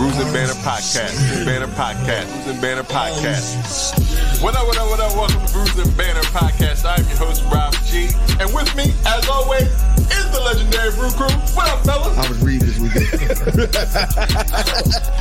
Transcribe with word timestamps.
Bruising 0.00 0.32
Banter 0.32 0.54
Podcast. 0.64 1.12
Bruising 1.12 1.44
Banter 1.44 1.66
Podcast. 1.76 2.32
Bruising 2.32 2.60
Banter 2.62 2.84
Podcast. 2.84 4.42
What 4.42 4.56
up, 4.56 4.66
what 4.66 4.78
up, 4.78 4.88
what 4.88 4.98
up? 4.98 5.12
Welcome 5.12 5.44
to 5.44 5.52
Bruising 5.52 5.92
Banter 5.94 6.22
Podcast. 6.32 6.88
I'm 6.88 7.06
your 7.06 7.18
host, 7.18 7.44
Rob 7.52 7.74
G. 7.84 8.08
And 8.40 8.48
with 8.54 8.74
me, 8.74 8.94
as 9.04 9.28
always, 9.28 9.68
is 10.08 10.30
the 10.32 10.40
legendary 10.40 10.90
Brew 10.92 11.10
Crew. 11.10 11.28
What 11.52 11.68
up, 11.68 11.84
fellas? 11.84 12.16
I 12.16 12.26
was 12.30 12.40
reading 12.40 12.66
this 12.66 12.80
weekend. 12.80 13.28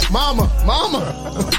mama, 0.13 0.47
mama. 0.65 1.11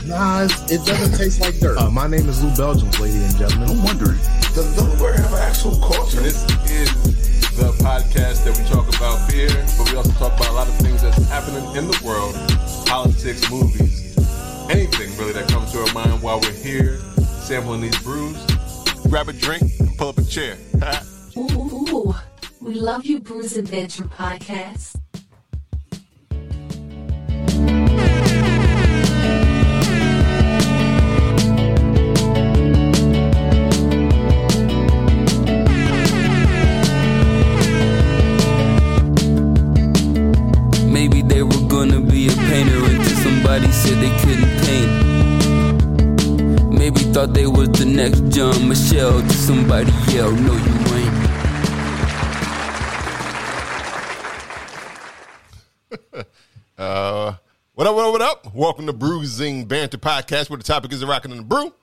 Nah, 0.06 0.44
it's, 0.44 0.72
it 0.72 0.86
doesn't 0.86 1.18
taste 1.18 1.42
like 1.42 1.58
dirt. 1.58 1.76
Uh, 1.76 1.90
my 1.90 2.06
name 2.06 2.26
is 2.26 2.42
Lou 2.42 2.56
Belgium, 2.56 2.88
ladies 3.02 3.22
and 3.22 3.36
gentlemen. 3.36 3.68
I'm 3.68 3.84
wondering, 3.84 4.16
does 4.54 4.74
Delaware 4.76 5.12
have 5.20 5.34
an 5.34 5.40
actual 5.40 5.76
culture? 5.76 6.20
This 6.20 6.42
is 6.70 7.20
the 7.60 7.72
podcast 7.84 8.44
that 8.48 8.56
we 8.56 8.64
talk 8.72 8.88
about 8.96 9.20
beer, 9.28 9.52
but 9.76 9.90
we 9.90 9.96
also 9.96 10.12
talk 10.12 10.32
about 10.32 10.48
a 10.48 10.52
lot 10.52 10.68
of 10.68 10.74
things 10.76 11.02
that's 11.02 11.20
happening 11.28 11.60
in 11.76 11.84
the 11.84 12.00
world, 12.02 12.32
politics, 12.90 13.48
movies, 13.48 14.18
anything 14.68 15.16
really 15.16 15.32
that 15.32 15.48
comes 15.48 15.70
to 15.70 15.78
our 15.78 15.94
mind 15.94 16.20
while 16.20 16.40
we're 16.40 16.50
here 16.50 16.96
sampling 17.50 17.80
these 17.80 17.96
brews. 18.02 18.36
Grab 19.08 19.28
a 19.28 19.32
drink 19.32 19.62
and 19.78 19.96
pull 19.96 20.08
up 20.08 20.18
a 20.18 20.24
chair. 20.24 20.56
ooh, 21.36 21.40
ooh, 21.52 21.88
ooh. 21.88 22.14
We 22.60 22.74
love 22.74 23.06
you, 23.06 23.20
Brews 23.20 23.56
Adventure 23.56 24.04
Podcast. 24.04 24.96
Maybe 40.90 41.22
they 41.22 41.42
were 41.42 41.68
gonna 41.68 42.00
be 42.00 42.28
a 42.28 42.32
painter 42.32 42.76
until 42.76 42.79
somebody 43.50 43.72
said 43.72 43.98
they 43.98 44.10
couldn't 44.20 44.48
paint. 44.64 44.90
Maybe 46.72 47.00
thought 47.12 47.34
they 47.34 47.48
was 47.48 47.68
the 47.70 47.84
next 47.84 48.20
John 48.28 48.68
Michelle 48.68 49.20
till 49.20 49.30
somebody 49.30 49.90
yelled, 50.06 50.38
No, 50.40 50.52
you 50.52 50.72
ain't. 50.94 51.14
Uh, 56.78 57.34
what 57.74 57.86
up, 57.86 57.94
what 57.94 58.06
up, 58.06 58.12
what 58.12 58.22
up? 58.22 58.54
Welcome 58.54 58.86
to 58.86 58.94
Bruising 58.94 59.66
Banter 59.66 59.98
Podcast, 59.98 60.48
where 60.48 60.56
the 60.56 60.62
topic 60.62 60.92
is 60.92 61.00
the 61.00 61.06
rockin' 61.06 61.30
and 61.30 61.40
the 61.40 61.44
brew. 61.44 61.74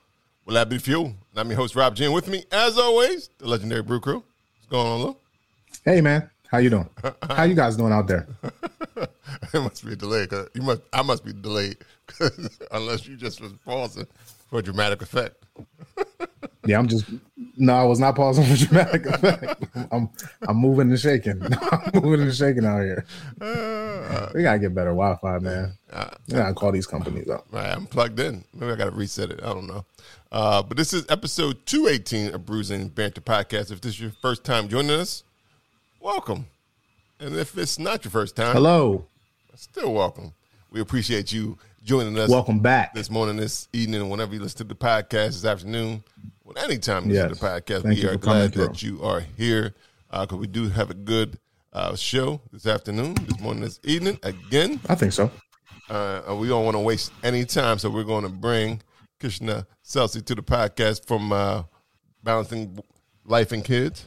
Will 0.45 0.55
that 0.55 0.69
be 0.69 0.79
fuel? 0.79 1.05
And 1.05 1.15
I'm 1.35 1.47
your 1.49 1.57
host, 1.57 1.75
Rob 1.75 1.95
Jim. 1.95 2.13
With 2.13 2.27
me, 2.27 2.45
as 2.51 2.79
always, 2.79 3.29
the 3.37 3.47
legendary 3.47 3.83
Brew 3.83 3.99
Crew. 3.99 4.23
What's 4.55 4.67
going 4.71 4.87
on, 4.87 5.01
Lou? 5.01 5.17
Hey, 5.85 6.01
man. 6.01 6.27
How 6.49 6.57
you 6.57 6.71
doing? 6.71 6.89
How 7.29 7.43
you 7.43 7.53
guys 7.53 7.77
doing 7.77 7.93
out 7.93 8.07
there? 8.07 8.25
it 8.95 9.09
must 9.53 9.85
be 9.85 9.93
a 9.93 9.95
delay. 9.95 10.27
Cause 10.27 10.49
you 10.53 10.61
must. 10.61 10.81
I 10.93 11.01
must 11.01 11.25
be 11.25 11.33
delayed, 11.33 11.77
unless 12.71 13.07
you 13.07 13.15
just 13.15 13.41
was 13.41 13.53
pausing 13.65 14.07
for 14.49 14.61
dramatic 14.61 15.01
effect. 15.01 15.43
Yeah, 16.65 16.79
I'm 16.79 16.87
just. 16.89 17.05
No, 17.55 17.73
I 17.73 17.85
was 17.85 17.97
not 17.97 18.17
pausing 18.17 18.43
for 18.43 18.65
dramatic 18.65 19.05
effect. 19.05 19.63
I'm, 19.89 20.09
I'm 20.45 20.57
moving 20.57 20.89
and 20.89 20.99
shaking. 20.99 21.41
I'm 21.41 22.03
moving 22.03 22.21
and 22.23 22.35
shaking 22.35 22.65
out 22.65 22.81
here. 22.81 23.05
We 24.35 24.43
gotta 24.43 24.59
get 24.59 24.75
better 24.75 24.89
Wi-Fi, 24.89 25.39
man. 25.39 25.77
We 26.27 26.33
gotta 26.33 26.53
call 26.53 26.73
these 26.73 26.85
companies 26.85 27.29
up. 27.29 27.45
Right, 27.51 27.69
I'm 27.69 27.85
plugged 27.87 28.19
in. 28.19 28.43
Maybe 28.53 28.73
I 28.73 28.75
got 28.75 28.85
to 28.85 28.91
reset 28.91 29.31
it. 29.31 29.39
I 29.41 29.53
don't 29.53 29.67
know. 29.67 29.85
Uh, 30.29 30.61
but 30.61 30.75
this 30.75 30.91
is 30.93 31.05
episode 31.07 31.65
218 31.65 32.35
of 32.35 32.45
Bruising 32.45 32.89
Banter 32.89 33.21
Podcast. 33.21 33.71
If 33.71 33.79
this 33.79 33.93
is 33.93 34.01
your 34.01 34.11
first 34.21 34.43
time 34.43 34.67
joining 34.67 34.91
us, 34.91 35.23
welcome. 36.01 36.47
And 37.19 37.35
if 37.35 37.57
it's 37.57 37.79
not 37.79 38.03
your 38.05 38.11
first 38.11 38.35
time, 38.35 38.53
Hello, 38.53 39.05
still 39.55 39.93
welcome. 39.93 40.33
We 40.69 40.81
appreciate 40.81 41.31
you 41.31 41.57
joining 41.83 42.17
us. 42.19 42.29
welcome 42.29 42.59
back. 42.59 42.93
this 42.93 43.09
morning, 43.09 43.37
this 43.37 43.67
evening, 43.73 44.07
whenever 44.09 44.33
you 44.35 44.39
listen 44.41 44.59
to 44.59 44.63
the 44.65 44.75
podcast, 44.75 45.27
this 45.29 45.45
afternoon, 45.45 46.03
well, 46.43 46.63
anytime 46.63 47.07
you 47.09 47.13
listen 47.13 47.29
to 47.29 47.35
the 47.35 47.45
podcast, 47.45 47.83
Thank 47.83 47.99
we 47.99 48.07
are 48.07 48.17
glad 48.17 48.53
that 48.53 48.83
you 48.83 49.01
are 49.01 49.21
here 49.21 49.73
because 50.11 50.37
we 50.37 50.47
do 50.47 50.69
have 50.69 50.91
a 50.91 50.93
good 50.93 51.39
uh, 51.73 51.95
show 51.95 52.41
this 52.51 52.67
afternoon, 52.67 53.15
this 53.25 53.39
morning, 53.39 53.63
this 53.63 53.79
evening. 53.83 54.19
Again, 54.23 54.79
I 54.87 54.95
think 54.95 55.13
so. 55.13 55.31
uh, 55.89 56.35
we 56.39 56.47
don't 56.47 56.65
want 56.65 56.75
to 56.75 56.81
waste 56.81 57.11
any 57.23 57.45
time, 57.45 57.79
so 57.79 57.89
we're 57.89 58.03
going 58.03 58.23
to 58.23 58.29
bring 58.29 58.81
Kishna 59.19 59.65
Celce 59.83 60.23
to 60.23 60.35
the 60.35 60.43
podcast 60.43 61.07
from 61.07 61.31
uh, 61.31 61.63
Balancing 62.23 62.77
Life 63.25 63.51
and 63.53 63.63
Kids. 63.65 64.05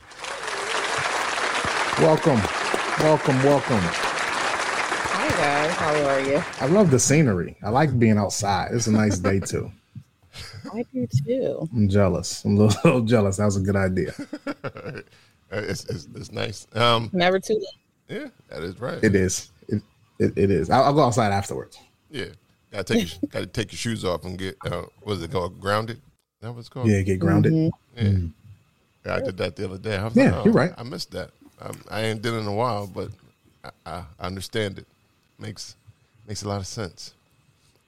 Welcome, 1.99 2.41
welcome, 3.03 3.37
welcome. 3.43 3.81
Hi 3.81 5.28
guys, 5.31 5.71
how 5.77 5.94
are 6.09 6.21
you? 6.21 6.43
I 6.61 6.66
love 6.66 6.91
the 6.91 6.99
scenery. 6.99 7.56
I 7.62 7.71
like 7.71 7.99
being 7.99 8.19
outside. 8.19 8.72
It's 8.72 8.87
a 8.87 8.93
nice 8.93 9.19
day 9.19 9.41
too. 9.41 9.71
I 10.72 10.84
do 10.93 11.06
too. 11.27 11.69
I'm 11.72 11.88
jealous. 11.88 12.44
I'm 12.44 12.56
a 12.56 12.65
little, 12.65 12.81
little 12.84 13.00
jealous. 13.03 13.37
That 13.38 13.47
was 13.47 13.56
a 13.56 13.61
good 13.61 13.77
idea. 13.77 14.15
It's, 15.53 15.84
it's, 15.87 16.06
it's 16.15 16.31
nice. 16.31 16.69
Um, 16.75 17.11
Never 17.12 17.41
too 17.41 17.55
late. 17.55 17.66
yeah, 18.21 18.28
that 18.50 18.62
is 18.62 18.81
right. 18.81 19.03
It 19.03 19.17
is. 19.17 19.50
It, 19.67 19.82
it, 20.21 20.32
it 20.38 20.49
is. 20.49 20.71
I'll, 20.71 20.84
I'll 20.84 20.93
go 20.94 21.03
outside 21.03 21.32
afterwards. 21.32 21.77
Yeah, 22.09 22.27
gotta 22.71 22.84
take 22.94 23.21
your, 23.21 23.28
gotta 23.32 23.47
take 23.47 23.72
your 23.72 23.77
shoes 23.78 24.05
off 24.05 24.25
and 24.25 24.38
get 24.38 24.56
uh, 24.65 24.82
what 25.03 25.15
is 25.15 25.22
it 25.25 25.32
called? 25.32 25.59
Grounded. 25.59 26.00
That 26.41 26.53
what 26.53 26.61
it's 26.61 26.69
called? 26.69 26.87
Yeah, 26.87 27.00
get 27.03 27.19
grounded. 27.19 27.72
Yeah. 27.97 28.11
Yeah, 29.05 29.15
I 29.17 29.21
did 29.22 29.38
that 29.38 29.56
the 29.56 29.65
other 29.65 29.78
day. 29.78 29.97
I 29.97 30.05
was 30.05 30.15
Yeah, 30.15 30.27
like, 30.27 30.34
oh, 30.34 30.44
you're 30.44 30.55
right. 30.55 30.72
I 30.78 30.84
missed 30.84 31.11
that. 31.11 31.31
Um, 31.60 31.78
I 31.91 32.03
ain't 32.03 32.22
did 32.22 32.32
it 32.34 32.38
in 32.38 32.47
a 32.47 32.54
while, 32.54 32.87
but 32.87 33.09
I, 33.65 33.71
I, 33.87 34.03
I 34.19 34.26
understand 34.26 34.78
it. 34.78 34.87
Makes 35.38 35.76
makes 36.26 36.43
a 36.43 36.48
lot 36.48 36.60
of 36.60 36.66
sense. 36.66 37.15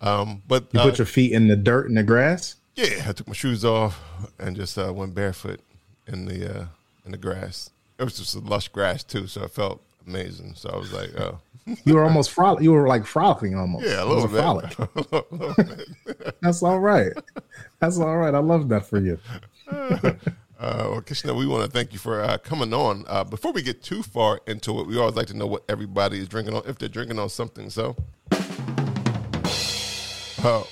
Um, 0.00 0.42
but 0.48 0.64
You 0.72 0.80
uh, 0.80 0.84
put 0.84 0.98
your 0.98 1.06
feet 1.06 1.32
in 1.32 1.48
the 1.48 1.56
dirt 1.56 1.88
and 1.88 1.96
the 1.96 2.02
grass. 2.02 2.56
yeah, 2.76 3.04
I 3.08 3.12
took 3.12 3.28
my 3.28 3.34
shoes 3.34 3.64
off 3.64 4.00
and 4.38 4.56
just 4.56 4.76
uh, 4.78 4.92
went 4.92 5.14
barefoot 5.14 5.60
in 6.06 6.26
the 6.26 6.60
uh, 6.62 6.64
in 7.06 7.12
the 7.12 7.18
grass. 7.18 7.70
It 7.98 8.04
was 8.04 8.16
just 8.18 8.34
lush 8.36 8.68
grass 8.68 9.04
too, 9.04 9.26
so 9.26 9.44
it 9.44 9.50
felt 9.52 9.80
amazing. 10.06 10.54
So 10.56 10.70
I 10.70 10.76
was 10.76 10.92
like, 10.92 11.10
oh, 11.20 11.38
You 11.84 11.94
were 11.94 12.02
almost 12.04 12.32
frolic. 12.32 12.62
You 12.62 12.72
were 12.72 12.88
like 12.88 13.06
frolicking 13.06 13.54
almost. 13.56 13.86
yeah, 13.86 14.02
a 14.02 14.06
little 14.06 14.26
bit. 14.26 14.40
frolic. 14.40 14.78
A 14.78 14.88
little 14.96 15.54
bit. 15.54 16.34
That's 16.40 16.62
all 16.62 16.80
right. 16.80 17.12
That's 17.78 17.98
all 17.98 18.16
right. 18.16 18.34
I 18.34 18.38
love 18.38 18.68
that 18.70 18.84
for 18.86 18.98
you. 18.98 19.18
Uh, 20.62 20.86
well, 20.92 21.02
Kishna, 21.02 21.36
we 21.36 21.44
want 21.44 21.64
to 21.64 21.70
thank 21.70 21.92
you 21.92 21.98
for 21.98 22.22
uh, 22.22 22.38
coming 22.38 22.72
on. 22.72 23.04
Uh, 23.08 23.24
before 23.24 23.50
we 23.50 23.62
get 23.62 23.82
too 23.82 24.00
far 24.00 24.40
into 24.46 24.78
it, 24.78 24.86
we 24.86 24.96
always 24.96 25.16
like 25.16 25.26
to 25.26 25.36
know 25.36 25.48
what 25.48 25.64
everybody 25.68 26.20
is 26.20 26.28
drinking 26.28 26.54
on, 26.54 26.62
if 26.66 26.78
they're 26.78 26.88
drinking 26.88 27.18
on 27.18 27.28
something. 27.30 27.68
So, 27.68 27.96
uh, 28.30 28.36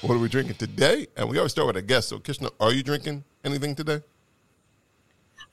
what 0.03 0.15
are 0.15 0.19
we 0.19 0.29
drinking 0.29 0.55
today? 0.55 1.09
And 1.17 1.29
we 1.29 1.39
always 1.39 1.51
start 1.51 1.67
with 1.67 1.77
a 1.77 1.83
guest. 1.83 2.09
So, 2.09 2.21
Kishna, 2.21 2.53
are 2.61 2.73
you 2.73 2.85
drinking 2.85 3.25
anything 3.45 3.75
today? 3.75 4.01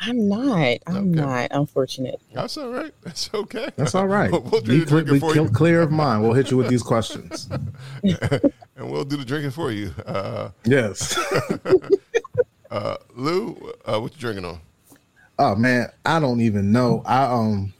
I'm 0.02 0.30
not. 0.30 0.78
I'm 0.86 0.98
Okay. 0.98 1.20
not, 1.20 1.48
unfortunate. 1.50 2.22
That's 2.32 2.58
all 2.58 2.70
right. 2.70 2.94
That's 3.02 3.34
okay. 3.34 3.70
That's 3.76 3.96
all 3.96 4.06
right. 4.06 4.32
we'll 4.52 4.62
do 4.62 4.64
Be 4.72 4.80
the 4.82 4.86
clear, 4.86 5.02
drinking 5.02 5.14
be 5.16 5.20
for 5.20 5.34
you, 5.34 5.50
clear 5.50 5.82
of 5.82 5.92
mind. 5.92 6.22
We'll 6.22 6.34
hit 6.34 6.52
you 6.52 6.58
with 6.58 6.70
these 6.70 6.84
questions. 6.84 7.50
and 8.04 8.92
we'll 8.92 9.04
do 9.04 9.18
the 9.18 9.26
drinking 9.26 9.50
for 9.50 9.72
you. 9.72 9.96
Uh, 12.70 12.98
Lou, 13.16 13.74
uh, 13.86 14.00
what 14.00 14.14
you 14.14 14.20
drinking 14.20 14.46
on? 14.46 14.60
Oh 15.40 15.56
man, 15.56 15.90
I 16.06 16.20
don't 16.20 16.42
even 16.42 16.72
know. 16.72 17.04
I 17.06 17.24
um, 17.26 17.74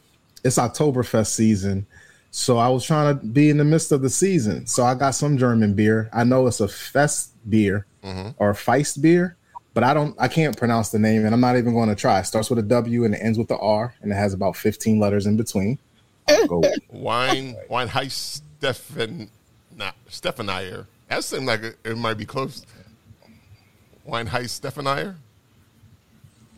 it's 0.44 0.58
Oktoberfest 0.58 1.28
season, 1.28 1.86
so 2.30 2.56
I 2.58 2.68
was 2.68 2.84
trying 2.84 3.18
to 3.18 3.24
be 3.26 3.50
in 3.50 3.56
the 3.56 3.64
midst 3.64 3.90
of 3.92 4.00
the 4.00 4.10
season. 4.10 4.66
So 4.66 4.84
I 4.84 4.94
got 4.94 5.10
some 5.10 5.36
German 5.36 5.74
beer. 5.74 6.08
I 6.12 6.24
know 6.24 6.46
it's 6.46 6.60
a 6.60 6.68
Fest 6.68 7.32
beer 7.50 7.86
or 8.38 8.54
Feist 8.54 9.02
beer, 9.02 9.36
but 9.74 9.82
I 9.82 9.92
don't. 9.92 10.14
I 10.18 10.28
can't 10.28 10.56
pronounce 10.56 10.90
the 10.90 10.98
name, 10.98 11.24
and 11.24 11.34
I'm 11.34 11.40
not 11.40 11.56
even 11.56 11.74
going 11.74 11.88
to 11.88 11.94
try. 11.94 12.20
It 12.20 12.24
starts 12.24 12.48
with 12.48 12.58
a 12.60 12.62
W 12.62 13.04
and 13.04 13.14
it 13.14 13.18
ends 13.18 13.38
with 13.38 13.48
the 13.48 13.58
R, 13.58 13.94
and 14.00 14.12
it 14.12 14.14
has 14.14 14.32
about 14.32 14.56
15 14.56 14.98
letters 14.98 15.26
in 15.26 15.36
between. 15.36 15.78
I'll 16.28 16.46
go 16.46 16.58
with 16.60 16.78
Wine, 16.90 17.56
Wine 17.68 17.88
Heist 17.88 18.42
Stefan, 18.58 19.30
not 19.76 19.94
Stephanier. 20.08 20.86
That 21.08 21.24
seemed 21.24 21.46
like 21.46 21.62
it, 21.62 21.76
it 21.84 21.96
might 21.96 22.14
be 22.14 22.26
close. 22.26 22.64
Wine 24.08 24.26
Heist 24.26 24.60
Stephanier. 24.60 25.14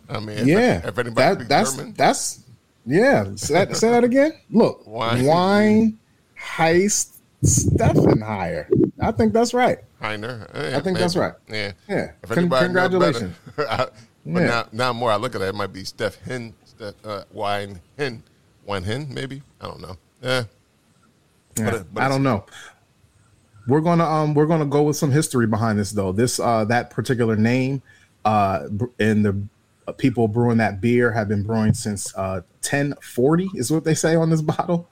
I 0.09 0.21
mean, 0.21 0.39
if, 0.39 0.47
yeah, 0.47 0.87
if 0.87 0.97
anybody 0.99 1.15
that, 1.45 1.49
that's 1.49 1.77
German, 1.77 1.95
that's 1.95 2.45
yeah. 2.87 3.25
Say 3.35 3.55
that, 3.55 3.77
say 3.77 3.91
that 3.91 4.05
again. 4.05 4.33
Look, 4.51 4.87
Wine. 4.87 5.25
wine, 5.25 5.99
heist, 6.41 7.17
Steffenheyer. 7.45 8.67
I 9.01 9.11
think 9.13 9.33
that's 9.33 9.53
right. 9.53 9.79
Heiner. 10.01 10.49
I 10.75 10.81
think 10.81 10.99
that's 10.99 11.17
right. 11.17 11.35
Yeah, 11.49 11.73
Yeah. 11.89 12.13
If 12.23 12.31
Con- 12.31 12.49
congratulations. 12.49 13.35
I- 13.59 13.89
but 14.27 14.41
Yeah. 14.43 14.47
now, 14.47 14.67
now 14.73 14.93
more 14.93 15.11
I 15.11 15.17
look 15.17 15.35
at 15.35 15.41
it, 15.41 15.49
it 15.49 15.55
might 15.55 15.73
be 15.73 15.83
Steph 15.85 16.17
Hen, 16.23 16.53
Steph, 16.65 16.95
uh, 17.05 17.25
Wine 17.33 17.81
Hen, 17.99 18.23
Wine 18.67 18.83
Hen, 18.85 19.09
maybe. 19.13 19.43
I 19.61 19.67
don't 19.67 19.81
know. 19.81 19.97
Yeah, 20.23 20.45
Yeah, 21.59 21.83
but 21.93 22.03
I 22.03 22.09
don't 22.09 22.23
know. 22.23 22.45
We're 23.71 23.81
gonna 23.81 24.05
um 24.05 24.35
we're 24.35 24.47
gonna 24.47 24.67
go 24.67 24.83
with 24.83 24.97
some 24.97 25.11
history 25.13 25.47
behind 25.47 25.79
this 25.79 25.93
though. 25.93 26.13
This 26.13 26.41
uh 26.41 26.65
that 26.67 26.91
particular 26.91 27.37
name 27.37 27.83
uh 28.25 28.67
in 28.99 29.23
the 29.23 29.41
uh, 29.87 29.93
people 29.93 30.29
brewing 30.29 30.59
that 30.59 30.81
beer 30.81 31.11
have 31.11 31.29
been 31.29 31.43
brewing 31.43 31.75
since 31.75 32.15
uh, 32.17 32.43
1040 32.63 33.51
is 33.55 33.73
what 33.73 33.85
they 33.85 33.95
say 33.95 34.15
on 34.15 34.31
this 34.31 34.43
bottle. 34.55 34.89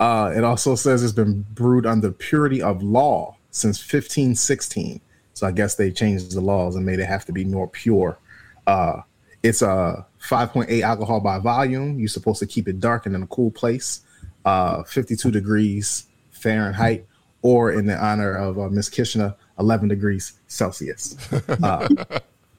Uh, 0.00 0.32
it 0.34 0.44
also 0.44 0.74
says 0.74 1.02
it's 1.02 1.12
been 1.12 1.44
brewed 1.54 1.84
under 1.84 2.10
purity 2.10 2.62
of 2.62 2.82
law 2.82 3.36
since 3.50 3.78
1516. 3.80 5.00
So 5.34 5.46
I 5.46 5.52
guess 5.52 5.74
they 5.74 5.90
changed 5.90 6.32
the 6.32 6.40
laws 6.40 6.76
and 6.76 6.86
made 6.86 6.98
it 6.98 7.06
have 7.06 7.24
to 7.26 7.32
be 7.32 7.44
more 7.44 7.68
pure. 7.68 8.18
Uh, 8.66 9.02
it's 9.42 9.62
a 9.62 10.06
5.8 10.22 10.82
alcohol 10.82 11.20
by 11.20 11.38
volume. 11.38 11.98
You're 11.98 12.08
supposed 12.08 12.40
to 12.40 12.46
keep 12.46 12.68
it 12.68 12.80
dark 12.80 13.06
and 13.06 13.14
in 13.14 13.22
a 13.22 13.26
cool 13.26 13.50
place, 13.50 14.00
uh, 14.44 14.82
52 14.84 15.30
degrees 15.30 16.06
Fahrenheit, 16.30 17.06
or 17.42 17.72
in 17.72 17.86
the 17.86 17.96
honor 17.96 18.34
of 18.34 18.58
uh, 18.58 18.68
Miss 18.68 18.88
Kishna, 18.88 19.34
11 19.58 19.88
degrees 19.88 20.34
Celsius. 20.48 21.16
Uh, 21.62 21.88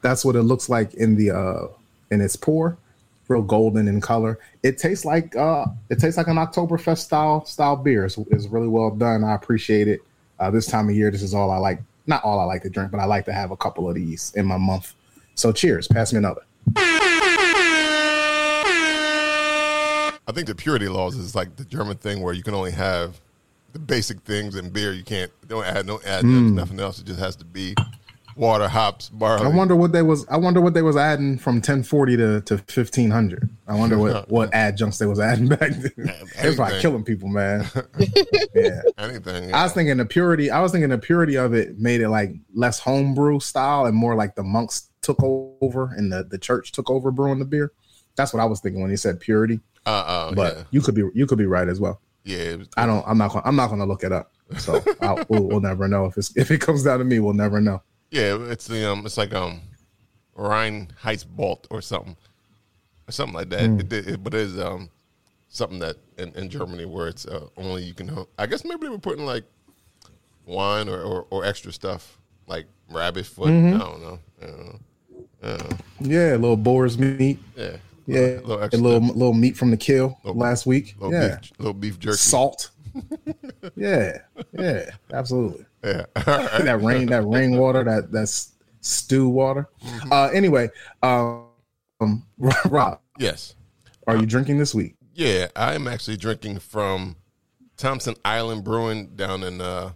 that's 0.01 0.23
what 0.23 0.35
it 0.35 0.43
looks 0.43 0.69
like 0.69 0.93
in 0.95 1.15
the 1.15 1.31
uh, 1.31 1.67
in 2.11 2.21
its 2.21 2.35
pour, 2.35 2.77
real 3.27 3.41
golden 3.41 3.87
in 3.87 4.01
color. 4.01 4.39
It 4.63 4.77
tastes 4.77 5.05
like 5.05 5.35
uh, 5.35 5.65
it 5.89 5.99
tastes 5.99 6.17
like 6.17 6.27
an 6.27 6.37
Oktoberfest 6.37 6.99
style 6.99 7.45
style 7.45 7.75
beer. 7.75 8.05
It's, 8.05 8.17
it's 8.29 8.47
really 8.47 8.67
well 8.67 8.91
done. 8.91 9.23
I 9.23 9.35
appreciate 9.35 9.87
it. 9.87 10.01
Uh, 10.39 10.51
this 10.51 10.67
time 10.67 10.89
of 10.89 10.95
year, 10.95 11.11
this 11.11 11.21
is 11.21 11.33
all 11.33 11.51
I 11.51 11.57
like. 11.57 11.81
Not 12.07 12.23
all 12.23 12.39
I 12.39 12.45
like 12.45 12.63
to 12.63 12.69
drink, 12.69 12.91
but 12.91 12.99
I 12.99 13.05
like 13.05 13.25
to 13.25 13.33
have 13.33 13.51
a 13.51 13.57
couple 13.57 13.87
of 13.87 13.95
these 13.95 14.33
in 14.35 14.45
my 14.45 14.57
month. 14.57 14.93
So 15.35 15.51
cheers. 15.51 15.87
Pass 15.87 16.11
me 16.11 16.17
another. 16.17 16.41
I 20.27 20.31
think 20.31 20.47
the 20.47 20.55
purity 20.55 20.87
laws 20.87 21.15
is 21.15 21.35
like 21.35 21.55
the 21.55 21.65
German 21.65 21.97
thing 21.97 22.21
where 22.21 22.33
you 22.33 22.43
can 22.43 22.53
only 22.53 22.71
have 22.71 23.19
the 23.73 23.79
basic 23.79 24.21
things 24.21 24.55
in 24.55 24.69
beer. 24.69 24.91
You 24.93 25.03
can't 25.03 25.31
don't 25.47 25.65
add 25.65 25.85
no 25.85 25.99
add 26.05 26.23
nothing 26.25 26.79
else. 26.79 26.99
It 26.99 27.05
just 27.05 27.19
has 27.19 27.35
to 27.37 27.45
be 27.45 27.75
water, 28.35 28.69
hops, 28.69 29.09
barley. 29.09 29.45
I 29.45 29.49
wonder 29.49 29.75
what 29.75 29.91
they 29.91 30.01
was. 30.01 30.25
I 30.29 30.37
wonder 30.37 30.61
what 30.61 30.73
they 30.73 30.81
was 30.81 30.95
adding 30.95 31.37
from 31.37 31.55
1040 31.55 32.17
to, 32.17 32.41
to 32.41 32.53
1500. 32.55 33.49
I 33.67 33.75
wonder 33.75 33.97
what 33.97 34.29
what 34.29 34.49
adjuncts 34.53 34.97
they 34.97 35.05
was 35.05 35.19
adding 35.19 35.47
back 35.49 35.71
then. 35.71 36.13
They 36.41 36.47
was 36.47 36.55
probably 36.55 36.79
killing 36.79 37.03
people, 37.03 37.27
man. 37.27 37.65
yeah. 38.55 38.81
anything. 38.97 39.53
I 39.53 39.63
was 39.63 39.73
thinking 39.73 39.97
the 39.97 40.05
purity. 40.05 40.49
I 40.49 40.61
was 40.61 40.71
thinking 40.71 40.89
the 40.89 40.97
purity 40.97 41.35
of 41.35 41.53
it 41.53 41.77
made 41.79 42.01
it 42.01 42.09
like 42.09 42.31
less 42.53 42.79
homebrew 42.79 43.39
style 43.39 43.85
and 43.85 43.95
more 43.95 44.15
like 44.15 44.35
the 44.35 44.43
monks 44.43 44.89
took 45.01 45.21
over 45.21 45.93
and 45.95 46.11
the, 46.11 46.23
the 46.23 46.37
church 46.37 46.71
took 46.71 46.89
over 46.89 47.11
brewing 47.11 47.39
the 47.39 47.45
beer. 47.45 47.71
That's 48.15 48.33
what 48.33 48.41
I 48.41 48.45
was 48.45 48.59
thinking 48.59 48.81
when 48.81 48.89
he 48.89 48.97
said 48.97 49.19
purity. 49.19 49.59
uh, 49.85 49.89
uh, 49.89 50.31
But 50.33 50.55
yeah, 50.57 50.63
you 50.71 50.81
could 50.81 50.95
be 50.95 51.03
you 51.13 51.25
could 51.25 51.37
be 51.37 51.45
right 51.45 51.67
as 51.67 51.79
well. 51.79 52.01
Yeah. 52.29 52.55
Was, 52.55 52.67
I 52.77 52.85
don't. 52.85 53.03
I'm 53.07 53.17
not. 53.17 53.31
Gonna, 53.31 53.45
I'm 53.45 53.55
not 53.55 53.67
going 53.67 53.79
to 53.79 53.85
look 53.85 54.03
it 54.03 54.11
up. 54.11 54.31
So 54.57 54.81
I'll, 55.01 55.23
we'll, 55.29 55.43
we'll 55.43 55.59
never 55.61 55.87
know 55.87 56.05
if 56.05 56.17
it's 56.17 56.35
if 56.37 56.51
it 56.51 56.61
comes 56.61 56.83
down 56.83 56.99
to 56.99 57.05
me. 57.05 57.19
We'll 57.19 57.33
never 57.33 57.59
know. 57.61 57.81
yeah, 58.11 58.37
it's 58.49 58.67
the 58.67 58.89
um, 58.91 59.05
it's 59.05 59.17
like 59.17 59.33
um, 59.33 59.61
Rhine 60.35 60.89
Heights 60.99 61.23
Balt 61.23 61.67
or 61.69 61.81
something, 61.81 62.15
or 63.07 63.11
something 63.11 63.35
like 63.35 63.49
that. 63.49 63.63
It, 63.63 63.89
did- 63.89 64.07
it, 64.07 64.23
but 64.23 64.33
it 64.33 64.41
is 64.41 64.59
um, 64.59 64.89
something 65.49 65.79
that 65.79 65.97
in, 66.17 66.33
in 66.35 66.49
Germany 66.49 66.85
where 66.85 67.07
it's 67.07 67.25
uh, 67.25 67.47
only 67.57 67.83
you 67.83 67.93
can. 67.93 68.25
I 68.37 68.45
guess 68.47 68.63
maybe 68.63 68.81
they 68.87 68.89
were 68.89 68.97
putting 68.99 69.25
like 69.25 69.43
wine 70.45 70.89
or, 70.89 70.99
or, 71.01 71.27
or 71.29 71.45
extra 71.45 71.71
stuff 71.71 72.17
like 72.47 72.65
rabbit 72.89 73.25
foot. 73.25 73.49
I 73.49 73.77
don't 73.77 74.01
know. 74.01 74.19
I 74.41 74.45
don't 74.45 74.65
know. 74.65 74.79
I 75.43 75.47
don't 75.57 75.69
know. 75.71 75.77
Yeah, 76.01 76.31
a 76.35 76.37
little 76.37 76.57
boar's 76.57 76.97
meat. 76.97 77.37
Yeah, 77.55 77.77
Yeah, 78.09 78.19
a 78.19 78.41
little 78.41 78.63
a 78.63 78.77
little 78.77 79.01
little 79.01 79.33
meat 79.33 79.55
from 79.57 79.71
the 79.71 79.77
kill 79.77 80.17
Little- 80.23 80.39
last 80.39 80.65
week. 80.65 80.95
little 80.99 81.13
yeah, 81.13 81.37
beef, 81.39 81.51
little 81.59 81.73
beef 81.73 81.99
jerky. 81.99 82.17
salt. 82.17 82.71
yeah, 83.75 84.17
yeah, 84.53 84.89
absolutely. 85.13 85.65
Yeah, 85.83 86.05
that 86.15 86.79
rain, 86.81 87.07
that 87.07 87.23
rainwater, 87.25 87.83
that 87.83 88.11
that's 88.11 88.53
stew 88.81 89.29
water. 89.29 89.69
Mm-hmm. 89.85 90.11
Uh, 90.13 90.27
anyway, 90.29 90.69
um, 91.03 91.45
Rob, 92.65 92.99
yes. 93.19 93.55
are 94.07 94.17
you 94.17 94.25
drinking 94.25 94.57
this 94.57 94.73
week? 94.73 94.95
Yeah, 95.13 95.47
I'm 95.55 95.87
actually 95.87 96.17
drinking 96.17 96.59
from 96.59 97.15
Thompson 97.77 98.15
Island 98.25 98.63
Brewing 98.63 99.15
down 99.15 99.43
in 99.43 99.59
uh 99.61 99.91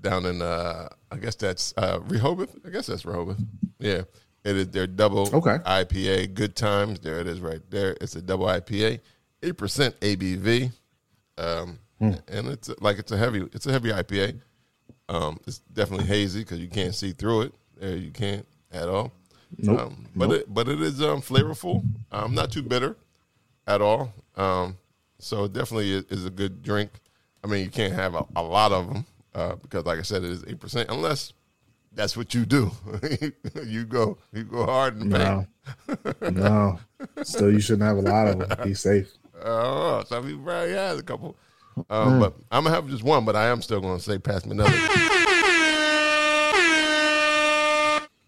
down 0.00 0.26
in 0.26 0.42
uh 0.42 0.88
I 1.10 1.16
guess 1.16 1.34
that's 1.36 1.72
uh 1.76 2.00
Rehoboth. 2.02 2.56
I 2.66 2.70
guess 2.70 2.86
that's 2.86 3.04
Rehoboth. 3.04 3.38
Yeah. 3.78 4.02
It 4.44 4.56
is 4.56 4.68
their 4.70 4.86
double 4.86 5.28
Okay. 5.32 5.58
IPA. 5.64 6.34
Good 6.34 6.56
times. 6.56 7.00
There 7.00 7.20
it 7.20 7.26
is 7.26 7.40
right 7.40 7.60
there. 7.70 7.96
It's 8.00 8.16
a 8.16 8.22
double 8.22 8.46
IPA. 8.46 9.00
Eight 9.42 9.56
percent 9.56 9.98
ABV. 10.00 10.72
Um 11.38 11.78
Hmm. 11.98 12.14
and 12.26 12.48
it's 12.48 12.68
like 12.80 12.98
it's 12.98 13.12
a 13.12 13.16
heavy 13.16 13.42
it's 13.52 13.66
a 13.66 13.72
heavy 13.72 13.90
IPA. 13.90 14.40
Um 15.08 15.38
it's 15.46 15.58
definitely 15.72 16.06
hazy 16.06 16.40
because 16.40 16.58
you 16.58 16.68
can't 16.68 16.94
see 16.94 17.12
through 17.12 17.42
it. 17.42 17.54
There 17.78 17.96
you 17.96 18.10
can't 18.10 18.46
at 18.72 18.88
all. 18.88 19.12
Nope. 19.58 19.78
Um, 19.80 20.06
but 20.16 20.30
it 20.32 20.52
but 20.52 20.68
it 20.68 20.80
is 20.80 21.00
um 21.02 21.20
flavorful. 21.22 21.84
Um 22.10 22.34
not 22.34 22.50
too 22.50 22.62
bitter 22.62 22.96
at 23.66 23.80
all. 23.80 24.12
Um, 24.36 24.76
so 25.20 25.44
it 25.44 25.52
definitely 25.52 25.92
is, 25.92 26.04
is 26.10 26.26
a 26.26 26.30
good 26.30 26.62
drink. 26.62 26.90
I 27.44 27.46
mean, 27.46 27.62
you 27.64 27.70
can't 27.70 27.92
have 27.92 28.14
a, 28.16 28.24
a 28.34 28.42
lot 28.42 28.72
of 28.72 28.88
them 28.92 29.06
uh, 29.36 29.54
because, 29.56 29.84
like 29.84 29.98
I 30.00 30.02
said, 30.02 30.24
it 30.24 30.30
is 30.30 30.42
eight 30.48 30.58
percent. 30.58 30.90
Unless 30.90 31.32
that's 31.94 32.16
what 32.16 32.34
you 32.34 32.44
do, 32.46 32.70
you 33.66 33.84
go 33.84 34.18
you 34.32 34.44
go 34.44 34.64
hard 34.64 34.96
and 34.96 35.10
No, 35.10 35.46
bang. 35.86 36.08
no. 36.34 36.78
Still, 37.22 37.52
you 37.52 37.60
shouldn't 37.60 37.82
have 37.82 37.98
a 37.98 38.00
lot 38.02 38.28
of 38.28 38.38
them. 38.38 38.66
Be 38.66 38.74
safe. 38.74 39.10
Oh, 39.44 40.02
some 40.06 40.24
people 40.26 40.42
probably 40.44 40.72
has 40.72 40.98
a 40.98 41.02
couple. 41.02 41.36
Um, 41.90 42.20
But 42.20 42.34
I'm 42.50 42.64
gonna 42.64 42.74
have 42.74 42.88
just 42.88 43.02
one. 43.02 43.24
But 43.24 43.36
I 43.36 43.46
am 43.48 43.60
still 43.62 43.80
gonna 43.80 44.00
say, 44.00 44.18
pass 44.18 44.44
me 44.46 44.52
another. 44.52 44.70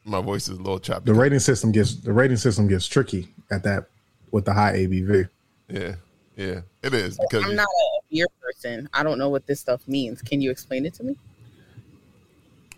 My 0.07 0.21
voice 0.21 0.49
is 0.49 0.59
a 0.59 0.63
little 0.63 0.79
choppy. 0.79 1.07
The 1.07 1.15
rating 1.15 1.39
system 1.39 1.73
gets 1.73 1.95
the 1.95 2.13
rating 2.13 2.37
system 2.37 2.69
gets 2.69 2.87
tricky 2.87 3.29
at 3.51 3.63
that 3.63 3.87
with 4.31 4.45
the 4.45 4.53
high 4.53 4.75
ABV. 4.75 5.29
yeah, 5.69 5.95
yeah, 6.37 6.61
it 6.83 6.93
is 6.93 7.19
because 7.19 7.45
I'm 7.45 7.57
not 7.57 7.67
a 7.67 8.01
beer 8.11 8.27
person. 8.43 8.89
I 8.93 9.03
don't 9.03 9.19
know 9.19 9.31
what 9.31 9.47
this 9.47 9.61
stuff 9.61 9.87
means. 9.89 10.21
Can 10.21 10.41
you 10.43 10.51
explain 10.51 10.85
it 10.85 10.95
to 10.95 11.05
me? 11.05 11.17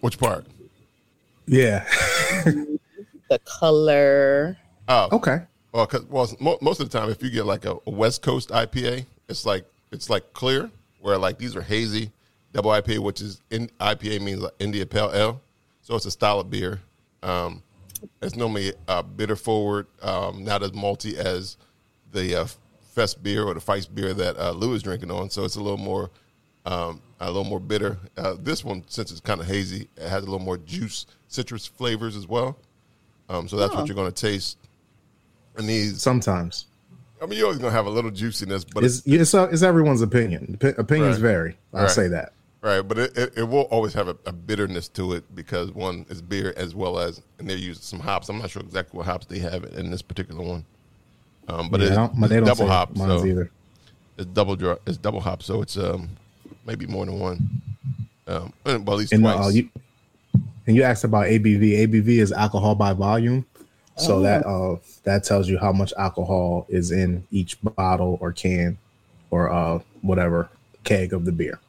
which 0.00 0.18
part? 0.18 0.46
Yeah. 1.46 1.86
The 3.28 3.40
color. 3.40 4.56
Oh, 4.86 5.08
okay. 5.10 5.38
Well, 5.72 5.84
cause 5.88 6.04
well, 6.08 6.30
mo- 6.38 6.58
most 6.62 6.78
of 6.78 6.88
the 6.88 6.96
time, 6.96 7.10
if 7.10 7.20
you 7.24 7.28
get 7.28 7.44
like 7.44 7.64
a, 7.64 7.76
a 7.84 7.90
West 7.90 8.22
Coast 8.22 8.50
IPA, 8.50 9.04
it's 9.28 9.44
like 9.44 9.66
it's 9.90 10.08
like 10.08 10.32
clear. 10.32 10.70
Where 11.00 11.18
like 11.18 11.36
these 11.36 11.56
are 11.56 11.62
hazy 11.62 12.12
double 12.52 12.70
IPA, 12.70 13.00
which 13.00 13.20
is 13.20 13.40
in 13.50 13.68
IPA 13.80 14.20
means 14.22 14.42
like 14.42 14.52
India 14.58 14.86
Pale 14.86 15.10
Ale, 15.12 15.40
so 15.82 15.96
it's 15.96 16.06
a 16.06 16.10
style 16.10 16.38
of 16.38 16.50
beer. 16.50 16.80
Um, 17.22 17.62
it's 18.22 18.36
normally 18.36 18.72
uh, 18.88 19.02
bitter 19.02 19.36
forward, 19.36 19.86
um, 20.02 20.44
not 20.44 20.62
as 20.62 20.70
malty 20.70 21.14
as 21.14 21.56
the 22.12 22.42
uh, 22.42 22.46
Fest 22.92 23.22
beer 23.22 23.44
or 23.44 23.54
the 23.54 23.60
Feist 23.60 23.94
beer 23.94 24.14
that 24.14 24.38
uh, 24.38 24.52
Lou 24.52 24.74
is 24.74 24.82
drinking 24.82 25.10
on. 25.10 25.30
So 25.30 25.44
it's 25.44 25.56
a 25.56 25.60
little 25.60 25.76
more 25.76 26.10
um, 26.64 27.00
a 27.20 27.26
little 27.26 27.44
more 27.44 27.60
bitter. 27.60 27.98
Uh, 28.16 28.34
this 28.38 28.64
one, 28.64 28.84
since 28.88 29.10
it's 29.10 29.20
kind 29.20 29.40
of 29.40 29.46
hazy, 29.46 29.88
it 29.96 30.08
has 30.08 30.22
a 30.22 30.26
little 30.26 30.38
more 30.44 30.58
juice, 30.58 31.06
citrus 31.28 31.66
flavors 31.66 32.16
as 32.16 32.26
well. 32.26 32.56
Um, 33.28 33.48
so 33.48 33.56
that's 33.56 33.74
what 33.74 33.86
you're 33.88 33.96
going 33.96 34.12
to 34.12 34.20
taste. 34.20 34.58
And 35.56 35.68
these, 35.68 36.00
Sometimes 36.02 36.66
I 37.20 37.26
mean, 37.26 37.38
you're 37.38 37.46
always 37.46 37.58
going 37.58 37.70
to 37.72 37.76
have 37.76 37.86
a 37.86 37.90
little 37.90 38.10
juiciness, 38.10 38.62
but 38.64 38.84
it's 38.84 39.02
it's, 39.06 39.32
uh, 39.34 39.48
it's 39.50 39.62
everyone's 39.62 40.02
opinion. 40.02 40.58
Opi- 40.60 40.76
Opinions 40.78 41.16
Right. 41.16 41.22
vary. 41.22 41.56
I'll 41.72 41.82
Right. 41.84 41.90
say 41.90 42.08
that. 42.08 42.32
right. 42.60 42.82
But 42.82 42.98
it, 42.98 43.16
it, 43.16 43.32
it 43.38 43.42
will 43.44 43.62
always 43.62 43.94
have 43.94 44.08
a, 44.08 44.16
a 44.26 44.32
bitterness 44.32 44.86
to 44.88 45.14
it 45.14 45.24
because 45.34 45.72
one 45.72 46.04
is 46.10 46.20
beer 46.20 46.52
as 46.58 46.74
well 46.74 46.98
as, 46.98 47.22
and 47.38 47.48
they're 47.48 47.56
using 47.56 47.82
some 47.82 48.00
hops. 48.00 48.28
I'm 48.28 48.38
not 48.38 48.50
sure 48.50 48.60
exactly 48.62 48.98
what 48.98 49.06
hops 49.06 49.24
they 49.26 49.38
have 49.38 49.64
in 49.64 49.90
this 49.90 50.02
particular 50.02 50.42
one. 50.44 50.64
Um, 51.48 51.70
but 51.70 51.80
Yeah, 51.80 52.04
I 52.04 52.10
it's, 52.20 52.28
they 52.28 52.40
double 52.40 52.66
hop, 52.66 52.94
mine's 52.96 53.22
so 53.22 53.26
either. 53.26 53.50
it's 54.18 54.26
double 54.26 54.56
dry, 54.56 54.76
it's 54.86 54.98
double 54.98 55.20
hop, 55.20 55.42
so 55.42 55.62
it's 55.62 55.76
um 55.78 56.08
maybe 56.66 56.86
more 56.86 57.06
than 57.06 57.18
one. 57.18 57.48
Um, 58.26 58.52
well, 58.64 58.76
at 58.76 58.88
least 58.98 59.12
And 59.12 59.22
twice. 59.22 59.46
uh, 59.46 59.48
you 59.50 59.68
and 60.66 60.74
you 60.74 60.82
asked 60.82 61.04
about 61.04 61.26
ABV. 61.26 61.86
ABV 61.86 62.08
is 62.18 62.32
alcohol 62.32 62.74
by 62.74 62.92
volume. 62.92 63.46
So 63.98 64.20
that 64.20 64.44
uh 64.44 64.76
that 65.04 65.24
tells 65.24 65.48
you 65.48 65.56
how 65.58 65.72
much 65.72 65.94
alcohol 65.96 66.66
is 66.68 66.90
in 66.90 67.24
each 67.30 67.56
bottle 67.62 68.18
or 68.20 68.30
can 68.32 68.76
or 69.30 69.50
uh 69.50 69.78
whatever 70.02 70.50
keg 70.84 71.14
of 71.14 71.24
the 71.24 71.32
beer. 71.32 71.60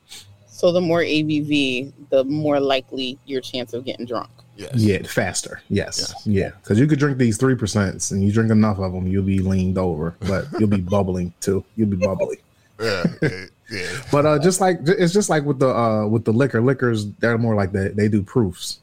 So 0.47 0.71
the 0.73 0.81
more 0.81 0.99
ABV, 0.99 1.93
the 2.09 2.23
more 2.25 2.59
likely 2.59 3.17
your 3.25 3.39
chance 3.39 3.73
of 3.73 3.85
getting 3.85 4.05
drunk. 4.07 4.29
yes. 4.57 4.71
Yeah, 4.75 5.03
faster. 5.03 5.61
Yes. 5.69 5.99
Yes. 5.99 6.13
Yeah. 6.25 6.49
Because 6.61 6.79
you 6.79 6.87
could 6.87 6.99
drink 6.99 7.17
these 7.17 7.37
three 7.37 7.55
percents 7.55 8.11
and 8.11 8.21
you 8.23 8.31
drink 8.33 8.51
enough 8.51 8.79
of 8.79 8.91
them, 8.91 9.07
you'll 9.07 9.23
be 9.23 9.39
leaned 9.39 9.77
over, 9.77 10.15
but 10.27 10.47
you'll 10.59 10.67
be 10.67 10.81
bubbling 10.95 11.31
too. 11.39 11.63
You'll 11.77 11.89
be 11.89 11.95
bubbly. 11.97 12.39
yeah, 12.81 13.03
yeah, 13.21 13.45
yeah. 13.69 14.01
But 14.11 14.25
uh, 14.25 14.39
just 14.39 14.61
like 14.61 14.79
it's 14.83 15.13
just 15.13 15.29
like 15.29 15.43
with 15.43 15.59
the 15.59 15.69
uh 15.69 16.07
with 16.07 16.25
the 16.25 16.31
liquor, 16.33 16.61
liquors 16.61 17.07
they're 17.19 17.37
more 17.37 17.55
like 17.55 17.71
they 17.71 17.89
they 17.89 18.07
do 18.07 18.23
proofs. 18.23 18.79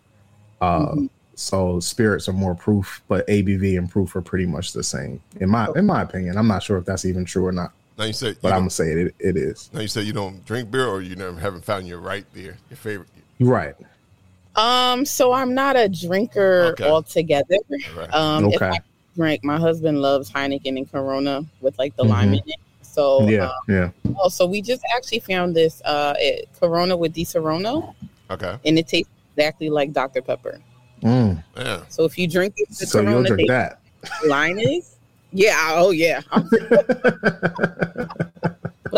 Uh, 0.61 0.97
so 1.35 1.81
spirits 1.81 2.29
are 2.29 2.33
more 2.33 2.55
proof, 2.55 3.03
but 3.09 3.27
ABV 3.27 3.77
and 3.77 3.91
proof 3.91 4.15
are 4.17 4.23
pretty 4.23 4.47
much 4.47 4.73
the 4.73 4.83
same 4.83 5.21
in 5.41 5.49
my 5.51 5.69
in 5.77 5.85
my 5.87 6.03
opinion. 6.03 6.37
I'm 6.39 6.47
not 6.49 6.63
sure 6.63 6.79
if 6.79 6.85
that's 6.85 7.05
even 7.05 7.25
true 7.25 7.45
or 7.47 7.53
not, 7.53 7.73
Now 7.99 8.05
you 8.05 8.13
said, 8.13 8.35
you 8.35 8.39
but 8.43 8.53
I'm 8.53 8.61
gonna 8.61 8.71
say 8.71 8.93
it 8.93 9.15
it 9.19 9.37
is 9.37 9.69
now 9.73 9.81
you 9.81 9.89
say 9.89 10.03
you 10.03 10.13
don't 10.13 10.45
drink 10.45 10.71
beer, 10.71 10.87
or 10.87 11.03
you 11.03 11.17
never 11.17 11.39
haven't 11.39 11.65
found 11.65 11.89
your 11.89 11.99
right 12.01 12.25
beer, 12.33 12.57
your 12.71 12.77
favorite. 12.77 13.09
Right. 13.41 13.75
Um, 14.57 15.05
so 15.05 15.33
I'm 15.33 15.53
not 15.55 15.75
a 15.77 15.89
drinker 15.89 16.67
Okay. 16.75 16.89
altogether. 16.89 17.57
Right. 17.97 18.15
Um, 18.15 18.45
if 18.53 18.63
I 18.63 18.79
drank. 19.17 19.43
My 19.45 19.59
husband 19.59 20.01
loves 20.01 20.31
Heineken 20.31 20.77
and 20.79 20.91
Corona 20.91 21.45
with 21.61 21.77
like 21.79 21.97
the 21.97 22.05
Mhm. 22.05 22.09
lime 22.11 22.33
in 22.35 22.43
it. 22.47 22.61
So 22.95 23.29
yeah, 23.29 23.47
um, 23.47 23.53
yeah. 23.69 23.91
oh, 24.21 24.29
so 24.29 24.47
we 24.47 24.63
just 24.63 24.83
actually 24.97 25.19
found 25.19 25.57
this 25.57 25.83
uh 25.85 26.15
it, 26.17 26.49
Corona 26.61 26.97
with 26.97 27.13
Disaronno, 27.13 27.93
Okay. 28.31 28.57
and 28.65 28.79
it 28.79 28.87
tastes 28.87 29.11
exactly 29.37 29.69
like 29.69 29.93
Dr 29.93 30.23
Pepper. 30.23 30.61
Mm. 31.03 31.43
Yeah. 31.57 31.83
So 31.89 32.05
if 32.05 32.17
you 32.17 32.29
drink 32.29 32.55
it, 32.57 32.69
the 32.69 32.87
So 32.87 33.01
you'll 33.01 33.25
drink 33.25 33.49
taste 33.49 33.51
that. 33.51 33.81
line 34.29 34.61
is, 34.61 34.95
yeah, 35.33 35.73
oh 35.75 35.91
yeah. 35.91 36.21
but 36.31 36.47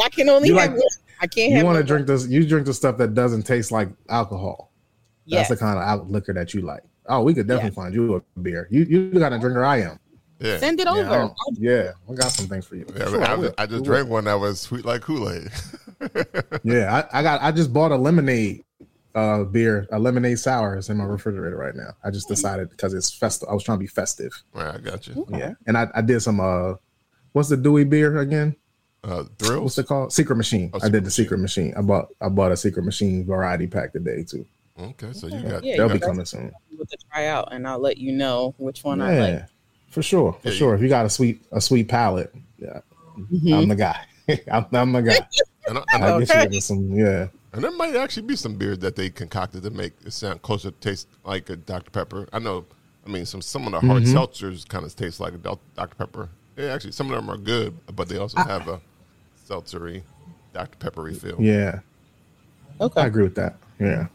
I 0.04 0.08
can 0.10 0.28
only 0.28 0.48
You 0.48 0.58
have 0.58 0.72
like- 0.72 0.78
one. 0.78 0.88
I 1.18 1.26
can't 1.26 1.54
You 1.54 1.64
want 1.64 1.78
to 1.78 1.84
drink 1.84 2.06
this? 2.06 2.28
You 2.28 2.46
drink 2.46 2.66
the 2.66 2.74
stuff 2.74 2.98
that 2.98 3.14
doesn't 3.14 3.44
taste 3.44 3.72
like 3.72 3.88
alcohol. 4.10 4.70
Yes. 5.24 5.48
That's 5.48 5.58
the 5.58 5.64
kind 5.66 5.78
of 5.78 6.10
liquor 6.10 6.34
that 6.34 6.52
you 6.52 6.60
like. 6.60 6.82
Oh, 7.08 7.22
we 7.22 7.32
could 7.32 7.48
definitely 7.48 7.74
find 7.74 7.94
you 7.94 8.16
a 8.16 8.40
beer. 8.40 8.68
You 8.70 8.82
you 8.82 9.10
got 9.18 9.32
a 9.32 9.38
drinker. 9.38 9.64
I 9.64 9.80
am. 9.80 9.98
Yeah. 10.38 10.58
Send 10.58 10.78
it 10.80 10.86
Yeah, 10.86 10.92
over. 10.92 11.10
I, 11.10 11.16
I'll- 11.22 11.34
yeah, 11.58 11.92
I 12.10 12.14
got 12.14 12.30
some 12.32 12.46
things 12.46 12.66
for 12.66 12.76
you. 12.76 12.84
Yeah, 12.96 13.08
Sure, 13.08 13.24
I, 13.24 13.34
will. 13.34 13.54
I 13.56 13.66
just 13.66 13.84
drank 13.84 14.08
one 14.08 14.24
that 14.24 14.38
was 14.38 14.60
sweet 14.60 14.84
like 14.84 15.00
Kool 15.02 15.30
Aid. 15.30 15.50
Yeah, 16.62 17.06
I, 17.12 17.20
I 17.20 17.22
got. 17.22 17.42
I 17.42 17.52
just 17.52 17.72
bought 17.72 17.90
a 17.92 17.96
lemonade 17.96 18.62
uh 19.14 19.44
beer, 19.44 19.88
a 19.92 19.98
lemonade 19.98 20.38
sour 20.38 20.76
is 20.76 20.90
in 20.90 20.98
my 20.98 21.04
refrigerator 21.04 21.56
right 21.56 21.74
now. 21.74 21.94
I 22.04 22.10
just 22.10 22.28
decided 22.28 22.68
because 22.68 22.92
it's 22.92 23.10
festive. 23.10 23.48
I 23.48 23.54
was 23.54 23.62
trying 23.64 23.78
to 23.78 23.80
be 23.80 23.86
festive. 23.86 24.30
right, 24.52 24.74
I 24.74 24.78
got 24.78 25.06
you. 25.06 25.26
Yeah, 25.30 25.54
and 25.66 25.78
I, 25.78 25.88
I 25.94 26.02
did 26.02 26.20
some. 26.20 26.38
uh 26.40 26.74
What's 27.32 27.48
the 27.48 27.56
Dewey 27.56 27.84
beer 27.84 28.18
again? 28.18 28.56
Uh, 29.04 29.24
What's 29.40 29.78
it 29.78 29.86
called? 29.86 30.12
Secret 30.12 30.36
Machine. 30.36 30.70
Oh, 30.74 30.78
I 30.82 30.88
did 30.88 30.90
Secret 30.90 31.04
the 31.04 31.10
Secret 31.10 31.38
Machine. 31.38 31.74
I 31.76 31.80
bought. 31.80 32.08
I 32.20 32.28
bought 32.28 32.52
a 32.52 32.56
Secret 32.56 32.82
Machine 32.84 33.24
variety 33.24 33.66
pack 33.66 33.92
today 33.92 34.22
too. 34.22 34.44
Okay, 34.78 35.12
so 35.14 35.28
you 35.28 35.40
got. 35.48 35.64
Yeah, 35.64 35.76
They'll 35.78 35.88
you 35.88 35.94
be 35.94 36.00
coming 36.00 36.26
soon. 36.26 36.52
with 36.78 36.90
the 36.90 36.96
try 37.10 37.26
out, 37.26 37.52
and 37.52 37.66
I'll 37.66 37.78
let 37.78 37.96
you 37.96 38.12
know 38.12 38.54
which 38.58 38.84
one 38.84 39.00
I 39.00 39.18
like. 39.18 39.44
Yeah, 39.88 39.92
for 39.94 40.02
sure, 40.02 40.32
for 40.32 40.38
Yeah, 40.44 40.52
you- 40.52 40.58
sure. 40.58 40.74
If 40.74 40.82
you 40.82 40.88
got 40.88 41.06
a 41.06 41.10
sweet 41.10 41.42
a 41.52 41.60
sweet 41.60 41.88
palate, 41.88 42.34
yeah, 42.58 42.80
Mhm. 43.18 43.62
I'm 43.62 43.68
the 43.68 43.76
guy. 43.76 43.98
I'm, 44.52 44.66
I'm 44.72 44.92
the 44.92 45.02
guy. 45.02 45.18
And, 45.68 45.78
I- 45.78 45.84
and, 45.94 46.04
I'll 46.04 46.14
I- 46.22 46.24
get 46.24 46.52
you 46.52 46.60
some. 46.60 46.92
Yeah, 46.92 47.26
and 47.52 47.64
there 47.64 47.72
might 47.72 47.96
actually 47.96 48.22
be 48.28 48.36
some 48.36 48.54
beers 48.54 48.78
that 48.78 48.94
they 48.94 49.10
concocted 49.10 49.64
to 49.64 49.70
make 49.70 49.94
it 50.04 50.12
sound 50.12 50.40
closer 50.42 50.70
to 50.70 50.76
taste 50.78 51.08
like 51.24 51.50
a 51.50 51.56
Dr 51.56 51.90
Pepper. 51.90 52.28
I 52.32 52.38
know. 52.38 52.64
I 53.04 53.08
mean, 53.10 53.26
some 53.26 53.42
some 53.42 53.66
of 53.66 53.72
the 53.72 53.80
hard 53.84 54.04
Mm-hmm. 54.04 54.16
seltzers 54.16 54.68
kind 54.68 54.84
of 54.84 54.94
taste 54.94 55.18
like 55.18 55.34
a 55.34 55.38
Dr 55.38 55.96
Pepper. 55.98 56.28
Yeah, 56.56 56.66
actually, 56.72 56.92
some 56.92 57.10
of 57.10 57.16
them 57.16 57.28
are 57.28 57.36
good, 57.36 57.74
but 57.96 58.08
they 58.08 58.16
also 58.16 58.38
have 58.38 58.68
a 58.68 58.80
seltzery 59.48 60.02
Dr 60.52 60.76
Peppery 60.78 61.14
feel. 61.14 61.36
yeah. 61.40 61.80
Okay. 62.80 63.00
I 63.00 63.06
agree 63.06 63.24
with 63.24 63.34
that. 63.34 63.56
Yeah, 63.80 64.06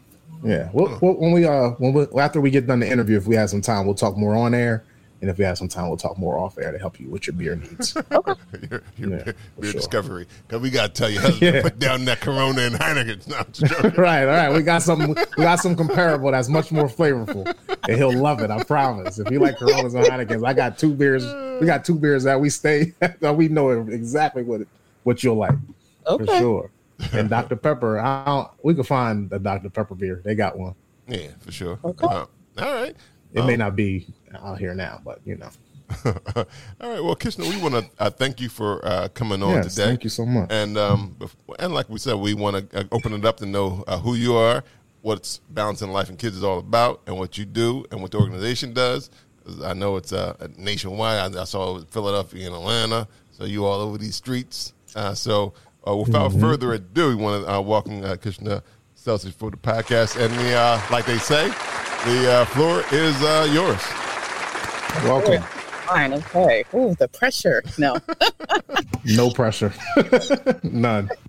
yeah. 0.42 0.70
Well, 0.72 0.98
well, 1.02 1.14
when 1.14 1.32
we 1.32 1.44
uh 1.44 1.70
when 1.72 1.92
we 1.92 2.06
after 2.18 2.40
we 2.40 2.50
get 2.50 2.66
done 2.66 2.80
the 2.80 2.90
interview, 2.90 3.18
if 3.18 3.26
we 3.26 3.36
have 3.36 3.50
some 3.50 3.60
time, 3.60 3.84
we'll 3.84 3.94
talk 3.94 4.16
more 4.16 4.34
on 4.34 4.54
air, 4.54 4.84
and 5.22 5.30
if 5.30 5.38
we 5.38 5.44
have 5.44 5.56
some 5.56 5.68
time, 5.68 5.86
we'll 5.88 5.96
talk 5.96 6.18
more 6.18 6.36
off 6.36 6.58
air 6.58 6.72
to 6.72 6.78
help 6.78 6.98
you 7.00 7.08
with 7.08 7.26
your 7.26 7.34
beer 7.34 7.54
needs. 7.56 7.94
your, 8.10 8.36
your 8.70 8.82
Yeah, 8.98 9.06
beer, 9.06 9.34
beer 9.60 9.70
sure. 9.70 9.72
discovery. 9.72 10.26
Because 10.46 10.60
we 10.60 10.68
got 10.68 10.94
to 10.94 11.00
tell 11.00 11.08
you 11.08 11.20
how 11.20 11.30
to 11.30 11.36
Yeah. 11.44 11.62
put 11.62 11.78
down 11.78 12.04
that 12.06 12.20
Corona 12.20 12.62
and 12.62 12.74
Heineken. 12.74 13.28
No, 13.28 13.36
I'm 13.36 13.46
just 13.52 13.72
joking. 13.72 13.92
right, 14.02 14.22
all 14.24 14.28
right. 14.34 14.52
We 14.52 14.62
got 14.62 14.82
something. 14.82 15.14
We 15.38 15.44
got 15.44 15.60
some 15.60 15.74
comparable 15.76 16.30
that's 16.32 16.48
much 16.48 16.70
more 16.72 16.88
flavorful, 16.88 17.54
and 17.88 17.96
he'll 17.96 18.12
love 18.12 18.40
it. 18.40 18.50
I 18.50 18.62
promise. 18.64 19.18
If 19.20 19.30
you 19.30 19.38
like 19.38 19.56
Coronas 19.58 19.94
and 19.94 20.04
Heinekens, 20.04 20.46
I 20.46 20.52
got 20.52 20.76
two 20.76 20.92
beers. 20.92 21.24
We 21.60 21.66
got 21.66 21.84
two 21.84 21.94
beers 21.94 22.24
that 22.24 22.40
we 22.40 22.50
stay. 22.50 22.92
that 22.98 23.36
we 23.36 23.48
know 23.48 23.70
exactly 23.70 24.42
what 24.42 24.62
what 25.04 25.22
you'll 25.22 25.36
like 25.36 25.54
Okay. 26.06 26.24
for 26.24 26.30
Okay. 26.32 26.38
sure. 26.40 26.70
And 27.12 27.28
Dr 27.30 27.56
Pepper, 27.56 27.98
I 27.98 28.24
don't, 28.24 28.48
we 28.62 28.74
could 28.74 28.86
find 28.86 29.32
a 29.32 29.38
Dr 29.38 29.70
Pepper 29.70 29.94
beer. 29.94 30.20
They 30.24 30.34
got 30.34 30.58
one. 30.58 30.74
yeah, 31.08 31.28
for 31.40 31.50
sure. 31.52 31.78
Okay. 31.84 32.06
Uh, 32.06 32.26
all 32.58 32.74
right. 32.74 32.96
It 33.34 33.44
may 33.44 33.56
not 33.56 33.76
be 33.76 34.06
out 34.42 34.58
here 34.58 34.74
now, 34.74 35.00
but 35.04 35.20
you 35.24 35.36
know. 35.36 35.50
All 36.04 36.90
right. 36.90 37.02
Well, 37.04 37.16
Kishna, 37.16 37.48
we 37.48 37.60
want 37.60 37.74
to 37.74 37.90
uh, 38.02 38.10
thank 38.10 38.40
you 38.40 38.48
for 38.48 38.84
uh, 38.86 39.08
coming 39.08 39.42
on 39.42 39.50
Yes, 39.54 39.74
today. 39.74 39.86
thank 39.88 40.04
you 40.04 40.10
so 40.10 40.24
much. 40.24 40.50
And 40.50 40.78
um, 40.78 41.16
and 41.58 41.74
like 41.74 41.88
we 41.88 41.98
said, 41.98 42.14
we 42.14 42.34
want 42.34 42.70
to 42.70 42.80
uh, 42.80 42.84
open 42.92 43.12
it 43.12 43.24
up 43.24 43.36
to 43.38 43.46
know 43.46 43.84
uh, 43.86 43.98
who 43.98 44.14
you 44.14 44.34
are, 44.34 44.64
what's 45.02 45.38
balancing 45.50 45.90
life 45.90 46.08
and 46.08 46.18
kids 46.18 46.36
is 46.36 46.44
all 46.44 46.58
about, 46.58 47.02
and 47.06 47.18
what 47.18 47.36
you 47.36 47.44
do, 47.44 47.84
and 47.90 48.00
what 48.00 48.10
the 48.10 48.18
organization 48.18 48.72
does. 48.72 49.10
I 49.64 49.74
know 49.74 49.96
it's 49.96 50.12
uh, 50.12 50.48
nationwide. 50.56 51.34
I, 51.36 51.40
I 51.40 51.44
saw 51.44 51.80
Philadelphia 51.90 52.46
and 52.46 52.54
Atlanta. 52.54 53.08
So 53.32 53.44
you 53.44 53.64
all 53.66 53.80
over 53.80 53.98
these 53.98 54.14
streets. 54.16 54.72
Uh, 54.94 55.14
so 55.14 55.52
uh, 55.86 55.96
without 55.96 56.30
Mm-hmm. 56.30 56.40
further 56.40 56.72
ado, 56.74 57.08
we 57.08 57.14
want 57.16 57.44
to 57.44 57.52
uh, 57.52 57.60
welcome 57.60 58.04
uh, 58.04 58.14
Kishna 58.16 58.62
Celsius 58.94 59.34
for 59.34 59.50
the 59.50 59.56
podcast. 59.56 60.16
And 60.22 60.32
the 60.38 60.54
uh, 60.54 60.80
like 60.90 61.06
they 61.06 61.18
say, 61.18 61.50
the 62.04 62.32
uh, 62.32 62.44
floor 62.46 62.84
is 62.90 63.22
uh, 63.22 63.48
yours. 63.52 63.80
Welcome. 65.04 65.42
Fine. 65.86 66.14
Okay. 66.14 66.64
Ooh, 66.74 66.94
the 66.98 67.08
pressure. 67.08 67.62
No. 67.78 67.96
No 69.04 69.30
pressure. 69.30 69.72
None. 70.62 71.10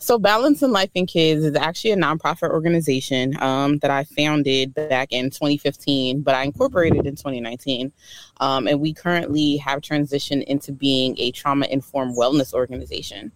So, 0.00 0.18
Balancing 0.18 0.70
Life 0.70 0.88
and 0.96 1.06
Kids 1.06 1.44
is 1.44 1.54
actually 1.54 1.90
a 1.90 1.96
nonprofit 1.96 2.48
organization 2.48 3.36
um, 3.42 3.76
that 3.80 3.90
I 3.90 4.04
founded 4.04 4.72
back 4.72 5.12
in 5.12 5.28
2015, 5.28 6.22
but 6.22 6.34
I 6.34 6.44
incorporated 6.44 7.04
in 7.04 7.14
2019. 7.14 7.92
Um, 8.40 8.66
and 8.66 8.80
we 8.80 8.94
currently 8.94 9.58
have 9.58 9.82
transitioned 9.82 10.44
into 10.44 10.72
being 10.72 11.14
a 11.18 11.30
trauma 11.32 11.66
informed 11.66 12.16
wellness 12.16 12.54
organization. 12.54 13.32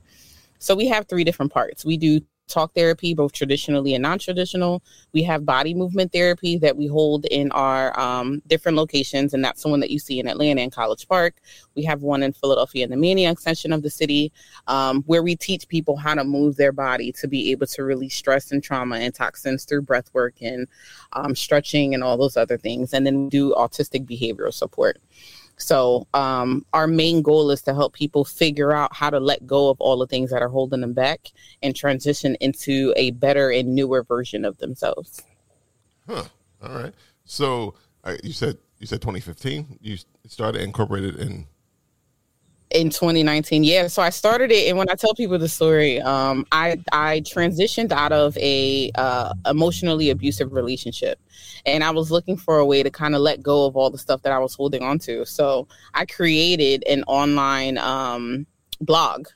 So, 0.60 0.74
we 0.74 0.86
have 0.86 1.08
three 1.08 1.24
different 1.24 1.52
parts. 1.52 1.84
We 1.84 1.98
do 1.98 2.20
talk 2.48 2.74
therapy, 2.74 3.14
both 3.14 3.32
traditionally 3.32 3.94
and 3.94 4.02
non 4.02 4.18
traditional. 4.18 4.82
We 5.12 5.22
have 5.24 5.44
body 5.44 5.74
movement 5.74 6.12
therapy 6.12 6.58
that 6.58 6.76
we 6.76 6.86
hold 6.86 7.24
in 7.26 7.50
our 7.52 7.98
um, 7.98 8.42
different 8.46 8.76
locations, 8.76 9.34
and 9.34 9.44
that's 9.44 9.62
the 9.62 9.68
one 9.68 9.80
that 9.80 9.90
you 9.90 9.98
see 9.98 10.20
in 10.20 10.28
Atlanta 10.28 10.60
and 10.60 10.72
College 10.72 11.08
Park. 11.08 11.40
We 11.74 11.82
have 11.84 12.02
one 12.02 12.22
in 12.22 12.32
Philadelphia 12.32 12.84
in 12.84 12.90
the 12.90 12.96
Manayunk 12.96 13.40
section 13.40 13.72
of 13.72 13.82
the 13.82 13.90
city 13.90 14.32
um, 14.66 15.02
where 15.06 15.22
we 15.22 15.36
teach 15.36 15.68
people 15.68 15.96
how 15.96 16.14
to 16.14 16.24
move 16.24 16.56
their 16.56 16.72
body 16.72 17.12
to 17.12 17.28
be 17.28 17.50
able 17.50 17.66
to 17.66 17.82
release 17.82 18.14
stress 18.14 18.52
and 18.52 18.62
trauma 18.62 18.96
and 18.96 19.14
toxins 19.14 19.64
through 19.64 19.82
breath 19.82 20.12
work 20.12 20.34
and 20.40 20.66
um, 21.14 21.34
stretching 21.34 21.94
and 21.94 22.04
all 22.04 22.16
those 22.16 22.36
other 22.36 22.58
things. 22.58 22.92
And 22.92 23.06
then 23.06 23.24
we 23.24 23.30
do 23.30 23.54
autistic 23.54 24.06
behavioral 24.06 24.52
support. 24.52 24.98
So, 25.62 26.08
um, 26.12 26.66
our 26.72 26.86
main 26.86 27.22
goal 27.22 27.50
is 27.50 27.62
to 27.62 27.74
help 27.74 27.94
people 27.94 28.24
figure 28.24 28.72
out 28.72 28.94
how 28.94 29.10
to 29.10 29.20
let 29.20 29.46
go 29.46 29.70
of 29.70 29.80
all 29.80 29.96
the 29.98 30.06
things 30.06 30.30
that 30.30 30.42
are 30.42 30.48
holding 30.48 30.80
them 30.80 30.92
back 30.92 31.30
and 31.62 31.74
transition 31.74 32.34
into 32.40 32.92
a 32.96 33.12
better 33.12 33.50
and 33.50 33.74
newer 33.74 34.02
version 34.02 34.44
of 34.44 34.58
themselves. 34.58 35.22
Huh. 36.08 36.24
All 36.62 36.74
right. 36.74 36.94
So 37.24 37.74
uh, 38.04 38.16
you 38.24 38.32
said 38.32 38.58
you 38.78 38.86
said 38.86 39.00
2015. 39.00 39.78
You 39.80 39.96
started 40.26 40.62
incorporated 40.62 41.16
in. 41.16 41.46
In 42.74 42.90
2019 42.90 43.64
yeah 43.64 43.86
so 43.86 44.02
i 44.02 44.10
started 44.10 44.50
it 44.50 44.68
and 44.68 44.78
when 44.78 44.88
i 44.90 44.94
tell 44.94 45.14
people 45.14 45.38
the 45.38 45.48
story 45.48 46.00
um 46.00 46.46
i 46.52 46.78
i 46.92 47.20
transitioned 47.20 47.92
out 47.92 48.12
of 48.12 48.36
a 48.38 48.90
uh 48.94 49.32
emotionally 49.46 50.10
abusive 50.10 50.52
relationship 50.52 51.18
and 51.66 51.84
i 51.84 51.90
was 51.90 52.10
looking 52.10 52.36
for 52.36 52.58
a 52.58 52.66
way 52.66 52.82
to 52.82 52.90
kind 52.90 53.14
of 53.14 53.20
let 53.20 53.42
go 53.42 53.66
of 53.66 53.76
all 53.76 53.90
the 53.90 53.98
stuff 53.98 54.22
that 54.22 54.32
i 54.32 54.38
was 54.38 54.54
holding 54.54 54.82
on 54.82 54.98
to 54.98 55.24
so 55.26 55.66
i 55.94 56.04
created 56.06 56.82
an 56.88 57.02
online 57.04 57.78
um 57.78 58.46
blog 58.80 59.26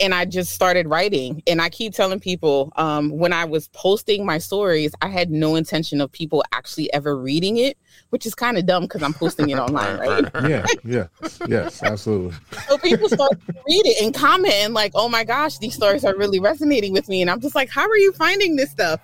and 0.00 0.14
I 0.14 0.24
just 0.24 0.52
started 0.52 0.88
writing. 0.88 1.42
And 1.46 1.60
I 1.60 1.68
keep 1.68 1.94
telling 1.94 2.20
people 2.20 2.72
um, 2.76 3.10
when 3.10 3.32
I 3.32 3.44
was 3.44 3.68
posting 3.68 4.26
my 4.26 4.38
stories, 4.38 4.94
I 5.00 5.08
had 5.08 5.30
no 5.30 5.54
intention 5.54 6.00
of 6.00 6.10
people 6.10 6.44
actually 6.52 6.92
ever 6.92 7.16
reading 7.16 7.58
it, 7.58 7.78
which 8.10 8.26
is 8.26 8.34
kind 8.34 8.58
of 8.58 8.66
dumb 8.66 8.84
because 8.84 9.02
I'm 9.02 9.14
posting 9.14 9.50
it 9.50 9.58
online, 9.58 9.98
right? 9.98 10.24
Yeah, 10.48 10.66
yeah, 10.84 11.06
yes, 11.48 11.82
absolutely. 11.82 12.36
So 12.68 12.78
people 12.78 13.08
start 13.08 13.32
to 13.32 13.52
read 13.66 13.86
it 13.86 14.02
and 14.02 14.14
comment 14.14 14.54
and 14.54 14.74
like, 14.74 14.92
oh 14.94 15.08
my 15.08 15.24
gosh, 15.24 15.58
these 15.58 15.74
stories 15.74 16.04
are 16.04 16.16
really 16.16 16.40
resonating 16.40 16.92
with 16.92 17.08
me. 17.08 17.22
And 17.22 17.30
I'm 17.30 17.40
just 17.40 17.54
like, 17.54 17.70
how 17.70 17.88
are 17.88 17.98
you 17.98 18.12
finding 18.12 18.56
this 18.56 18.70
stuff? 18.70 19.00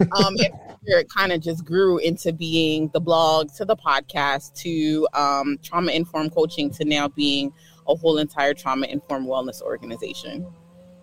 Um, 0.00 0.34
and 0.38 0.48
it 0.84 1.08
kind 1.10 1.32
of 1.32 1.40
just 1.40 1.64
grew 1.64 1.98
into 1.98 2.32
being 2.32 2.88
the 2.92 3.00
blog 3.00 3.52
to 3.56 3.64
the 3.64 3.76
podcast 3.76 4.54
to 4.62 5.06
um, 5.12 5.58
trauma 5.62 5.92
informed 5.92 6.34
coaching 6.34 6.70
to 6.70 6.84
now 6.84 7.08
being 7.08 7.52
a 7.90 7.96
whole 7.96 8.18
entire 8.18 8.54
trauma 8.54 8.86
informed 8.86 9.26
wellness 9.26 9.60
organization. 9.60 10.46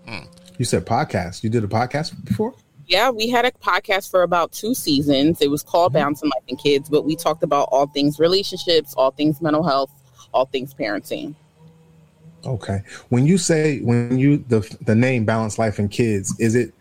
Hmm. 0.07 0.25
You 0.57 0.65
said 0.65 0.85
podcast. 0.85 1.43
You 1.43 1.49
did 1.49 1.63
a 1.63 1.67
podcast 1.67 2.23
before? 2.25 2.55
Yeah, 2.87 3.09
we 3.09 3.27
had 3.27 3.45
a 3.45 3.51
podcast 3.51 4.09
for 4.09 4.23
about 4.23 4.53
two 4.53 4.73
seasons. 4.73 5.41
It 5.41 5.51
was 5.51 5.61
called 5.61 5.91
mm-hmm. 5.91 5.99
Balancing 5.99 6.29
Life 6.29 6.43
and 6.49 6.57
Kids, 6.57 6.89
but 6.89 7.03
we 7.03 7.15
talked 7.15 7.43
about 7.43 7.67
all 7.71 7.87
things 7.87 8.17
relationships, 8.17 8.93
all 8.95 9.11
things 9.11 9.41
mental 9.41 9.63
health, 9.63 9.91
all 10.33 10.45
things 10.45 10.73
parenting. 10.73 11.35
Okay. 12.45 12.81
When 13.09 13.25
you 13.25 13.37
say 13.37 13.79
when 13.79 14.17
you 14.17 14.37
the 14.47 14.59
the 14.85 14.95
name 14.95 15.25
Balance 15.25 15.59
Life 15.59 15.79
and 15.79 15.91
Kids, 15.91 16.39
is 16.39 16.55
it 16.55 16.73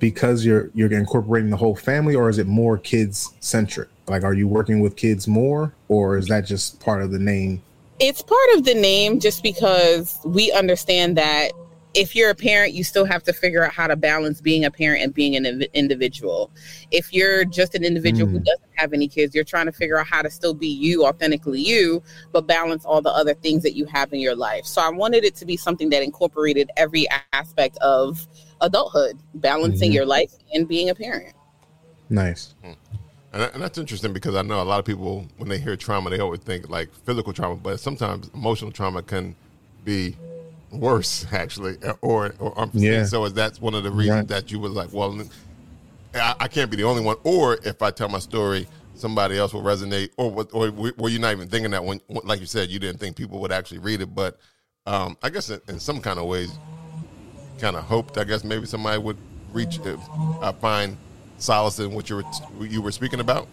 because 0.00 0.44
you're 0.44 0.70
you're 0.74 0.92
incorporating 0.92 1.50
the 1.50 1.56
whole 1.56 1.76
family 1.76 2.16
or 2.16 2.28
is 2.28 2.38
it 2.38 2.48
more 2.48 2.76
kids 2.76 3.32
centric? 3.38 3.88
Like 4.08 4.24
are 4.24 4.34
you 4.34 4.48
working 4.48 4.80
with 4.80 4.96
kids 4.96 5.28
more 5.28 5.72
or 5.86 6.16
is 6.16 6.26
that 6.26 6.40
just 6.40 6.80
part 6.80 7.02
of 7.02 7.12
the 7.12 7.20
name? 7.20 7.62
It's 8.04 8.20
part 8.20 8.48
of 8.56 8.64
the 8.64 8.74
name 8.74 9.20
just 9.20 9.44
because 9.44 10.18
we 10.24 10.50
understand 10.50 11.16
that 11.18 11.52
if 11.94 12.16
you're 12.16 12.30
a 12.30 12.34
parent, 12.34 12.72
you 12.72 12.82
still 12.82 13.04
have 13.04 13.22
to 13.22 13.32
figure 13.32 13.64
out 13.64 13.72
how 13.72 13.86
to 13.86 13.94
balance 13.94 14.40
being 14.40 14.64
a 14.64 14.72
parent 14.72 15.04
and 15.04 15.14
being 15.14 15.36
an 15.36 15.44
inv- 15.44 15.72
individual. 15.72 16.50
If 16.90 17.12
you're 17.12 17.44
just 17.44 17.76
an 17.76 17.84
individual 17.84 18.28
who 18.28 18.40
Mm. 18.40 18.44
doesn't 18.44 18.70
have 18.74 18.92
any 18.92 19.06
kids, 19.06 19.36
you're 19.36 19.44
trying 19.44 19.66
to 19.66 19.72
figure 19.72 20.00
out 20.00 20.08
how 20.08 20.20
to 20.20 20.30
still 20.30 20.52
be 20.52 20.66
you, 20.66 21.06
authentically 21.06 21.60
you, 21.60 22.02
but 22.32 22.48
balance 22.48 22.84
all 22.84 23.02
the 23.02 23.10
other 23.10 23.34
things 23.34 23.62
that 23.62 23.76
you 23.76 23.84
have 23.84 24.12
in 24.12 24.18
your 24.18 24.34
life. 24.34 24.64
So 24.64 24.82
I 24.82 24.88
wanted 24.88 25.22
it 25.24 25.36
to 25.36 25.46
be 25.46 25.56
something 25.56 25.90
that 25.90 26.02
incorporated 26.02 26.70
every 26.76 27.06
aspect 27.32 27.76
of 27.78 28.26
adulthood, 28.62 29.16
balancing 29.34 29.92
Mhm. 29.92 29.94
your 29.94 30.06
life 30.06 30.32
and 30.52 30.66
being 30.66 30.88
a 30.90 30.94
parent. 30.96 31.36
Nice. 32.10 32.54
And, 33.32 33.42
and 33.54 33.62
that's 33.62 33.78
interesting 33.78 34.12
because 34.12 34.34
I 34.34 34.42
know 34.42 34.60
a 34.60 34.64
lot 34.64 34.78
of 34.78 34.84
people 34.84 35.26
when 35.38 35.48
they 35.48 35.58
hear 35.58 35.76
trauma, 35.76 36.10
they 36.10 36.18
always 36.18 36.40
think 36.40 36.68
like 36.68 36.92
physical 37.06 37.32
trauma, 37.32 37.56
but 37.56 37.80
sometimes 37.80 38.30
emotional 38.34 38.70
trauma 38.70 39.02
can 39.02 39.34
be 39.84 40.16
worse 40.70 41.26
actually, 41.32 41.76
or 42.02 42.34
or 42.38 42.58
unforeseen. 42.58 42.92
Yeah. 42.92 43.04
So 43.04 43.24
is 43.24 43.32
that's 43.34 43.60
one 43.60 43.74
of 43.74 43.84
the 43.84 43.90
reasons 43.90 44.16
Right. 44.18 44.28
that 44.28 44.50
you 44.52 44.58
was 44.58 44.72
like, 44.72 44.92
well, 44.92 45.18
I, 46.14 46.34
I 46.40 46.48
can't 46.48 46.70
be 46.70 46.76
the 46.76 46.84
only 46.84 47.02
one. 47.02 47.16
Or 47.24 47.58
if 47.64 47.80
I 47.82 47.90
tell 47.90 48.08
my 48.08 48.18
story, 48.18 48.66
somebody 48.94 49.38
else 49.38 49.54
will 49.54 49.62
resonate. 49.62 50.10
Or 50.18 50.46
or 50.52 50.70
were 50.70 51.08
you 51.08 51.18
not 51.18 51.32
even 51.32 51.48
thinking 51.48 51.70
that 51.70 51.84
when, 51.84 52.00
like 52.24 52.40
you 52.40 52.46
said, 52.46 52.68
you 52.68 52.78
didn't 52.78 53.00
think 53.00 53.16
people 53.16 53.40
would 53.40 53.52
actually 53.52 53.78
read 53.78 54.02
it, 54.02 54.14
but 54.14 54.38
um, 54.86 55.16
I 55.22 55.30
guess 55.30 55.48
in, 55.48 55.60
in 55.68 55.80
some 55.80 56.00
kind 56.00 56.18
of 56.18 56.26
ways, 56.26 56.52
kind 57.58 57.76
of 57.76 57.84
hoped. 57.84 58.18
I 58.18 58.24
guess 58.24 58.44
maybe 58.44 58.66
somebody 58.66 58.98
would 58.98 59.16
reach, 59.52 59.78
uh, 59.80 60.52
find 60.54 60.96
solace 61.42 61.78
in 61.78 61.92
what 61.92 62.08
you 62.08 62.16
were 62.16 62.22
what 62.22 62.70
you 62.70 62.80
were 62.82 62.92
speaking 62.92 63.20
about. 63.20 63.48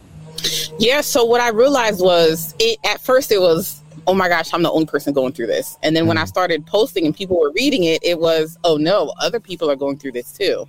Yeah. 0.77 1.01
So 1.01 1.25
what 1.25 1.41
I 1.41 1.49
realized 1.49 2.01
was 2.01 2.55
it 2.59 2.79
at 2.85 3.01
first 3.01 3.31
it 3.31 3.39
was, 3.39 3.81
oh 4.07 4.13
my 4.13 4.29
gosh, 4.29 4.53
I'm 4.53 4.63
the 4.63 4.71
only 4.71 4.85
person 4.85 5.13
going 5.13 5.33
through 5.33 5.47
this. 5.47 5.77
And 5.83 5.95
then 5.95 6.07
when 6.07 6.17
I 6.17 6.23
mm. 6.23 6.27
started 6.27 6.65
posting 6.65 7.05
and 7.05 7.15
people 7.15 7.39
were 7.39 7.51
reading 7.53 7.83
it, 7.83 8.03
it 8.03 8.19
was, 8.19 8.57
oh 8.63 8.77
no, 8.77 9.13
other 9.19 9.39
people 9.39 9.69
are 9.69 9.75
going 9.75 9.97
through 9.97 10.13
this 10.13 10.31
too. 10.31 10.65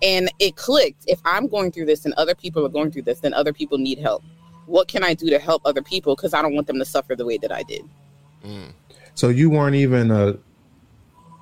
And 0.00 0.32
it 0.38 0.56
clicked. 0.56 1.04
If 1.06 1.20
I'm 1.24 1.46
going 1.46 1.70
through 1.70 1.86
this 1.86 2.04
and 2.04 2.14
other 2.14 2.34
people 2.34 2.64
are 2.64 2.70
going 2.70 2.90
through 2.90 3.02
this, 3.02 3.20
then 3.20 3.34
other 3.34 3.52
people 3.52 3.78
need 3.78 3.98
help. 3.98 4.24
What 4.66 4.88
can 4.88 5.04
I 5.04 5.14
do 5.14 5.28
to 5.30 5.38
help 5.38 5.62
other 5.64 5.82
people? 5.82 6.16
Because 6.16 6.34
I 6.34 6.42
don't 6.42 6.54
want 6.54 6.66
them 6.66 6.78
to 6.78 6.84
suffer 6.84 7.14
the 7.14 7.26
way 7.26 7.36
that 7.38 7.52
I 7.52 7.62
did. 7.62 7.82
Mm. 8.44 8.72
So 9.14 9.28
you 9.28 9.50
weren't 9.50 9.76
even 9.76 10.10
a 10.10 10.38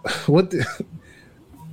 what? 0.26 0.50
The, 0.50 0.84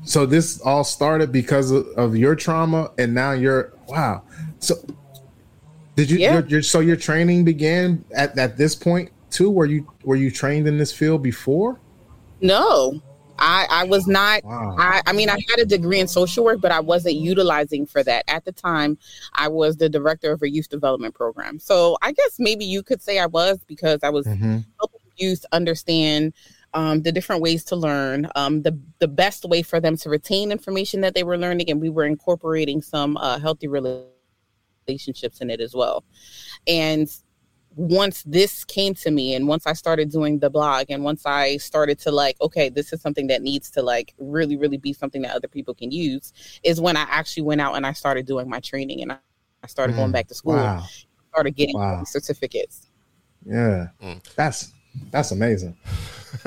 so 0.08 0.26
this 0.26 0.62
all 0.62 0.84
started 0.84 1.32
because 1.32 1.72
of, 1.72 1.86
of 1.98 2.16
your 2.16 2.36
trauma, 2.36 2.92
and 2.98 3.14
now 3.14 3.34
you're 3.34 3.74
wow. 3.88 4.24
So 4.60 4.76
did 5.96 6.10
you? 6.10 6.18
Yeah. 6.18 6.34
Your, 6.34 6.46
your, 6.48 6.62
so 6.62 6.80
your 6.80 6.96
training 6.96 7.44
began 7.44 8.04
at, 8.16 8.38
at 8.38 8.58
this 8.58 8.76
point 8.76 9.12
too. 9.30 9.50
Were 9.50 9.66
you 9.66 9.88
were 10.04 10.16
you 10.16 10.32
trained 10.32 10.68
in 10.68 10.78
this 10.78 10.94
field 10.94 11.22
before? 11.24 11.80
No, 12.40 13.02
I, 13.40 13.66
I 13.70 13.84
was 13.84 14.08
not. 14.08 14.44
Wow. 14.44 14.76
I, 14.80 15.02
I 15.06 15.14
mean, 15.14 15.30
I 15.30 15.38
had 15.50 15.60
a 15.60 15.66
degree 15.66 16.00
in 16.00 16.08
social 16.08 16.46
work, 16.46 16.62
but 16.62 16.72
I 16.72 16.80
wasn't 16.80 17.16
utilizing 17.16 17.86
for 17.86 18.04
that. 18.04 18.24
At 18.28 18.46
the 18.46 18.52
time, 18.52 18.98
I 19.34 19.48
was 19.48 19.78
the 19.78 19.90
director 19.90 20.32
of 20.32 20.42
a 20.42 20.50
youth 20.50 20.70
development 20.70 21.16
program. 21.16 21.60
So 21.60 21.98
I 22.02 22.12
guess 22.12 22.38
maybe 22.40 22.64
you 22.64 22.84
could 22.84 23.02
say 23.02 23.20
I 23.20 23.26
was 23.26 23.60
because 23.68 24.00
I 24.04 24.10
was 24.10 24.26
Mhm. 24.26 24.64
helping 24.80 25.02
youth 25.18 25.46
understand 25.52 26.34
um, 26.74 27.02
the 27.02 27.12
different 27.12 27.42
ways 27.42 27.64
to 27.66 27.76
learn, 27.76 28.30
um, 28.36 28.62
the 28.62 28.78
the 29.00 29.08
best 29.08 29.46
way 29.46 29.62
for 29.64 29.80
them 29.80 29.98
to 29.98 30.10
retain 30.10 30.52
information 30.52 31.02
that 31.02 31.14
they 31.16 31.24
were 31.24 31.38
learning, 31.38 31.70
and 31.70 31.82
we 31.82 31.90
were 31.90 32.06
incorporating 32.06 32.82
some 32.82 33.18
uh, 33.18 33.40
healthy 33.40 33.68
relationships 33.68 35.42
in 35.42 35.50
it 35.50 35.62
as 35.62 35.74
well. 35.74 36.04
And 36.68 37.10
once 37.76 38.24
this 38.24 38.66
came 38.66 38.94
to 38.96 39.12
me, 39.12 39.36
and 39.36 39.48
once 39.48 39.68
I 39.68 39.74
started 39.74 40.10
doing 40.12 40.40
the 40.40 40.50
blog, 40.50 40.88
and 40.90 41.04
once 41.04 41.26
I 41.26 41.58
started 41.58 42.00
to 42.00 42.12
like, 42.12 42.36
okay, 42.42 42.70
this 42.70 42.92
is 42.94 43.02
something 43.02 43.28
that 43.28 43.42
needs 43.42 43.70
to 43.72 43.82
like 43.82 44.14
really, 44.18 44.58
really 44.58 44.78
be 44.78 44.94
something 44.94 45.22
that 45.24 45.36
other 45.36 45.48
people 45.48 45.74
can 45.76 45.92
use, 45.92 46.34
is 46.64 46.82
when 46.82 46.98
I 46.98 47.06
actually 47.10 47.44
went 47.44 47.62
out 47.62 47.76
and 47.76 47.86
I 47.86 47.94
started 47.94 48.26
doing 48.26 48.50
my 48.50 48.60
training, 48.60 49.02
and 49.02 49.12
I, 49.12 49.18
I 49.64 49.68
started 49.68 49.96
going 49.96 50.10
Mm. 50.10 50.14
back 50.14 50.28
to 50.28 50.36
school, 50.36 50.56
Wow. 50.56 50.84
started 51.30 51.56
getting 51.56 51.76
Wow. 51.76 52.04
certificates. 52.06 52.88
Yeah. 53.46 53.88
Mm. 54.02 54.24
That's 54.36 54.74
that's 55.12 55.32
amazing. 55.32 55.76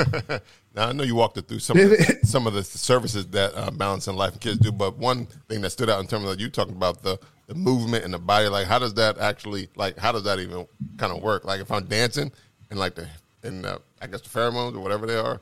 now 0.75 0.89
I 0.89 0.93
know 0.93 1.05
you 1.05 1.15
walked 1.15 1.37
it 1.37 1.49
through 1.49 1.61
some 1.61 1.79
of 1.79 1.91
the, 1.91 2.19
some 2.25 2.47
of 2.47 2.55
the 2.55 2.63
services 2.63 3.27
that 3.29 3.53
uh, 3.55 3.71
Balancing 3.71 4.17
Life 4.17 4.33
and 4.33 4.41
Kids 4.41 4.59
do, 4.59 4.73
but 4.73 4.97
one 4.97 5.27
thing 5.49 5.61
that 5.63 5.71
stood 5.71 5.91
out 5.91 6.01
in 6.01 6.07
terms 6.07 6.29
of 6.29 6.41
you 6.41 6.49
talking 6.49 6.77
about 6.77 7.03
the 7.03 7.19
the 7.51 7.57
movement 7.57 8.05
and 8.05 8.15
the 8.15 8.19
body, 8.19 8.47
like 8.47 8.69
how 8.69 8.79
does 8.79 8.95
that 8.95 9.19
actually 9.19 9.69
like 9.75 9.99
how 9.99 10.13
does 10.13 10.23
that 10.23 10.39
even 10.39 10.67
kind 10.99 11.13
of 11.13 11.21
work? 11.21 11.45
Like 11.45 11.61
if 11.61 11.73
I'm 11.73 11.85
dancing 11.85 12.31
and 12.71 12.79
like 12.79 12.95
the 12.95 13.09
and 13.43 13.67
uh, 13.67 13.79
I 14.01 14.07
guess 14.07 14.21
the 14.21 14.29
pheromones 14.29 14.77
or 14.77 14.81
whatever 14.81 15.07
they 15.07 15.17
are, 15.17 15.41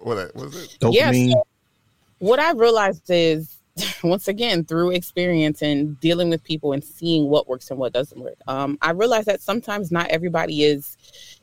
what 0.00 0.34
what 0.34 0.46
is 0.46 0.64
it? 0.64 0.76
Dopamine. 0.80 1.32
so 1.32 1.46
what 2.18 2.38
I 2.38 2.52
realized 2.52 3.10
is, 3.10 3.58
once 4.02 4.28
again, 4.28 4.64
through 4.64 4.92
experience 4.92 5.60
and 5.60 6.00
dealing 6.00 6.30
with 6.30 6.42
people 6.44 6.72
and 6.72 6.82
seeing 6.82 7.28
what 7.28 7.46
works 7.46 7.70
and 7.70 7.78
what 7.78 7.92
doesn't 7.92 8.18
work, 8.18 8.36
um, 8.48 8.78
I 8.80 8.92
realized 8.92 9.26
that 9.26 9.42
sometimes 9.42 9.92
not 9.92 10.08
everybody 10.08 10.64
is 10.64 10.96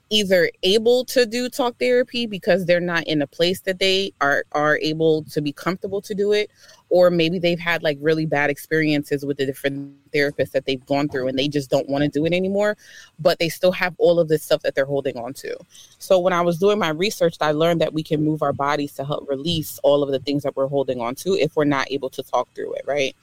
either 0.09 0.49
able 0.63 1.05
to 1.05 1.25
do 1.25 1.49
talk 1.49 1.77
therapy 1.77 2.25
because 2.25 2.65
they're 2.65 2.79
not 2.79 3.03
in 3.05 3.21
a 3.21 3.27
place 3.27 3.61
that 3.61 3.79
they 3.79 4.11
are 4.21 4.43
are 4.53 4.77
able 4.81 5.23
to 5.23 5.41
be 5.41 5.51
comfortable 5.51 6.01
to 6.01 6.15
do 6.15 6.31
it 6.31 6.49
or 6.89 7.11
maybe 7.11 7.37
they've 7.37 7.59
had 7.59 7.83
like 7.83 7.97
really 8.01 8.25
bad 8.25 8.49
experiences 8.49 9.23
with 9.23 9.37
the 9.37 9.45
different 9.45 9.93
therapists 10.11 10.51
that 10.51 10.65
they've 10.65 10.85
gone 10.87 11.07
through 11.07 11.27
and 11.27 11.37
they 11.37 11.47
just 11.47 11.69
don't 11.69 11.87
want 11.87 12.03
to 12.03 12.09
do 12.09 12.25
it 12.25 12.33
anymore 12.33 12.75
but 13.19 13.37
they 13.37 13.49
still 13.49 13.71
have 13.71 13.93
all 13.99 14.19
of 14.19 14.27
this 14.27 14.43
stuff 14.43 14.61
that 14.61 14.73
they're 14.73 14.85
holding 14.85 15.15
on 15.17 15.33
to. 15.33 15.55
So 15.99 16.17
when 16.19 16.33
i 16.33 16.41
was 16.41 16.57
doing 16.57 16.79
my 16.79 16.89
research 16.89 17.35
i 17.41 17.51
learned 17.51 17.81
that 17.81 17.93
we 17.93 18.03
can 18.03 18.23
move 18.23 18.41
our 18.41 18.53
bodies 18.53 18.93
to 18.93 19.05
help 19.05 19.29
release 19.29 19.79
all 19.83 20.01
of 20.01 20.11
the 20.11 20.19
things 20.19 20.43
that 20.43 20.55
we're 20.55 20.67
holding 20.67 20.99
on 20.99 21.15
to 21.15 21.33
if 21.35 21.55
we're 21.55 21.65
not 21.65 21.91
able 21.91 22.09
to 22.09 22.23
talk 22.23 22.47
through 22.55 22.73
it 22.73 22.83
right 22.87 23.15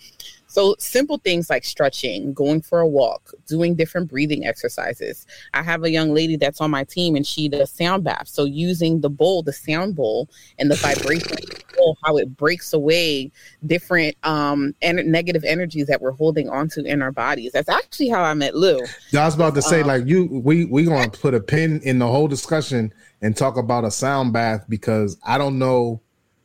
so 0.46 0.76
simple 0.78 1.18
things 1.18 1.50
like 1.50 1.64
stretching, 1.64 2.32
going 2.32 2.62
for 2.62 2.80
a 2.80 2.86
walk, 2.86 3.32
doing 3.46 3.74
different 3.74 4.08
breathing 4.08 4.46
exercises. 4.46 5.26
I 5.54 5.62
have 5.62 5.82
a 5.84 5.90
young 5.90 6.14
lady 6.14 6.36
that's 6.36 6.60
on 6.60 6.70
my 6.70 6.84
team 6.84 7.16
and 7.16 7.26
she 7.26 7.48
does 7.48 7.70
sound 7.70 8.04
baths. 8.04 8.32
So 8.32 8.44
using 8.44 9.00
the 9.00 9.10
bowl, 9.10 9.42
the 9.42 9.52
sound 9.52 9.96
bowl 9.96 10.28
and 10.58 10.70
the 10.70 10.76
vibration 10.76 11.36
bowl, 11.76 11.98
how 12.04 12.16
it 12.16 12.36
breaks 12.36 12.72
away 12.72 13.30
different 13.66 14.16
um 14.22 14.74
and 14.82 15.04
negative 15.06 15.44
energies 15.44 15.86
that 15.88 16.00
we're 16.00 16.12
holding 16.12 16.48
onto 16.48 16.82
in 16.82 17.02
our 17.02 17.12
bodies. 17.12 17.52
That's 17.52 17.68
actually 17.68 18.08
how 18.08 18.22
I 18.22 18.34
met 18.34 18.54
Lou. 18.54 18.78
I 19.14 19.24
was 19.24 19.34
about 19.34 19.54
to 19.56 19.62
say, 19.62 19.80
Um, 19.82 19.88
like 19.88 20.06
you, 20.06 20.26
we 20.26 20.64
we 20.64 20.84
gonna 20.84 21.10
put 21.10 21.34
a 21.34 21.40
pin 21.40 21.80
in 21.82 21.98
the 21.98 22.06
whole 22.06 22.28
discussion 22.28 22.92
and 23.20 23.36
talk 23.36 23.56
about 23.56 23.84
a 23.84 23.90
sound 23.90 24.32
bath 24.32 24.64
because 24.68 25.18
I 25.24 25.38
don't 25.38 25.58
know 25.58 26.00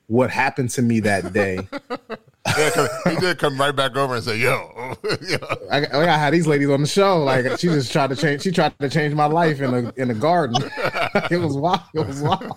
what 0.08 0.30
happened 0.30 0.72
to 0.72 0.82
me 0.82 1.00
that 1.02 1.34
day. 1.34 1.68
He 2.48 3.16
did 3.18 3.38
come 3.38 3.60
right 3.60 3.76
back 3.76 3.96
over 3.96 4.16
and 4.16 4.24
say, 4.24 4.38
"Yo. 4.38 4.72
I, 5.72 5.78
I 5.78 5.90
got 5.90 6.20
had 6.20 6.34
these 6.34 6.48
ladies 6.48 6.70
on 6.70 6.82
the 6.82 6.88
show. 6.88 7.24
Like 7.24 7.46
she 7.60 7.68
just 7.68 7.92
tried 7.92 8.10
to 8.10 8.16
change. 8.16 8.42
She 8.42 8.52
tried 8.52 8.78
to 8.80 8.90
change 8.90 9.14
my 9.14 9.26
life 9.26 9.62
in 9.62 9.72
the 9.72 9.94
in 9.98 10.10
a 10.10 10.16
garden. 10.16 10.56
it 11.30 11.40
was 11.40 11.56
wild. 11.56 11.82
It 11.94 12.06
was 12.06 12.22
wild. 12.22 12.52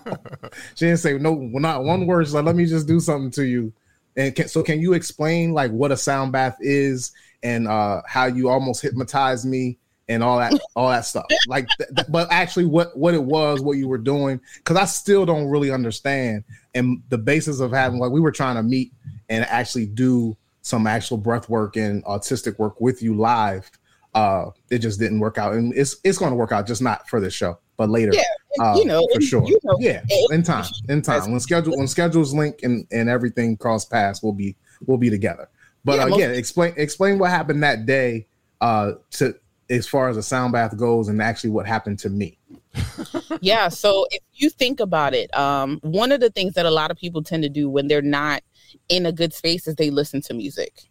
She 0.75 0.85
didn't 0.85 0.99
say 0.99 1.17
no, 1.19 1.35
not 1.35 1.83
one 1.83 2.07
word. 2.07 2.25
She's 2.25 2.33
like, 2.33 2.45
let 2.45 2.55
me 2.55 2.65
just 2.65 2.87
do 2.87 2.99
something 2.99 3.31
to 3.31 3.45
you. 3.45 3.71
And 4.17 4.35
can, 4.35 4.47
so, 4.47 4.63
can 4.63 4.79
you 4.79 4.93
explain 4.93 5.53
like 5.53 5.71
what 5.71 5.91
a 5.91 5.97
sound 5.97 6.31
bath 6.31 6.57
is 6.61 7.11
and 7.43 7.67
uh 7.67 8.01
how 8.07 8.25
you 8.25 8.49
almost 8.49 8.81
hypnotized 8.81 9.45
me 9.45 9.77
and 10.07 10.23
all 10.23 10.39
that 10.39 10.59
all 10.75 10.89
that 10.89 11.05
stuff? 11.05 11.25
Like, 11.47 11.67
th- 11.77 11.89
th- 11.95 12.07
but 12.09 12.31
actually, 12.31 12.65
what 12.65 12.97
what 12.97 13.13
it 13.13 13.23
was, 13.23 13.61
what 13.61 13.73
you 13.73 13.87
were 13.87 13.99
doing? 13.99 14.41
Because 14.57 14.77
I 14.77 14.85
still 14.85 15.27
don't 15.27 15.47
really 15.47 15.69
understand. 15.69 16.43
And 16.73 17.03
the 17.09 17.19
basis 17.19 17.59
of 17.59 17.71
having 17.71 17.99
like 17.99 18.11
we 18.11 18.19
were 18.19 18.31
trying 18.31 18.55
to 18.55 18.63
meet 18.63 18.91
and 19.29 19.45
actually 19.45 19.85
do 19.85 20.35
some 20.61 20.87
actual 20.87 21.17
breath 21.17 21.47
work 21.47 21.75
and 21.75 22.03
autistic 22.05 22.57
work 22.57 22.81
with 22.81 23.01
you 23.01 23.15
live. 23.15 23.69
Uh, 24.15 24.49
it 24.71 24.79
just 24.79 24.99
didn't 24.99 25.19
work 25.19 25.37
out, 25.37 25.53
and 25.53 25.73
it's 25.75 25.97
it's 26.03 26.17
going 26.17 26.31
to 26.31 26.35
work 26.35 26.51
out, 26.51 26.65
just 26.65 26.81
not 26.81 27.07
for 27.09 27.19
this 27.19 27.33
show, 27.33 27.59
but 27.77 27.89
later. 27.89 28.11
Yeah, 28.13 28.23
uh, 28.59 28.75
you 28.77 28.85
know, 28.85 29.07
for 29.13 29.21
sure. 29.21 29.45
You 29.45 29.59
know, 29.63 29.75
yeah, 29.79 30.01
in 30.31 30.41
time, 30.41 30.65
in 30.89 31.01
time. 31.01 31.31
When 31.31 31.39
schedule 31.39 31.77
when 31.77 31.87
schedules 31.87 32.33
link 32.33 32.61
and 32.63 32.87
and 32.91 33.09
everything 33.09 33.57
cross 33.57 33.85
paths, 33.85 34.23
we'll 34.23 34.33
be 34.33 34.55
we'll 34.87 34.97
be 34.97 35.09
together. 35.09 35.49
But 35.83 35.97
Yeah, 35.97 36.15
uh, 36.15 36.17
yeah, 36.17 36.27
explain 36.29 36.73
explain 36.77 37.19
what 37.19 37.29
happened 37.29 37.61
that 37.63 37.85
day. 37.85 38.27
Uh, 38.61 38.93
to 39.11 39.35
as 39.69 39.85
far 39.87 40.09
as 40.09 40.15
a 40.15 40.23
sound 40.23 40.53
bath 40.53 40.77
goes, 40.77 41.09
and 41.09 41.21
actually 41.21 41.49
what 41.49 41.67
happened 41.67 41.99
to 41.99 42.09
me. 42.09 42.37
yeah 43.41 43.69
so 43.69 44.05
if 44.11 44.21
you 44.33 44.49
think 44.49 44.81
about 44.81 45.13
it 45.13 45.33
um 45.33 45.79
one 45.81 46.11
of 46.11 46.19
the 46.19 46.29
things 46.29 46.53
that 46.53 46.65
a 46.65 46.69
lot 46.69 46.91
of 46.91 46.97
people 46.97 47.23
tend 47.23 47.41
to 47.41 47.47
do 47.47 47.69
when 47.69 47.87
they're 47.87 48.01
not 48.01 48.43
in 48.89 49.05
a 49.05 49.11
good 49.11 49.33
space 49.33 49.67
is 49.67 49.75
they 49.75 49.89
listen 49.89 50.21
to 50.21 50.33
music 50.33 50.89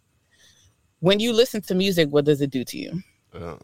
when 0.99 1.19
you 1.19 1.33
listen 1.33 1.61
to 1.61 1.75
music 1.75 2.09
what 2.09 2.25
does 2.25 2.41
it 2.41 2.49
do 2.49 2.63
to 2.63 2.77
you 2.77 3.01
Uh, 3.33 3.55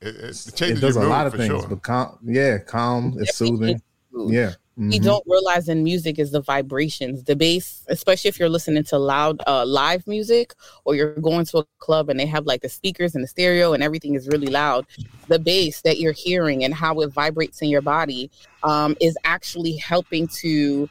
it, 0.00 0.16
it, 0.16 0.46
it 0.46 0.60
It 0.62 0.80
does 0.80 0.96
a 0.96 1.02
lot 1.02 1.26
of 1.26 1.32
things, 1.34 1.48
sure. 1.48 1.68
but 1.68 1.82
calm, 1.82 2.18
yeah, 2.24 2.58
calm, 2.58 3.16
it's 3.18 3.36
soothing. 3.36 3.80
Yeah, 4.12 4.52
we 4.76 4.98
mhm. 4.98 5.04
don't 5.04 5.24
realize 5.26 5.68
in 5.68 5.84
music 5.84 6.18
is 6.18 6.32
the 6.32 6.40
vibrations 6.40 7.22
the 7.24 7.36
bass 7.36 7.84
especially 7.88 8.28
if 8.28 8.40
you're 8.40 8.48
listening 8.48 8.82
to 8.82 8.98
loud 8.98 9.40
uh, 9.46 9.64
live 9.64 10.04
music 10.06 10.54
or 10.84 10.96
you're 10.96 11.14
going 11.16 11.46
to 11.46 11.58
a 11.58 11.64
club 11.78 12.08
and 12.10 12.18
they 12.18 12.26
have 12.26 12.44
like 12.44 12.60
the 12.60 12.68
speakers 12.68 13.14
and 13.14 13.22
the 13.22 13.28
stereo 13.28 13.72
and 13.72 13.84
everything 13.84 14.14
is 14.14 14.26
really 14.26 14.48
loud 14.48 14.84
the 15.28 15.38
bass 15.38 15.80
that 15.82 15.98
you're 16.00 16.12
hearing 16.12 16.64
and 16.64 16.74
how 16.74 16.98
it 17.00 17.12
vibrates 17.12 17.62
in 17.62 17.68
your 17.68 17.82
body 17.82 18.30
um, 18.64 18.96
is 19.00 19.16
actually 19.22 19.76
helping 19.76 20.26
to 20.26 20.88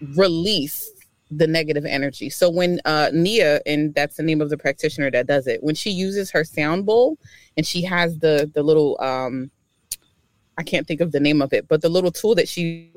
release 0.00 0.90
the 1.30 1.46
negative 1.46 1.84
energy. 1.84 2.30
So 2.30 2.48
when 2.48 2.80
uh 2.84 3.10
Nia, 3.12 3.60
and 3.66 3.94
that's 3.94 4.16
the 4.16 4.22
name 4.22 4.40
of 4.40 4.50
the 4.50 4.58
practitioner 4.58 5.10
that 5.10 5.26
does 5.26 5.46
it, 5.46 5.62
when 5.62 5.74
she 5.74 5.90
uses 5.90 6.30
her 6.30 6.44
sound 6.44 6.86
bowl 6.86 7.18
and 7.56 7.66
she 7.66 7.82
has 7.82 8.18
the 8.18 8.50
the 8.54 8.62
little 8.62 9.00
um 9.00 9.50
I 10.58 10.62
can't 10.62 10.86
think 10.86 11.00
of 11.00 11.12
the 11.12 11.20
name 11.20 11.42
of 11.42 11.52
it, 11.52 11.68
but 11.68 11.82
the 11.82 11.88
little 11.88 12.12
tool 12.12 12.34
that 12.36 12.48
she 12.48 12.92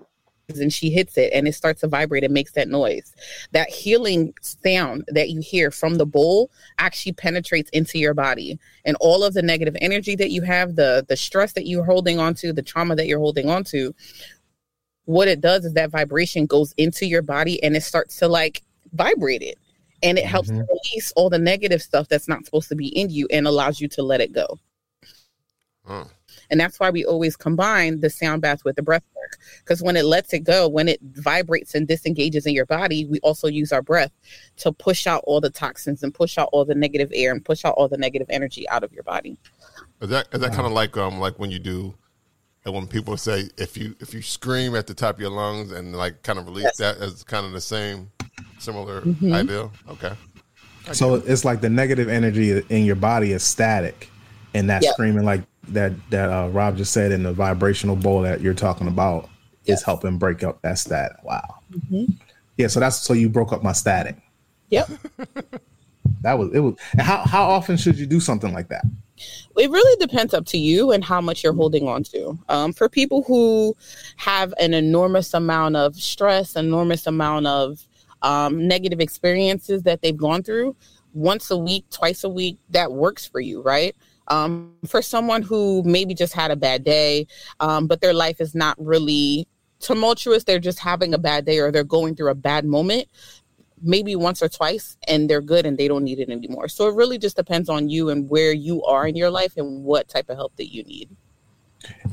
and 0.58 0.74
she 0.74 0.90
hits 0.90 1.18
it 1.18 1.32
and 1.34 1.48
it 1.48 1.54
starts 1.54 1.82
to 1.82 1.88
vibrate 1.88 2.24
and 2.24 2.34
makes 2.34 2.54
that 2.54 2.68
noise. 2.68 3.14
That 3.52 3.70
healing 3.70 4.34
sound 4.42 5.04
that 5.10 5.30
you 5.30 5.42
hear 5.42 5.70
from 5.70 5.96
the 5.96 6.06
bowl 6.06 6.50
actually 6.80 7.12
penetrates 7.14 7.70
into 7.72 8.00
your 8.00 8.14
body. 8.16 8.58
And 8.86 8.98
all 9.00 9.24
of 9.24 9.34
the 9.34 9.44
negative 9.44 9.76
energy 9.80 10.16
that 10.16 10.32
you 10.32 10.42
have, 10.44 10.76
the 10.76 11.06
the 11.08 11.18
stress 11.18 11.54
that 11.54 11.68
you're 11.68 11.86
holding 11.86 12.20
onto, 12.20 12.54
the 12.54 12.64
trauma 12.64 12.96
that 12.96 13.08
you're 13.08 13.20
holding 13.20 13.50
onto, 13.50 13.94
what 15.10 15.28
it 15.28 15.42
does 15.42 15.66
is 15.66 15.74
that 15.74 15.90
vibration 15.90 16.46
goes 16.46 16.72
into 16.78 17.04
your 17.08 17.24
body 17.24 17.62
and 17.64 17.76
it 17.76 17.82
starts 17.82 18.18
to 18.18 18.28
like 18.28 18.62
vibrate 18.94 19.42
it. 19.42 19.58
And 20.04 20.20
it 20.20 20.26
helps 20.26 20.50
Mhm. 20.52 20.68
release 20.68 21.12
all 21.16 21.32
the 21.32 21.40
negative 21.40 21.82
stuff 21.82 22.08
that's 22.08 22.28
not 22.28 22.46
supposed 22.46 22.70
to 22.70 22.76
be 22.76 22.90
in 22.90 23.10
you 23.10 23.28
and 23.32 23.48
allows 23.48 23.82
you 23.82 23.88
to 23.88 24.04
let 24.04 24.22
it 24.22 24.32
go. 24.32 24.60
Oh. 25.88 26.08
And 26.52 26.60
that's 26.60 26.80
why 26.80 26.92
we 26.92 27.04
always 27.06 27.36
combine 27.36 28.02
the 28.02 28.10
sound 28.12 28.44
bath 28.44 28.64
with 28.64 28.76
the 28.76 28.84
breath 28.84 29.02
work. 29.16 29.40
Because 29.58 29.82
when 29.82 29.98
it 29.98 30.06
lets 30.06 30.32
it 30.32 30.42
go, 30.42 30.70
when 30.70 30.88
it 30.88 31.00
vibrates 31.02 31.74
and 31.74 31.88
disengages 31.88 32.46
in 32.46 32.54
your 32.54 32.68
body, 32.68 33.06
we 33.06 33.20
also 33.22 33.48
use 33.48 33.72
our 33.72 33.82
breath 33.82 34.12
to 34.58 34.72
push 34.72 35.08
out 35.08 35.24
all 35.26 35.42
the 35.42 35.50
toxins 35.50 36.04
and 36.04 36.14
push 36.14 36.38
out 36.38 36.50
all 36.54 36.66
the 36.66 36.76
negative 36.76 37.12
air 37.16 37.32
and 37.32 37.44
push 37.44 37.66
out 37.66 37.74
all 37.78 37.88
the 37.88 37.98
negative 37.98 38.28
energy 38.30 38.70
out 38.70 38.84
of 38.84 38.94
your 38.94 39.04
body. 39.04 39.40
Is 40.02 40.10
that 40.10 40.28
is 40.32 40.40
that 40.42 40.54
kind 40.54 40.68
of 40.68 40.72
like 40.72 40.96
um 40.98 41.20
like 41.20 41.40
when 41.40 41.50
you 41.50 41.58
do, 41.58 41.96
and 42.66 42.74
when 42.74 42.88
people 42.88 43.16
say 43.18 43.50
if 43.58 43.78
you 43.78 43.96
if 44.00 44.14
you 44.14 44.22
scream 44.22 44.76
at 44.76 44.88
the 44.88 44.94
top 44.94 45.16
of 45.16 45.22
your 45.22 45.32
lungs 45.32 45.72
and 45.72 45.96
like 45.96 46.22
kind 46.24 46.38
of 46.40 46.46
release 46.46 46.64
Yes. 46.64 46.78
that 46.78 46.98
as 46.98 47.24
kind 47.24 47.46
of 47.46 47.52
the 47.54 47.62
same 47.62 48.10
similar 48.60 49.02
Mhm. 49.02 49.34
idea? 49.34 49.70
Okay. 49.90 50.14
So 50.92 51.16
it's 51.16 51.46
like 51.46 51.62
the 51.62 51.70
negative 51.70 52.10
energy 52.10 52.62
in 52.70 52.84
your 52.86 52.96
body 52.96 53.32
is 53.32 53.44
static, 53.44 54.10
and 54.54 54.70
that 54.70 54.84
Yeah. 54.84 54.92
screaming 54.94 55.24
like 55.26 55.44
that 55.70 55.94
that 56.10 56.30
uh, 56.32 56.50
Rob 56.50 56.78
just 56.78 56.92
said 56.94 57.12
in 57.12 57.24
the 57.24 57.32
vibrational 57.34 57.96
bowl 57.96 58.22
that 58.24 58.42
you're 58.42 58.54
talking 58.56 58.88
about 58.88 59.30
is 59.66 59.84
helping 59.84 60.18
break 60.18 60.44
up 60.44 60.62
that 60.64 60.80
static. 60.80 61.24
Wow. 61.24 61.60
Mhm. 61.72 62.14
Yeah. 62.58 62.68
So 62.68 62.80
that's 62.80 62.98
so 62.98 63.14
you 63.14 63.30
broke 63.30 63.54
up 63.54 63.62
my 63.64 63.74
static. 63.74 64.18
Yep. 64.70 64.90
That 66.22 66.38
was 66.40 66.50
it 66.54 66.60
was. 66.60 66.76
How 66.98 67.18
how 67.20 67.44
often 67.50 67.78
should 67.78 67.98
you 67.98 68.06
do 68.06 68.20
something 68.20 68.52
like 68.52 68.68
that? 68.70 68.84
It 69.58 69.70
really 69.70 70.06
depends 70.06 70.34
up 70.34 70.46
to 70.48 70.58
you 70.58 70.92
and 70.92 71.04
how 71.04 71.22
much 71.22 71.44
you're 71.44 71.54
holding 71.54 71.88
on 71.88 72.04
to. 72.04 72.38
Um, 72.50 72.74
for 72.74 72.90
people 72.90 73.24
who 73.24 73.76
have 74.18 74.54
an 74.60 74.74
enormous 74.74 75.34
amount 75.34 75.76
of 75.76 75.96
stress, 75.96 76.56
enormous 76.56 77.08
amount 77.08 77.48
of 77.48 77.86
um, 78.22 78.68
negative 78.68 79.00
experiences 79.00 79.84
that 79.84 80.02
they've 80.02 80.18
gone 80.18 80.44
through, 80.44 80.76
once 81.14 81.50
a 81.52 81.58
week, 81.58 81.86
twice 81.90 82.24
a 82.24 82.30
week, 82.30 82.58
that 82.70 82.92
works 82.92 83.26
for 83.26 83.40
you, 83.40 83.62
right? 83.62 83.96
Um, 84.28 84.76
for 84.86 85.02
someone 85.02 85.42
who 85.42 85.82
maybe 85.84 86.14
just 86.14 86.34
had 86.34 86.52
a 86.52 86.56
bad 86.56 86.84
day, 86.84 87.28
um, 87.60 87.88
but 87.88 88.02
their 88.02 88.14
life 88.14 88.40
is 88.40 88.54
not 88.54 88.76
really 88.80 89.48
tumultuous, 89.80 90.44
they're 90.44 90.60
just 90.60 90.80
having 90.80 91.14
a 91.14 91.18
bad 91.18 91.46
day 91.46 91.60
or 91.60 91.72
they're 91.72 91.84
going 91.84 92.16
through 92.16 92.30
a 92.30 92.36
bad 92.36 92.66
moment, 92.66 93.08
maybe 93.82 94.16
once 94.16 94.42
or 94.42 94.50
twice 94.50 94.98
and 95.08 95.30
they're 95.30 95.42
good 95.42 95.66
and 95.66 95.78
they 95.78 95.88
don't 95.88 96.04
need 96.04 96.20
it 96.20 96.30
anymore. 96.30 96.68
So 96.68 96.88
it 96.88 96.96
really 96.96 97.18
just 97.18 97.36
depends 97.36 97.70
on 97.70 97.90
you 97.90 98.10
and 98.10 98.30
where 98.30 98.52
you 98.52 98.84
are 98.84 99.08
in 99.08 99.16
your 99.16 99.30
life 99.30 99.58
and 99.58 99.84
what 99.84 100.08
type 100.08 100.30
of 100.30 100.38
help 100.38 100.56
that 100.58 100.74
you 100.74 100.84
need. 100.84 101.10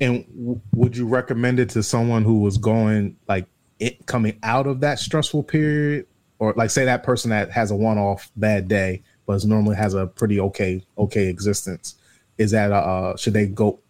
And 0.01 0.25
w- 0.37 0.61
would 0.75 0.97
you 0.97 1.07
recommend 1.07 1.59
it 1.59 1.71
to 1.71 1.83
someone 1.83 2.23
who 2.23 2.41
was 2.41 2.59
going 2.59 3.17
like 3.29 3.47
it 3.79 4.07
coming 4.07 4.39
out 4.43 4.67
of 4.67 4.81
that 4.81 4.99
stressful 4.99 5.43
period, 5.43 6.07
or 6.39 6.53
like 6.57 6.71
say 6.71 6.85
that 6.85 7.03
person 7.03 7.31
that 7.31 7.51
has 7.51 7.71
a 7.71 7.77
one-off 7.77 8.31
bad 8.37 8.69
day 8.69 9.03
but 9.27 9.45
normally 9.45 9.77
has 9.77 9.95
a 9.95 10.07
pretty 10.07 10.39
okay 10.39 10.85
okay 10.97 11.27
existence? 11.29 11.97
Is 12.39 12.53
that 12.53 12.71
uh 12.71 13.17
should 13.17 13.33
they 13.33 13.47
go 13.47 13.81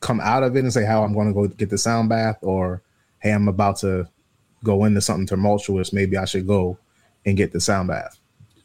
come 0.00 0.20
out 0.20 0.42
of 0.42 0.56
it 0.56 0.60
and 0.60 0.72
say 0.72 0.84
how 0.84 1.02
I'm 1.02 1.12
going 1.12 1.28
to 1.28 1.34
go 1.34 1.46
get 1.48 1.70
the 1.70 1.78
sound 1.78 2.08
bath, 2.08 2.38
or 2.42 2.82
hey 3.18 3.32
I'm 3.32 3.48
about 3.48 3.76
to 3.78 4.08
go 4.64 4.84
into 4.84 5.00
something 5.00 5.26
tumultuous, 5.26 5.92
maybe 5.92 6.16
I 6.16 6.24
should 6.24 6.46
go 6.46 6.78
and 7.26 7.36
get 7.36 7.52
the 7.52 7.60
sound 7.60 7.88
bath. 7.88 8.18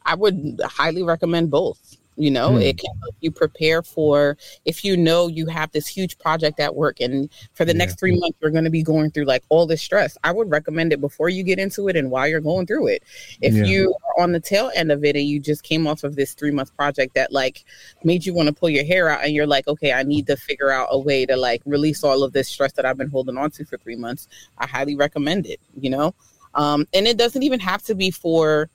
I 0.06 0.14
would 0.14 0.60
highly 0.64 1.02
recommend 1.02 1.50
both. 1.50 1.96
You 2.16 2.30
know, 2.30 2.56
Hmm. 2.56 2.62
it 2.62 2.76
can 2.76 2.90
help 3.00 3.14
you 3.20 3.30
prepare 3.30 3.82
for 3.82 4.36
if 4.66 4.84
you 4.84 4.98
know 4.98 5.28
you 5.28 5.46
have 5.46 5.72
this 5.72 5.86
huge 5.86 6.18
project 6.18 6.60
at 6.60 6.74
work 6.76 7.00
and 7.00 7.30
for 7.54 7.64
the 7.64 7.72
next 7.72 7.98
three 7.98 8.18
months 8.20 8.36
you're 8.42 8.50
going 8.50 8.64
to 8.64 8.70
be 8.70 8.82
going 8.82 9.10
through 9.10 9.24
like 9.24 9.42
all 9.48 9.64
this 9.66 9.80
stress. 9.80 10.18
I 10.22 10.30
would 10.30 10.50
recommend 10.50 10.92
it 10.92 11.00
before 11.00 11.30
you 11.30 11.42
get 11.42 11.58
into 11.58 11.88
it 11.88 11.96
and 11.96 12.10
while 12.10 12.28
you're 12.28 12.40
going 12.42 12.66
through 12.66 12.88
it. 12.88 13.02
If 13.40 13.54
Yeah. 13.54 13.64
you 13.64 13.94
are 14.14 14.22
on 14.22 14.32
the 14.32 14.40
tail 14.40 14.70
end 14.74 14.92
of 14.92 15.06
it 15.06 15.16
and 15.16 15.24
you 15.24 15.40
just 15.40 15.62
came 15.62 15.86
off 15.86 16.04
of 16.04 16.14
this 16.14 16.34
three 16.34 16.50
month 16.50 16.76
project 16.76 17.14
that 17.14 17.32
like 17.32 17.64
made 18.04 18.26
you 18.26 18.34
want 18.34 18.46
to 18.48 18.54
pull 18.54 18.68
your 18.68 18.84
hair 18.84 19.08
out 19.08 19.24
and 19.24 19.32
you're 19.32 19.46
like, 19.46 19.66
okay, 19.66 19.94
I 19.94 20.02
need 20.02 20.26
to 20.26 20.36
figure 20.36 20.70
out 20.70 20.88
a 20.90 20.98
way 20.98 21.24
to 21.24 21.34
like 21.36 21.62
release 21.64 22.04
all 22.04 22.22
of 22.22 22.34
this 22.34 22.46
stress 22.46 22.72
that 22.74 22.84
I've 22.84 22.98
been 22.98 23.08
holding 23.10 23.38
on 23.38 23.50
to 23.52 23.64
for 23.64 23.78
three 23.78 23.96
months, 23.96 24.28
I 24.58 24.66
highly 24.66 24.96
recommend 24.96 25.46
it, 25.46 25.60
you 25.80 25.88
know? 25.88 26.14
Um, 26.54 26.86
and 26.92 27.06
it 27.06 27.16
doesn't 27.16 27.42
even 27.42 27.60
have 27.60 27.82
to 27.84 27.94
be 27.94 28.10
for 28.10 28.68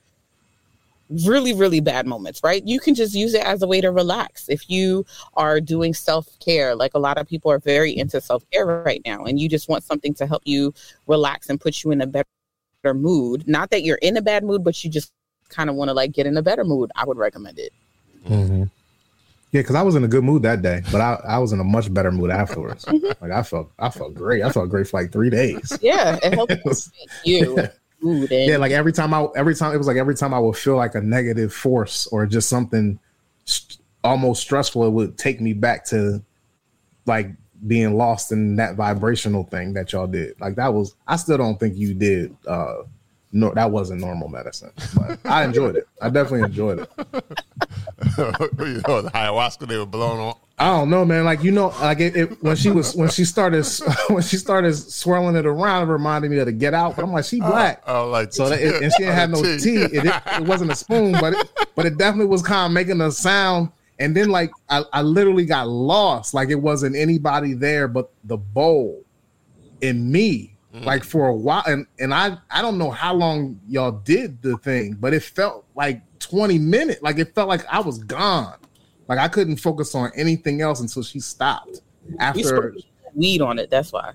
really 1.25 1.53
really 1.53 1.79
bad 1.79 2.05
moments 2.05 2.41
right? 2.43 2.67
You 2.67 2.81
can 2.81 2.93
just 2.93 3.15
use 3.15 3.33
it 3.33 3.45
as 3.45 3.61
a 3.61 3.67
way 3.67 3.79
to 3.79 3.91
relax. 3.91 4.49
If 4.49 4.69
you 4.69 5.05
are 5.35 5.61
doing 5.61 5.93
self-care 5.93 6.75
like 6.75 6.93
a 6.95 6.99
lot 6.99 7.17
of 7.17 7.27
people 7.27 7.49
are 7.49 7.59
very 7.59 7.97
into 7.97 8.19
self-care 8.19 8.65
right 8.65 9.01
now 9.05 9.23
and 9.23 9.39
you 9.39 9.47
just 9.47 9.69
want 9.69 9.85
something 9.85 10.13
to 10.15 10.27
help 10.27 10.41
you 10.45 10.73
relax 11.07 11.49
and 11.49 11.61
put 11.61 11.83
you 11.83 11.91
in 11.91 12.01
a 12.01 12.07
better 12.07 12.27
mood. 12.93 13.47
Not 13.47 13.69
that 13.69 13.83
you're 13.83 13.99
in 14.01 14.17
a 14.17 14.21
bad 14.21 14.43
mood 14.43 14.65
but 14.65 14.83
you 14.83 14.89
just 14.89 15.11
kind 15.49 15.69
of 15.69 15.75
want 15.75 15.89
to 15.89 15.93
like 15.93 16.11
get 16.11 16.25
in 16.25 16.37
a 16.37 16.41
better 16.41 16.63
mood 16.63 16.91
i 16.95 17.05
would 17.05 17.17
recommend 17.17 17.59
it 17.59 17.71
Yeah, 19.51 19.62
because 19.62 19.75
I 19.75 19.81
was 19.81 19.95
in 19.95 20.03
a 20.03 20.07
good 20.10 20.23
mood 20.25 20.43
that 20.43 20.62
day, 20.62 20.81
but 20.91 20.99
I, 20.99 21.13
I 21.25 21.38
was 21.38 21.53
in 21.53 21.60
a 21.60 21.63
much 21.63 21.93
better 21.93 22.12
mood 22.12 22.31
afterwards. 22.31 22.86
like 23.21 23.31
I 23.31 23.43
felt 23.43 23.71
I 23.79 23.89
felt 23.89 24.13
great. 24.13 24.43
I 24.43 24.51
felt 24.51 24.69
great 24.69 24.88
for 24.88 25.01
like 25.01 25.12
three 25.12 25.29
days. 25.29 25.77
yeah 25.81 26.17
it 26.21 26.33
helped 26.33 26.51
It 26.57 26.65
was- 26.65 26.91
you 27.23 27.55
mood 28.01 28.31
and 28.31 28.49
yeah, 28.51 28.57
like 28.57 28.71
every 28.73 28.91
time 28.93 29.13
I 29.13 29.25
every 29.36 29.55
time 29.55 29.73
it 29.73 29.77
was 29.77 29.88
like 29.88 29.97
every 29.97 30.15
time 30.15 30.33
I 30.33 30.39
would 30.39 30.55
feel 30.57 30.75
like 30.75 30.95
a 30.95 31.01
negative 31.01 31.53
force 31.53 32.07
or 32.07 32.25
just 32.25 32.49
something 32.49 32.99
st- 33.45 33.79
almost 34.03 34.41
stressful, 34.41 34.86
it 34.86 34.91
would 34.91 35.17
take 35.17 35.39
me 35.41 35.53
back 35.53 35.86
to 35.88 36.21
like 37.05 37.31
being 37.65 37.97
lost 37.97 38.31
in 38.31 38.55
that 38.57 38.75
vibrational 38.75 39.43
thing 39.45 39.73
that 39.73 39.91
y'all 39.93 40.05
did. 40.07 40.39
Like 40.39 40.55
that 40.55 40.73
was 40.73 40.93
I 41.07 41.15
still 41.15 41.38
don't 41.38 41.60
think 41.60 41.75
you 41.75 41.93
did 41.93 42.36
uh 42.45 42.83
no 43.31 43.53
that 43.53 43.69
wasn't 43.71 44.01
normal 44.01 44.29
medicine. 44.29 44.71
But 44.95 45.19
I 45.25 45.43
enjoyed 45.43 45.75
it. 45.75 45.87
I 46.01 46.09
definitely 46.09 46.41
enjoyed 46.41 46.79
it. 46.79 46.89
you 48.17 48.81
know, 48.87 49.01
the 49.01 49.11
ayahuasca 49.13 49.67
they 49.67 49.77
were 49.77 49.85
blowing 49.85 50.19
on. 50.19 50.35
I 50.59 50.65
don't 50.65 50.89
know, 50.89 51.05
man. 51.05 51.23
Like 51.23 51.43
you 51.43 51.51
know, 51.51 51.67
like 51.81 51.99
it, 51.99 52.15
it 52.15 52.43
when 52.43 52.55
she 52.55 52.71
was 52.71 52.95
when 52.95 53.09
she 53.09 53.25
started 53.25 53.63
when 54.09 54.23
she 54.23 54.37
started 54.37 54.73
swirling 54.73 55.35
it 55.35 55.45
around, 55.45 55.87
it 55.87 55.91
reminded 55.91 56.31
me 56.31 56.39
of 56.39 56.47
the 56.47 56.51
Get 56.51 56.73
Out. 56.73 56.95
But 56.95 57.03
I'm 57.03 57.11
like, 57.11 57.25
she 57.25 57.39
oh, 57.41 57.49
black. 57.49 57.83
Oh, 57.85 58.09
like 58.09 58.33
So 58.33 58.49
that, 58.49 58.59
and 58.59 58.91
she 58.93 59.03
didn't 59.03 59.15
have 59.15 59.29
no 59.29 59.37
oh, 59.45 59.57
tea. 59.57 59.59
tea. 59.59 59.97
It, 59.97 60.05
it 60.05 60.47
wasn't 60.47 60.71
a 60.71 60.75
spoon, 60.75 61.11
but 61.13 61.33
it, 61.33 61.67
but 61.75 61.85
it 61.85 61.97
definitely 61.97 62.27
was 62.27 62.41
kind 62.41 62.65
of 62.65 62.71
making 62.71 62.99
a 63.01 63.11
sound. 63.11 63.71
And 63.99 64.15
then 64.15 64.29
like 64.29 64.49
I, 64.67 64.83
I 64.93 65.01
literally 65.03 65.45
got 65.45 65.67
lost. 65.67 66.33
Like 66.33 66.49
it 66.49 66.55
wasn't 66.55 66.95
anybody 66.95 67.53
there 67.53 67.87
but 67.87 68.11
the 68.23 68.37
bowl 68.37 69.03
and 69.83 70.11
me. 70.11 70.56
Mm-hmm. 70.77 70.85
Like 70.85 71.03
for 71.03 71.27
a 71.27 71.35
while, 71.35 71.63
and 71.65 71.87
and 71.99 72.13
I 72.13 72.37
I 72.51 72.61
don't 72.61 72.77
know 72.77 72.91
how 72.91 73.13
long 73.13 73.59
y'all 73.67 73.91
did 73.91 74.41
the 74.43 74.57
thing, 74.57 74.95
but 74.99 75.11
it 75.11 75.23
felt 75.23 75.65
like 75.75 76.01
20 76.19 76.59
minutes. 76.59 77.01
Like 77.01 77.17
it 77.17 77.33
felt 77.33 77.47
like 77.47 77.65
I 77.67 77.79
was 77.79 77.97
gone. 77.97 78.57
Like 79.07 79.17
I 79.17 79.27
couldn't 79.27 79.57
focus 79.57 79.95
on 79.95 80.11
anything 80.15 80.61
else 80.61 80.79
until 80.81 81.01
she 81.01 81.19
stopped. 81.19 81.81
After 82.19 82.75
weed 83.17 83.41
on 83.41 83.57
it 83.57 83.69
that's 83.71 83.91
why 83.91 84.13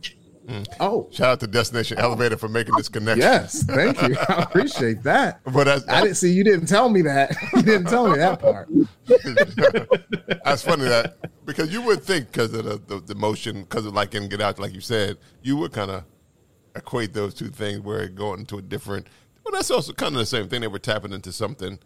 mm. 0.49 0.67
oh 0.79 1.09
Shout 1.11 1.29
out 1.29 1.41
to 1.41 1.47
Destination 1.47 1.99
Elevator 1.99 2.37
for 2.37 2.49
making 2.49 2.75
this 2.77 2.89
connection. 2.89 3.21
yes, 3.21 3.65
thank 3.65 4.01
you. 4.03 4.17
I 4.29 4.43
appreciate 4.43 5.03
that. 5.03 5.41
But 5.45 5.65
that's, 5.65 5.89
I 5.89 6.03
didn't 6.03 6.17
see 6.17 6.33
you 6.33 6.45
didn't 6.45 6.67
tell 6.67 6.89
me 6.89 7.03
that. 7.03 7.35
You 7.57 7.63
didn't 7.63 7.87
tell 7.87 8.09
me 8.09 8.17
that 8.19 8.41
part. 8.41 8.69
that's 10.45 10.63
funny 10.63 10.85
that 10.85 11.17
because 11.45 11.73
you 11.73 11.83
would 11.83 12.03
think 12.03 12.29
because 12.33 12.55
of 12.55 12.65
the, 12.65 12.81
the, 12.87 13.01
the 13.01 13.15
motion, 13.15 13.63
because 13.63 13.87
of 13.87 13.95
like 13.95 14.15
in 14.15 14.29
Get 14.29 14.41
Out, 14.41 14.59
like 14.59 14.73
you 14.73 14.81
said, 14.81 15.19
you 15.43 15.57
would 15.57 15.73
kind 15.73 15.91
of 15.91 16.05
equate 16.75 17.13
those 17.13 17.35
two 17.35 17.49
things 17.49 17.81
where 17.81 18.03
it 18.03 18.15
going 18.15 18.41
into 18.41 18.59
a 18.59 18.63
different. 18.63 19.07
Well, 19.45 19.53
that's 19.53 19.71
also 19.71 19.93
kind 19.93 20.15
of 20.15 20.19
the 20.19 20.27
same 20.27 20.49
thing. 20.49 20.61
They 20.61 20.69
were 20.69 20.79
tapping 20.79 21.13
into 21.13 21.33
something 21.33 21.79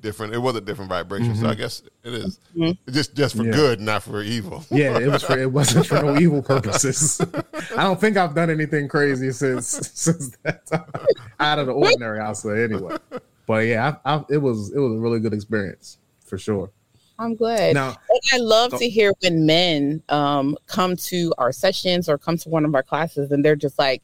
different. 0.00 0.34
It 0.34 0.38
was 0.38 0.56
a 0.56 0.60
different 0.60 0.90
vibration, 0.90 1.34
so 1.36 1.46
I 1.46 1.50
mm-hmm. 1.50 1.60
guess 1.60 1.82
it 2.04 2.12
is. 2.12 2.40
It's 2.54 2.78
just 2.92 3.14
just 3.14 3.36
for 3.36 3.44
Yeah. 3.44 3.52
good, 3.52 3.80
not 3.80 4.02
for 4.02 4.22
evil. 4.22 4.64
Yeah, 4.70 4.98
it 4.98 5.08
was 5.08 5.22
for 5.22 5.38
it 5.38 5.50
wasn't 5.50 5.86
for 5.86 6.02
no 6.02 6.16
evil 6.20 6.42
purposes. 6.42 7.20
I 7.76 7.84
don't 7.84 8.00
think 8.00 8.16
I've 8.16 8.34
done 8.34 8.50
anything 8.50 8.88
crazy 8.88 9.32
since 9.32 9.66
since 9.94 10.36
that 10.42 10.66
time. 10.66 10.84
Out 11.40 11.58
of 11.58 11.66
the 11.66 11.72
ordinary, 11.72 12.20
I'll 12.20 12.34
say 12.34 12.64
anyway. 12.64 12.96
But 13.46 13.66
yeah, 13.66 13.96
I, 14.04 14.14
I, 14.16 14.24
it 14.28 14.38
was 14.38 14.72
it 14.72 14.78
was 14.78 14.92
a 14.92 14.98
really 14.98 15.20
good 15.20 15.32
experience 15.32 15.98
for 16.24 16.38
sure. 16.38 16.70
I'm 17.22 17.36
glad. 17.36 17.74
Now, 17.74 17.96
And 18.10 18.20
I 18.32 18.38
love 18.38 18.72
So- 18.72 18.78
to 18.78 18.88
hear 18.88 19.12
when 19.22 19.46
men 19.46 20.02
um, 20.08 20.56
come 20.66 20.96
to 20.96 21.32
our 21.38 21.52
sessions 21.52 22.08
or 22.08 22.18
come 22.18 22.36
to 22.38 22.48
one 22.48 22.64
of 22.64 22.74
our 22.74 22.82
classes 22.82 23.30
and 23.30 23.44
they're 23.44 23.56
just 23.56 23.78
like, 23.78 24.02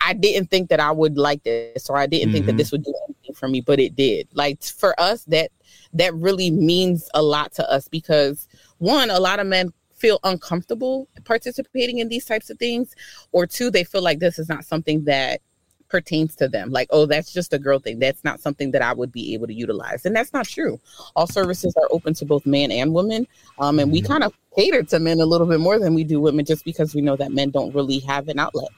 I 0.00 0.12
didn't 0.12 0.50
think 0.50 0.68
that 0.68 0.80
I 0.80 0.90
would 0.92 1.16
like 1.16 1.42
this 1.44 1.88
or 1.88 1.96
I 1.96 2.06
didn't 2.06 2.32
think 2.32 2.46
that 2.46 2.54
Mhm. 2.54 2.58
this 2.58 2.72
would 2.72 2.84
do 2.84 2.94
anything 3.08 3.34
for 3.34 3.48
me, 3.48 3.60
but 3.60 3.80
it 3.80 3.96
did. 3.96 4.28
Like 4.34 4.62
for 4.62 4.98
us, 5.00 5.24
that 5.24 5.50
that 5.94 6.14
really 6.14 6.50
means 6.50 7.08
a 7.14 7.22
lot 7.22 7.52
to 7.54 7.70
us 7.70 7.88
because 7.88 8.46
one, 8.78 9.08
a 9.10 9.18
lot 9.20 9.40
of 9.40 9.46
men 9.46 9.72
feel 9.94 10.20
uncomfortable 10.22 11.08
participating 11.24 11.98
in 11.98 12.08
these 12.08 12.24
types 12.24 12.50
of 12.50 12.58
things, 12.58 12.94
or 13.32 13.46
two, 13.46 13.70
they 13.70 13.82
feel 13.84 14.02
like 14.02 14.18
this 14.20 14.38
is 14.38 14.48
not 14.48 14.64
something 14.64 15.04
that 15.04 15.40
pertains 15.88 16.34
to 16.36 16.48
them 16.48 16.70
like 16.70 16.88
oh 16.90 17.06
that's 17.06 17.32
just 17.32 17.52
a 17.52 17.58
girl 17.58 17.78
thing 17.78 17.98
that's 17.98 18.24
not 18.24 18.40
something 18.40 18.70
that 18.70 18.82
i 18.82 18.92
would 18.92 19.10
be 19.12 19.34
able 19.34 19.46
to 19.46 19.54
utilize 19.54 20.04
and 20.04 20.14
that's 20.14 20.32
not 20.32 20.46
true 20.46 20.78
all 21.16 21.26
services 21.26 21.74
are 21.76 21.88
open 21.90 22.12
to 22.14 22.24
both 22.24 22.44
men 22.46 22.70
and 22.70 22.92
women 22.92 23.26
um, 23.58 23.78
and 23.78 23.90
we 23.90 24.00
kind 24.00 24.22
of 24.24 24.32
cater 24.56 24.82
to 24.82 24.98
men 24.98 25.20
a 25.20 25.26
little 25.26 25.46
bit 25.46 25.60
more 25.60 25.78
than 25.78 25.94
we 25.94 26.04
do 26.04 26.20
women 26.20 26.44
just 26.44 26.64
because 26.64 26.94
we 26.94 27.00
know 27.00 27.16
that 27.16 27.32
men 27.32 27.50
don't 27.50 27.74
really 27.74 27.98
have 28.00 28.28
an 28.28 28.38
outlet 28.38 28.68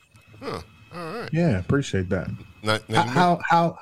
Huh. 0.42 0.60
All 0.94 1.12
right. 1.12 1.28
yeah, 1.32 1.58
appreciate 1.58 2.08
that. 2.08 2.28
Now, 2.62 2.78
now 2.88 3.02
How 3.02 3.08
how 3.08 3.40
how, 3.48 3.78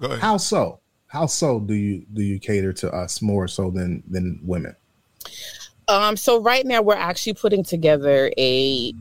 go 0.00 0.06
ahead. 0.08 0.18
how 0.20 0.36
so? 0.36 0.80
How 1.06 1.26
so 1.26 1.60
do 1.60 1.74
you 1.74 2.04
do 2.12 2.22
you 2.22 2.38
cater 2.38 2.72
to 2.74 2.92
us 2.92 3.22
more 3.22 3.48
so 3.48 3.70
than 3.70 4.02
than 4.08 4.40
women? 4.42 4.76
Um, 5.88 6.16
so 6.16 6.40
right 6.40 6.64
now 6.66 6.82
we're 6.82 6.94
actually 6.94 7.34
putting 7.34 7.64
together 7.64 8.32
a 8.36 8.92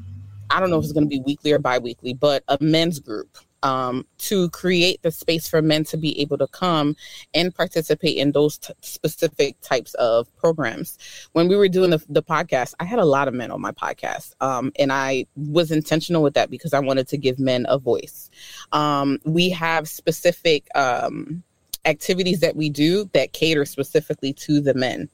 I 0.49 0.59
don't 0.59 0.69
know 0.69 0.77
if 0.77 0.83
it's 0.83 0.93
gonna 0.93 1.05
be 1.05 1.21
weekly 1.21 1.51
or 1.51 1.59
bi-weekly, 1.59 2.13
but 2.13 2.43
a 2.47 2.57
men's 2.61 2.99
group 2.99 3.37
um 3.63 4.05
to 4.17 4.49
create 4.51 5.01
the 5.01 5.11
space 5.11 5.47
for 5.47 5.61
men 5.61 5.83
to 5.83 5.97
be 5.97 6.19
able 6.21 6.37
to 6.37 6.47
come 6.47 6.95
and 7.33 7.53
participate 7.53 8.15
in 8.17 8.31
those 8.31 8.57
t- 8.57 8.73
specific 8.81 9.59
types 9.61 9.93
of 9.95 10.33
programs. 10.37 10.97
When 11.33 11.49
we 11.49 11.57
were 11.57 11.67
doing 11.67 11.89
the, 11.89 12.03
the 12.07 12.23
podcast, 12.23 12.73
I 12.79 12.85
had 12.85 12.99
a 12.99 13.05
lot 13.05 13.27
of 13.27 13.33
men 13.33 13.51
on 13.51 13.59
my 13.59 13.71
podcast. 13.71 14.33
Um, 14.39 14.71
and 14.79 14.93
I 14.93 15.25
was 15.35 15.71
intentional 15.71 16.23
with 16.23 16.35
that 16.35 16.49
because 16.49 16.73
I 16.73 16.79
wanted 16.79 17.09
to 17.09 17.17
give 17.17 17.37
men 17.37 17.65
a 17.67 17.77
voice. 17.77 18.29
Um, 18.71 19.19
we 19.25 19.49
have 19.49 19.89
specific 19.89 20.67
um 20.75 21.43
activities 21.85 22.41
that 22.41 22.55
we 22.55 22.69
do 22.69 23.09
that 23.13 23.33
cater 23.33 23.65
specifically 23.65 24.33
to 24.33 24.61
the 24.61 24.73
men. 24.73 25.09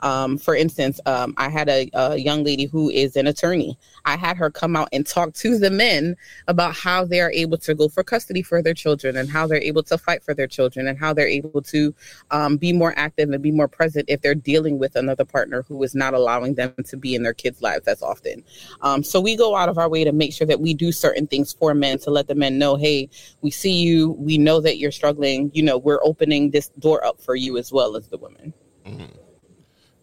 Um, 0.00 0.38
for 0.38 0.54
instance, 0.54 1.00
um, 1.06 1.34
I 1.36 1.48
had 1.48 1.68
a, 1.68 1.90
a 1.92 2.16
young 2.16 2.44
lady 2.44 2.66
who 2.66 2.90
is 2.90 3.16
an 3.16 3.26
attorney. 3.26 3.78
I 4.04 4.16
had 4.16 4.36
her 4.36 4.50
come 4.50 4.76
out 4.76 4.88
and 4.92 5.06
talk 5.06 5.34
to 5.34 5.58
the 5.58 5.70
men 5.70 6.16
about 6.48 6.74
how 6.74 7.04
they 7.04 7.20
are 7.20 7.32
able 7.32 7.58
to 7.58 7.74
go 7.74 7.88
for 7.88 8.02
custody 8.02 8.42
for 8.42 8.62
their 8.62 8.74
children 8.74 9.16
and 9.16 9.28
how 9.28 9.46
they're 9.46 9.62
able 9.62 9.82
to 9.84 9.98
fight 9.98 10.22
for 10.22 10.34
their 10.34 10.46
children 10.46 10.86
and 10.86 10.98
how 10.98 11.12
they're 11.12 11.26
able 11.26 11.62
to 11.62 11.94
um, 12.30 12.56
be 12.56 12.72
more 12.72 12.94
active 12.96 13.30
and 13.30 13.42
be 13.42 13.50
more 13.50 13.68
present 13.68 14.04
if 14.08 14.20
they're 14.20 14.34
dealing 14.34 14.78
with 14.78 14.96
another 14.96 15.24
partner 15.24 15.62
who 15.68 15.82
is 15.82 15.94
not 15.94 16.14
allowing 16.14 16.54
them 16.54 16.74
to 16.84 16.96
be 16.96 17.14
in 17.14 17.22
their 17.22 17.34
kids' 17.34 17.62
lives 17.62 17.86
as 17.86 18.02
often. 18.02 18.44
Um, 18.80 19.02
so 19.02 19.20
we 19.20 19.36
go 19.36 19.56
out 19.56 19.68
of 19.68 19.78
our 19.78 19.88
way 19.88 20.04
to 20.04 20.12
make 20.12 20.32
sure 20.32 20.46
that 20.46 20.60
we 20.60 20.74
do 20.74 20.92
certain 20.92 21.26
things 21.26 21.52
for 21.52 21.74
men 21.74 21.98
to 22.00 22.10
let 22.10 22.28
the 22.28 22.34
men 22.34 22.58
know, 22.58 22.76
hey, 22.76 23.08
we 23.40 23.50
see 23.50 23.72
you, 23.72 24.12
we 24.12 24.38
know 24.38 24.60
that 24.60 24.78
you're 24.78 24.90
struggling. 24.90 25.50
You 25.54 25.62
know, 25.62 25.78
we're 25.78 26.00
opening 26.02 26.50
this 26.50 26.68
door 26.78 27.04
up 27.04 27.20
for 27.20 27.36
you 27.36 27.58
as 27.58 27.72
well 27.72 27.96
as 27.96 28.08
the 28.08 28.18
women. 28.18 28.52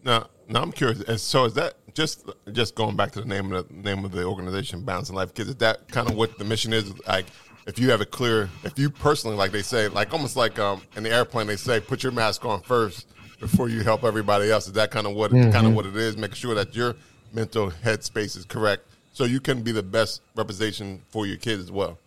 Now, 0.08 0.26
now 0.48 0.62
I'm 0.62 0.72
curious. 0.72 1.02
And 1.02 1.20
so 1.20 1.44
is 1.44 1.52
that 1.54 1.74
just 1.92 2.30
just 2.52 2.74
going 2.74 2.96
back 2.96 3.12
to 3.12 3.20
the 3.20 3.26
name 3.26 3.52
of 3.52 3.68
the 3.68 3.74
name 3.74 4.06
of 4.06 4.10
the 4.10 4.24
organization, 4.24 4.82
Balancing 4.82 5.14
Life 5.14 5.34
Kids? 5.34 5.50
Is 5.50 5.56
that 5.56 5.86
kind 5.88 6.08
of 6.08 6.16
what 6.16 6.38
the 6.38 6.44
mission 6.44 6.72
is? 6.72 6.94
Like, 7.06 7.26
if 7.66 7.78
you 7.78 7.90
have 7.90 8.00
a 8.00 8.06
clear, 8.06 8.48
if 8.64 8.78
you 8.78 8.88
personally, 8.88 9.36
like 9.36 9.52
they 9.52 9.60
say, 9.60 9.88
like 9.88 10.14
almost 10.14 10.34
like 10.34 10.58
um, 10.58 10.80
in 10.96 11.02
the 11.02 11.12
airplane, 11.12 11.46
they 11.46 11.56
say, 11.56 11.78
put 11.78 12.02
your 12.02 12.12
mask 12.12 12.46
on 12.46 12.62
first 12.62 13.06
before 13.38 13.68
you 13.68 13.82
help 13.82 14.02
everybody 14.02 14.50
else. 14.50 14.66
Is 14.66 14.72
that 14.72 14.90
kind 14.90 15.06
of 15.06 15.12
what 15.12 15.30
kind 15.30 15.66
of 15.66 15.74
what 15.74 15.84
it 15.84 15.94
is? 15.94 16.16
Making 16.16 16.36
sure 16.36 16.54
that 16.54 16.74
your 16.74 16.96
mental 17.34 17.70
headspace 17.70 18.34
is 18.34 18.46
correct, 18.46 18.86
so 19.12 19.24
you 19.24 19.40
can 19.40 19.62
be 19.62 19.72
the 19.72 19.82
best 19.82 20.22
representation 20.34 21.02
for 21.10 21.26
your 21.26 21.36
kids 21.36 21.64
as 21.64 21.70
well. 21.70 21.98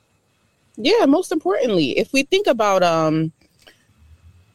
Yeah, 0.76 1.06
most 1.06 1.32
importantly, 1.32 2.00
if 2.00 2.12
we 2.14 2.24
think 2.24 2.48
about 2.48 2.82
um 2.82 3.32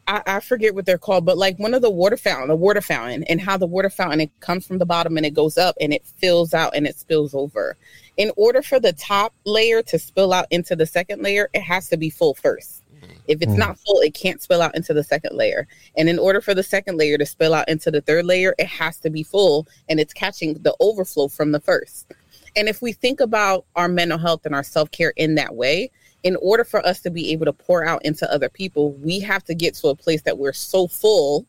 I, 0.06 0.22
I 0.26 0.40
forget 0.40 0.74
what 0.74 0.86
they're 0.86 0.98
called, 0.98 1.24
but 1.24 1.38
like 1.38 1.58
one 1.58 1.74
of 1.74 1.82
the 1.82 1.90
water 1.90 2.16
fountain, 2.16 2.50
a 2.50 2.56
water 2.56 2.80
fountain, 2.80 3.24
and 3.24 3.40
how 3.40 3.56
the 3.56 3.66
water 3.66 3.90
fountain 3.90 4.20
it 4.20 4.40
comes 4.40 4.66
from 4.66 4.78
the 4.78 4.86
bottom 4.86 5.16
and 5.16 5.26
it 5.26 5.34
goes 5.34 5.58
up 5.58 5.76
and 5.80 5.92
it 5.92 6.06
fills 6.18 6.54
out 6.54 6.74
and 6.76 6.86
it 6.86 6.96
spills 6.96 7.34
over. 7.34 7.76
In 8.16 8.30
order 8.36 8.62
for 8.62 8.80
the 8.80 8.92
top 8.92 9.34
layer 9.44 9.82
to 9.82 9.98
spill 9.98 10.32
out 10.32 10.46
into 10.50 10.76
the 10.76 10.86
second 10.86 11.22
layer, 11.22 11.50
it 11.52 11.62
has 11.62 11.88
to 11.88 11.96
be 11.96 12.10
full 12.10 12.34
first. 12.34 12.82
Mm. 13.02 13.10
If 13.26 13.42
it's 13.42 13.52
mm. 13.52 13.58
not 13.58 13.78
full, 13.80 14.00
it 14.00 14.14
can't 14.14 14.40
spill 14.40 14.62
out 14.62 14.76
into 14.76 14.94
the 14.94 15.04
second 15.04 15.36
layer. 15.36 15.66
And 15.96 16.08
in 16.08 16.18
order 16.18 16.40
for 16.40 16.54
the 16.54 16.62
second 16.62 16.96
layer 16.96 17.18
to 17.18 17.26
spill 17.26 17.54
out 17.54 17.68
into 17.68 17.90
the 17.90 18.00
third 18.00 18.24
layer, 18.24 18.54
it 18.58 18.68
has 18.68 18.98
to 19.00 19.10
be 19.10 19.22
full 19.22 19.66
and 19.88 20.00
it's 20.00 20.14
catching 20.14 20.54
the 20.54 20.74
overflow 20.80 21.28
from 21.28 21.52
the 21.52 21.60
first. 21.60 22.12
And 22.54 22.68
if 22.68 22.80
we 22.80 22.92
think 22.92 23.20
about 23.20 23.66
our 23.76 23.88
mental 23.88 24.18
health 24.18 24.46
and 24.46 24.54
our 24.54 24.62
self 24.62 24.90
care 24.90 25.12
in 25.16 25.34
that 25.34 25.54
way, 25.54 25.90
in 26.26 26.34
order 26.42 26.64
for 26.64 26.84
us 26.84 27.00
to 27.02 27.08
be 27.08 27.30
able 27.30 27.44
to 27.44 27.52
pour 27.52 27.84
out 27.84 28.04
into 28.04 28.28
other 28.32 28.48
people, 28.48 28.90
we 28.94 29.20
have 29.20 29.44
to 29.44 29.54
get 29.54 29.74
to 29.74 29.86
a 29.86 29.94
place 29.94 30.22
that 30.22 30.36
we're 30.36 30.52
so 30.52 30.88
full, 30.88 31.46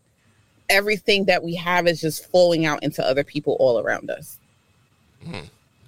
everything 0.70 1.26
that 1.26 1.42
we 1.42 1.56
have 1.56 1.88
is 1.88 2.00
just 2.00 2.30
flowing 2.30 2.68
out 2.68 2.84
into 2.84 3.04
other 3.04 3.24
people 3.24 3.58
all 3.60 3.80
around 3.80 4.12
us. 4.12 4.38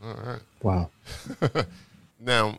All 0.03 0.15
right. 0.25 0.41
Wow. 0.63 0.89
Now, 2.21 2.57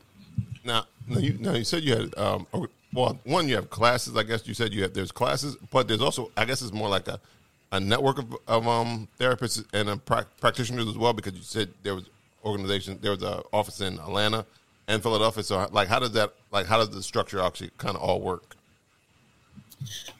now, 0.64 0.86
now 1.06 1.18
you, 1.18 1.36
now 1.38 1.52
you 1.52 1.64
said 1.64 1.82
you 1.82 1.94
had 1.94 2.16
um, 2.16 2.46
well, 2.94 3.18
one 3.24 3.46
you 3.46 3.56
have 3.56 3.68
classes. 3.68 4.16
I 4.16 4.22
guess 4.22 4.48
you 4.48 4.54
said 4.54 4.72
you 4.72 4.84
have 4.84 4.94
there's 4.94 5.12
classes, 5.12 5.54
but 5.70 5.86
there's 5.86 6.00
also 6.00 6.30
I 6.34 6.46
guess 6.46 6.62
it's 6.62 6.72
more 6.72 6.88
like 6.88 7.06
a, 7.08 7.20
a 7.70 7.78
network 7.78 8.20
of, 8.20 8.34
of 8.48 8.66
um 8.66 9.06
therapists 9.18 9.62
and 9.74 9.90
uh, 9.90 9.96
prac 9.96 10.28
practitioners 10.40 10.88
as 10.88 10.96
well 10.96 11.12
because 11.12 11.34
you 11.34 11.42
said 11.42 11.68
there 11.82 11.94
was 11.94 12.04
organization 12.42 12.98
there 13.02 13.10
was 13.10 13.22
an 13.22 13.42
office 13.52 13.82
in 13.82 13.98
Atlanta 13.98 14.46
and 14.90 15.02
Philadelphia. 15.02 15.42
So 15.42 15.68
like, 15.70 15.88
how 15.88 16.00
does 16.00 16.12
that 16.12 16.34
like 16.50 16.66
how 16.66 16.78
does 16.78 16.90
the 16.90 17.02
structure 17.02 17.40
actually 17.40 17.70
kind 17.78 17.96
of 17.96 18.02
all 18.02 18.20
work? 18.20 18.56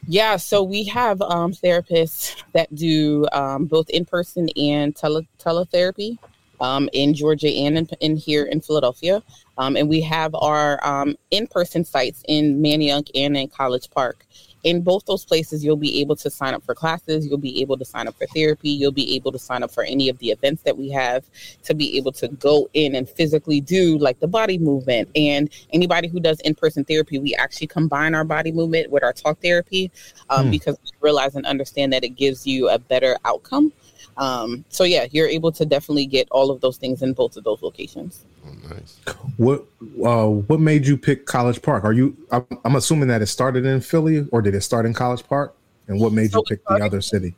Yeah, 0.07 0.37
so 0.37 0.63
we 0.63 0.85
have 0.85 1.21
um, 1.21 1.53
therapists 1.53 2.41
that 2.53 2.73
do 2.73 3.27
um, 3.31 3.65
both 3.65 3.89
in 3.89 4.05
person 4.05 4.49
and 4.57 4.95
tele- 4.95 5.27
teletherapy 5.37 6.17
um, 6.59 6.89
in 6.93 7.13
Georgia 7.13 7.49
and 7.49 7.77
in, 7.77 7.87
in 7.99 8.15
here 8.17 8.45
in 8.45 8.61
Philadelphia. 8.61 9.21
Um, 9.57 9.75
and 9.75 9.87
we 9.87 10.01
have 10.01 10.33
our 10.33 10.83
um, 10.85 11.15
in 11.29 11.45
person 11.45 11.85
sites 11.85 12.23
in 12.27 12.61
Manayunk 12.61 13.09
and 13.13 13.37
in 13.37 13.49
College 13.49 13.91
Park. 13.91 14.25
In 14.63 14.81
both 14.81 15.05
those 15.05 15.25
places, 15.25 15.63
you'll 15.63 15.75
be 15.75 16.01
able 16.01 16.15
to 16.17 16.29
sign 16.29 16.53
up 16.53 16.63
for 16.63 16.75
classes, 16.75 17.25
you'll 17.25 17.37
be 17.37 17.61
able 17.61 17.77
to 17.77 17.85
sign 17.85 18.07
up 18.07 18.15
for 18.17 18.27
therapy, 18.27 18.69
you'll 18.69 18.91
be 18.91 19.15
able 19.15 19.31
to 19.31 19.39
sign 19.39 19.63
up 19.63 19.71
for 19.71 19.83
any 19.83 20.09
of 20.09 20.17
the 20.19 20.29
events 20.29 20.63
that 20.63 20.77
we 20.77 20.89
have 20.89 21.23
to 21.63 21.73
be 21.73 21.97
able 21.97 22.11
to 22.11 22.27
go 22.27 22.69
in 22.73 22.95
and 22.95 23.09
physically 23.09 23.61
do 23.61 23.97
like 23.97 24.19
the 24.19 24.27
body 24.27 24.57
movement. 24.57 25.09
And 25.15 25.49
anybody 25.73 26.07
who 26.07 26.19
does 26.19 26.39
in 26.41 26.55
person 26.55 26.85
therapy, 26.85 27.17
we 27.19 27.35
actually 27.35 27.67
combine 27.67 28.13
our 28.15 28.23
body 28.23 28.51
movement 28.51 28.91
with 28.91 29.03
our 29.03 29.13
talk 29.13 29.41
therapy 29.41 29.91
um, 30.29 30.51
because 30.51 30.77
we 30.83 30.91
realize 30.99 31.35
and 31.35 31.45
understand 31.45 31.93
that 31.93 32.03
it 32.03 32.09
gives 32.09 32.45
you 32.45 32.69
a 32.69 32.77
better 32.77 33.17
outcome. 33.25 33.71
Um, 34.17 34.65
so, 34.69 34.83
yeah, 34.83 35.07
you're 35.11 35.27
able 35.27 35.51
to 35.53 35.65
definitely 35.65 36.05
get 36.05 36.27
all 36.31 36.51
of 36.51 36.61
those 36.61 36.77
things 36.77 37.01
in 37.01 37.13
both 37.13 37.37
of 37.37 37.43
those 37.43 37.61
locations. 37.61 38.25
Oh, 38.45 38.73
nice. 38.73 38.97
What 39.37 39.65
uh, 40.03 40.27
what 40.27 40.59
made 40.59 40.85
you 40.87 40.97
pick 40.97 41.25
College 41.25 41.61
Park? 41.61 41.83
Are 41.83 41.93
you? 41.93 42.17
I'm, 42.31 42.45
I'm 42.65 42.75
assuming 42.75 43.07
that 43.09 43.21
it 43.21 43.27
started 43.27 43.65
in 43.65 43.81
Philly, 43.81 44.27
or 44.31 44.41
did 44.41 44.55
it 44.55 44.61
start 44.61 44.85
in 44.85 44.93
College 44.93 45.23
Park? 45.27 45.55
And 45.87 45.99
what 45.99 46.11
made 46.11 46.31
So 46.31 46.39
you 46.39 46.43
it 46.43 46.49
pick 46.49 46.65
the 46.65 46.83
other 46.83 47.01
city? 47.01 47.35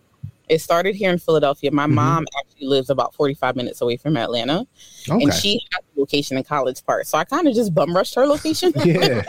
It 0.50 0.60
started 0.60 0.96
here 0.96 1.10
in 1.10 1.20
Philadelphia. 1.20 1.72
My 1.72 1.86
Mhm. 1.88 1.92
mom 1.94 2.26
actually 2.40 2.68
lives 2.68 2.90
about 2.90 3.14
45 3.16 3.56
minutes 3.56 3.82
away 3.82 3.96
from 3.98 4.18
Atlanta, 4.18 4.68
Okay. 5.10 5.24
and 5.24 5.34
she 5.34 5.62
has 5.72 5.82
a 5.96 6.00
location 6.00 6.38
in 6.38 6.44
College 6.44 6.86
Park. 6.86 7.06
So 7.06 7.18
I 7.18 7.24
kind 7.24 7.48
of 7.48 7.56
just 7.56 7.74
bum 7.74 7.96
rushed 7.96 8.14
her 8.16 8.26
location. 8.28 8.74
yeah, 8.86 9.24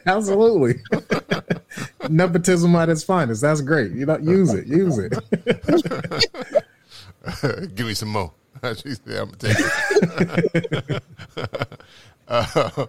absolutely. 0.06 0.80
Nepotism 2.08 2.74
at 2.76 2.88
its 2.88 3.02
finest. 3.02 3.42
That's 3.42 3.60
great. 3.60 3.92
You 3.92 4.06
know, 4.06 4.18
use 4.18 4.54
it. 4.54 4.66
Use 4.66 4.98
it. 4.98 5.12
Give 7.74 7.86
me 7.86 7.94
some 7.94 8.10
more. 8.10 8.32
She 8.74 8.94
said, 8.94 9.16
I'm 9.16 9.30
gonna 9.30 9.36
take 9.36 9.56
it. 10.54 11.02
Uh, 12.26 12.86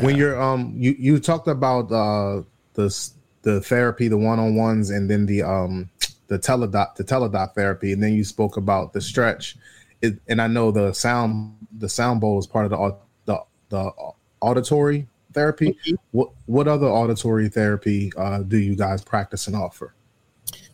when 0.00 0.16
you're 0.16 0.40
um 0.40 0.72
you 0.76 0.94
you 0.98 1.18
talked 1.18 1.48
about 1.48 1.90
uh 1.92 2.42
the 2.74 3.10
the 3.42 3.60
therapy 3.60 4.08
the 4.08 4.16
one-on-ones 4.16 4.90
and 4.90 5.10
then 5.10 5.26
the 5.26 5.42
um 5.42 5.90
the 6.28 6.38
teledoc 6.38 6.94
the 6.96 7.04
teledoc 7.04 7.54
therapy 7.54 7.92
and 7.92 8.02
then 8.02 8.12
you 8.14 8.24
spoke 8.24 8.56
about 8.56 8.92
the 8.92 9.00
stretch 9.00 9.56
it, 10.00 10.14
and 10.28 10.40
i 10.40 10.46
know 10.46 10.70
the 10.70 10.92
sound 10.92 11.54
the 11.78 11.88
sound 11.88 12.20
bowl 12.20 12.38
is 12.38 12.46
part 12.46 12.64
of 12.64 12.70
the 12.70 12.96
the, 13.26 13.42
the 13.68 13.92
auditory 14.40 15.06
therapy 15.32 15.76
what 16.12 16.30
what 16.46 16.68
other 16.68 16.86
auditory 16.86 17.48
therapy 17.48 18.12
uh 18.16 18.38
do 18.42 18.58
you 18.58 18.74
guys 18.76 19.02
practice 19.02 19.46
and 19.46 19.56
offer 19.56 19.94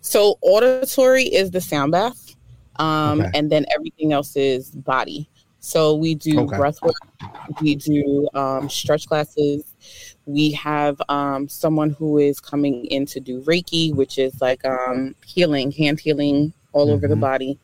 So 0.00 0.38
auditory 0.42 1.24
is 1.24 1.50
the 1.50 1.60
sound 1.60 1.92
bath, 1.92 2.34
um, 2.76 3.20
Okay. 3.20 3.30
and 3.34 3.50
then 3.52 3.64
everything 3.74 4.12
else 4.12 4.36
is 4.36 4.70
body. 4.70 5.28
So 5.60 5.94
we 5.96 6.14
do 6.14 6.40
Okay. 6.40 6.56
breath 6.56 6.78
work, 6.82 6.94
we 7.60 7.74
do 7.76 8.28
um, 8.34 8.68
stretch 8.68 9.06
classes, 9.06 9.74
We 10.26 10.52
have 10.52 11.00
um, 11.08 11.48
someone 11.48 11.90
who 11.90 12.18
is 12.18 12.38
coming 12.40 12.84
in 12.86 13.06
to 13.06 13.20
do 13.20 13.40
Reiki, 13.42 13.94
which 13.94 14.18
is 14.18 14.40
like 14.40 14.64
um, 14.64 15.14
healing, 15.26 15.72
hand 15.72 16.00
healing 16.00 16.52
all 16.72 16.90
over 16.90 17.08
the 17.08 17.14
Mhm. 17.16 17.20
body. 17.20 17.58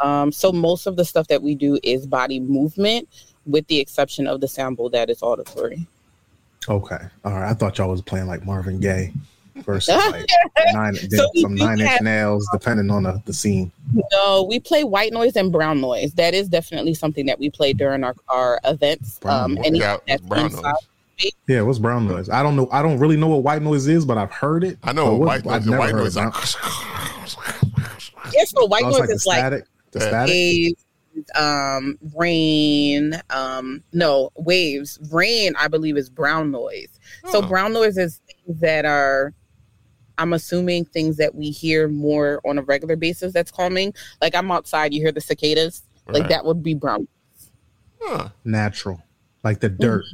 Um, 0.00 0.30
so 0.32 0.52
most 0.52 0.86
of 0.86 0.96
the 0.96 1.04
stuff 1.04 1.26
that 1.28 1.42
we 1.42 1.54
do 1.54 1.78
is 1.82 2.06
body 2.06 2.38
movement, 2.40 3.08
with 3.46 3.66
the 3.66 3.78
exception 3.78 4.26
of 4.26 4.40
the 4.40 4.48
sample 4.48 4.88
that 4.90 5.10
is 5.10 5.22
auditory. 5.22 5.86
Okay. 6.68 6.98
All 7.24 7.32
right. 7.32 7.50
I 7.50 7.54
thought 7.54 7.78
y'all 7.78 7.90
was 7.90 8.02
playing 8.02 8.26
like 8.26 8.44
Marvin 8.44 8.80
Gaye 8.80 9.12
versus 9.56 9.88
like 10.10 10.26
nine, 10.72 10.94
So 10.94 11.26
some 11.36 11.54
nine 11.54 11.80
inch 11.80 12.00
nails, 12.02 12.46
depending 12.52 12.90
on 12.90 13.04
the, 13.04 13.22
the 13.24 13.32
scene. 13.32 13.72
No, 14.12 14.44
we 14.48 14.60
play 14.60 14.84
white 14.84 15.12
noise 15.12 15.36
and 15.36 15.50
brown 15.50 15.80
noise. 15.80 16.12
That 16.14 16.34
is 16.34 16.48
definitely 16.48 16.94
something 16.94 17.26
that 17.26 17.38
we 17.38 17.50
play 17.50 17.72
during 17.72 18.04
our, 18.04 18.14
our 18.28 18.60
events. 18.64 19.18
Brown 19.20 19.44
Um, 19.44 19.54
noise. 19.54 19.66
anything 19.66 19.98
Yeah, 20.06 20.16
brown 20.22 20.52
noise. 20.52 21.32
Yeah, 21.46 21.60
what's 21.62 21.78
brown 21.78 22.06
noise? 22.08 22.30
I 22.30 22.42
don't 22.42 22.56
know. 22.56 22.68
I 22.72 22.80
don't 22.82 22.98
really 22.98 23.16
know 23.16 23.28
what 23.28 23.42
white 23.42 23.60
noise 23.62 23.86
is, 23.88 24.04
but 24.06 24.16
I've 24.16 24.30
heard 24.32 24.64
it. 24.64 24.78
I 24.82 24.92
know 24.92 25.12
what 25.16 25.20
what- 25.20 25.26
white 25.26 25.44
noise. 25.44 25.54
I've 25.54 25.64
The 25.64 25.70
never 25.70 25.80
white 25.80 25.92
heard 25.92 26.02
noise. 26.04 26.16
of 26.16 26.24
Like, 26.24 28.34
Yeah, 28.34 28.44
so 28.44 28.66
white 28.66 28.84
noise 28.84 28.98
like 29.00 29.08
the 29.08 29.14
is 29.14 29.26
like 29.26 29.38
static. 29.38 29.64
The 29.92 30.00
static. 30.00 30.32
waves, 30.32 30.84
um, 31.36 31.98
rain. 32.16 33.20
Um, 33.30 33.82
no 33.92 34.30
waves. 34.36 34.98
Rain, 35.12 35.54
I 35.58 35.68
believe, 35.68 35.96
is 35.96 36.08
brown 36.10 36.50
noise. 36.50 36.88
So 37.30 37.38
Oh. 37.38 37.46
brown 37.48 37.72
noise 37.72 37.96
is 37.98 38.20
things 38.26 38.60
that 38.60 38.84
are. 38.84 39.32
I'm 40.18 40.34
assuming 40.34 40.84
things 40.84 41.16
that 41.16 41.34
we 41.34 41.50
hear 41.50 41.88
more 41.88 42.40
on 42.44 42.58
a 42.58 42.62
regular 42.62 42.94
basis. 42.94 43.32
That's 43.32 43.50
calming. 43.50 43.94
Like 44.20 44.34
I'm 44.34 44.50
outside, 44.50 44.92
you 44.92 45.00
hear 45.00 45.12
the 45.12 45.20
cicadas. 45.20 45.82
Like 46.08 46.28
that 46.28 46.44
would 46.44 46.62
be 46.62 46.74
brown. 46.74 47.08
huh, 48.02 48.28
Natural, 48.44 49.00
like 49.44 49.60
the 49.60 49.68
dirt. 49.70 50.04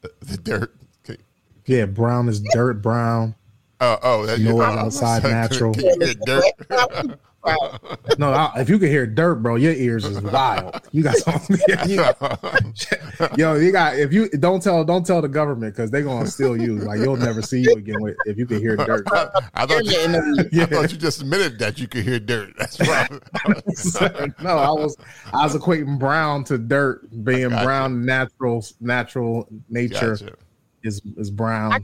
the, 0.00 0.10
the 0.20 0.36
dirt. 0.38 0.74
Okay. 1.04 1.20
Yeah, 1.66 1.84
brown 1.86 2.28
is 2.28 2.40
dirt 2.52 2.80
brown. 2.80 3.34
Oh, 3.80 3.98
oh, 4.02 4.26
that, 4.26 4.38
Noise 4.40 4.54
oh, 4.60 4.62
outside 4.62 5.22
natural. 5.24 5.74
dirt. 5.74 6.46
No, 8.18 8.30
I, 8.30 8.60
if 8.60 8.68
you 8.68 8.78
can 8.78 8.88
hear 8.88 9.06
dirt, 9.06 9.36
bro, 9.36 9.56
your 9.56 9.72
ears 9.72 10.04
is 10.04 10.20
wild. 10.20 10.80
You 10.92 11.02
got 11.02 11.16
something. 11.16 11.58
you, 11.86 11.96
yo, 13.36 13.54
you 13.54 13.72
got. 13.72 13.98
If 13.98 14.12
you 14.12 14.28
don't 14.28 14.62
tell, 14.62 14.84
don't 14.84 15.04
tell 15.04 15.22
the 15.22 15.28
government 15.28 15.74
because 15.74 15.90
they're 15.90 16.02
gonna 16.02 16.26
steal 16.26 16.60
you. 16.60 16.76
Like 16.76 17.00
you'll 17.00 17.16
never 17.16 17.42
see 17.42 17.60
you 17.60 17.72
again 17.72 18.00
with, 18.00 18.16
if 18.26 18.36
you 18.36 18.46
can 18.46 18.58
hear 18.58 18.76
dirt. 18.76 19.06
I 19.54 19.66
thought 19.66 19.84
you, 19.84 20.00
In 20.00 20.60
I 20.60 20.66
thought 20.66 20.92
you 20.92 20.98
just 20.98 21.22
admitted 21.22 21.58
that 21.58 21.78
you 21.78 21.88
could 21.88 22.04
hear 22.04 22.20
dirt. 22.20 22.52
That's 22.58 22.78
right. 22.80 23.10
no, 24.42 24.58
I 24.58 24.70
was 24.70 24.96
I 25.32 25.44
was 25.44 25.54
equating 25.56 25.98
brown 25.98 26.44
to 26.44 26.58
dirt, 26.58 27.08
being 27.24 27.48
Gotcha. 27.48 27.64
brown 27.64 28.04
natural 28.04 28.64
natural 28.80 29.48
nature 29.68 30.16
Gotcha. 30.16 30.34
is 30.82 31.00
is 31.16 31.30
brown. 31.30 31.82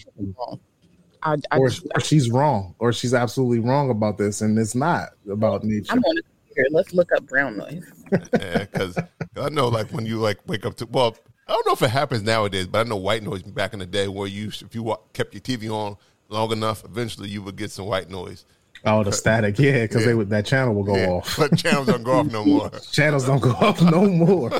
Actually, 1.23 1.31
wrong. 1.31 1.43
I, 1.51 1.57
I, 1.57 1.59
or, 1.59 1.71
or 1.97 2.01
she's 2.01 2.31
wrong, 2.31 2.75
or 2.79 2.93
she's 2.93 3.15
absolutely 3.15 3.59
wrong 3.61 3.91
about 3.91 4.19
this, 4.19 4.41
and 4.41 4.59
it's 4.59 4.75
not 4.75 5.11
about 5.31 5.65
nature. 5.65 5.93
I'm 5.93 5.99
on 5.99 6.15
the 6.17 6.23
computer. 6.47 6.69
Let's 6.73 6.93
look 6.95 7.11
up 7.13 7.27
brown 7.27 7.57
noise. 7.57 7.85
Yeah, 8.41 8.65
because 8.65 8.99
I 9.37 9.49
know, 9.51 9.69
like 9.69 9.89
when 9.93 10.07
you 10.07 10.19
like 10.19 10.39
wake 10.47 10.65
up 10.65 10.77
to 10.77 10.87
well, 10.87 11.17
I 11.47 11.53
don't 11.53 11.67
know 11.67 11.73
if 11.75 11.83
it 11.83 11.91
happens 11.91 12.23
nowadays, 12.23 12.67
but 12.67 12.87
I 12.87 12.89
know 12.89 12.97
white 12.97 13.23
noise 13.23 13.43
back 13.43 13.73
in 13.75 13.79
the 13.81 13.87
day 13.87 14.09
where 14.09 14.27
you 14.27 14.49
if 14.49 14.75
you 14.75 14.83
wa- 14.83 14.97
kept 15.13 15.35
your 15.35 15.43
TV 15.43 15.71
on 15.71 15.97
long 16.31 16.51
enough, 16.53 16.85
eventually 16.85 17.29
you 17.29 17.43
would 17.43 17.57
get 17.57 17.71
some 17.71 17.85
white 17.87 18.09
noise. 18.09 18.47
Oh, 18.85 19.03
the 19.05 19.13
static, 19.13 19.59
yeah, 19.59 19.83
because 19.83 20.03
Yeah. 20.03 20.07
they 20.07 20.15
would 20.15 20.31
that 20.31 20.47
channel 20.47 20.75
will 20.75 20.85
go 20.85 20.97
Yeah, 20.97 21.09
off. 21.09 21.37
but 21.39 21.59
channels 21.59 21.89
don't 21.89 22.03
go 22.03 22.13
off 22.13 22.27
no 22.33 22.45
more. 22.45 22.71
Channels 22.93 23.27
don't 23.27 23.43
go 23.43 23.51
off 23.51 23.83
no 23.83 24.07
more. 24.09 24.51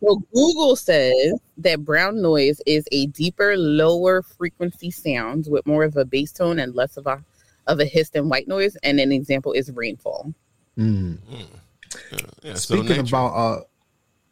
So 0.00 0.22
Google 0.32 0.76
says 0.76 1.34
that 1.58 1.84
brown 1.84 2.22
noise 2.22 2.60
is 2.66 2.84
a 2.92 3.06
deeper, 3.06 3.56
lower 3.56 4.22
frequency 4.22 4.90
sound 4.90 5.46
with 5.48 5.66
more 5.66 5.82
of 5.84 5.96
a 5.96 6.04
bass 6.04 6.32
tone 6.32 6.58
and 6.60 6.74
less 6.74 6.96
of 6.96 7.06
a 7.06 7.22
of 7.66 7.80
a 7.80 7.84
hiss 7.84 8.10
than 8.10 8.28
white 8.28 8.48
noise. 8.48 8.76
And 8.82 8.98
an 9.00 9.12
example 9.12 9.52
is 9.52 9.70
rainfall. 9.72 10.32
Mm. 10.78 11.18
Yeah, 12.42 12.54
so 12.54 12.76
Speaking 12.76 12.88
nature. 12.96 13.00
about 13.16 13.26
uh, 13.34 13.60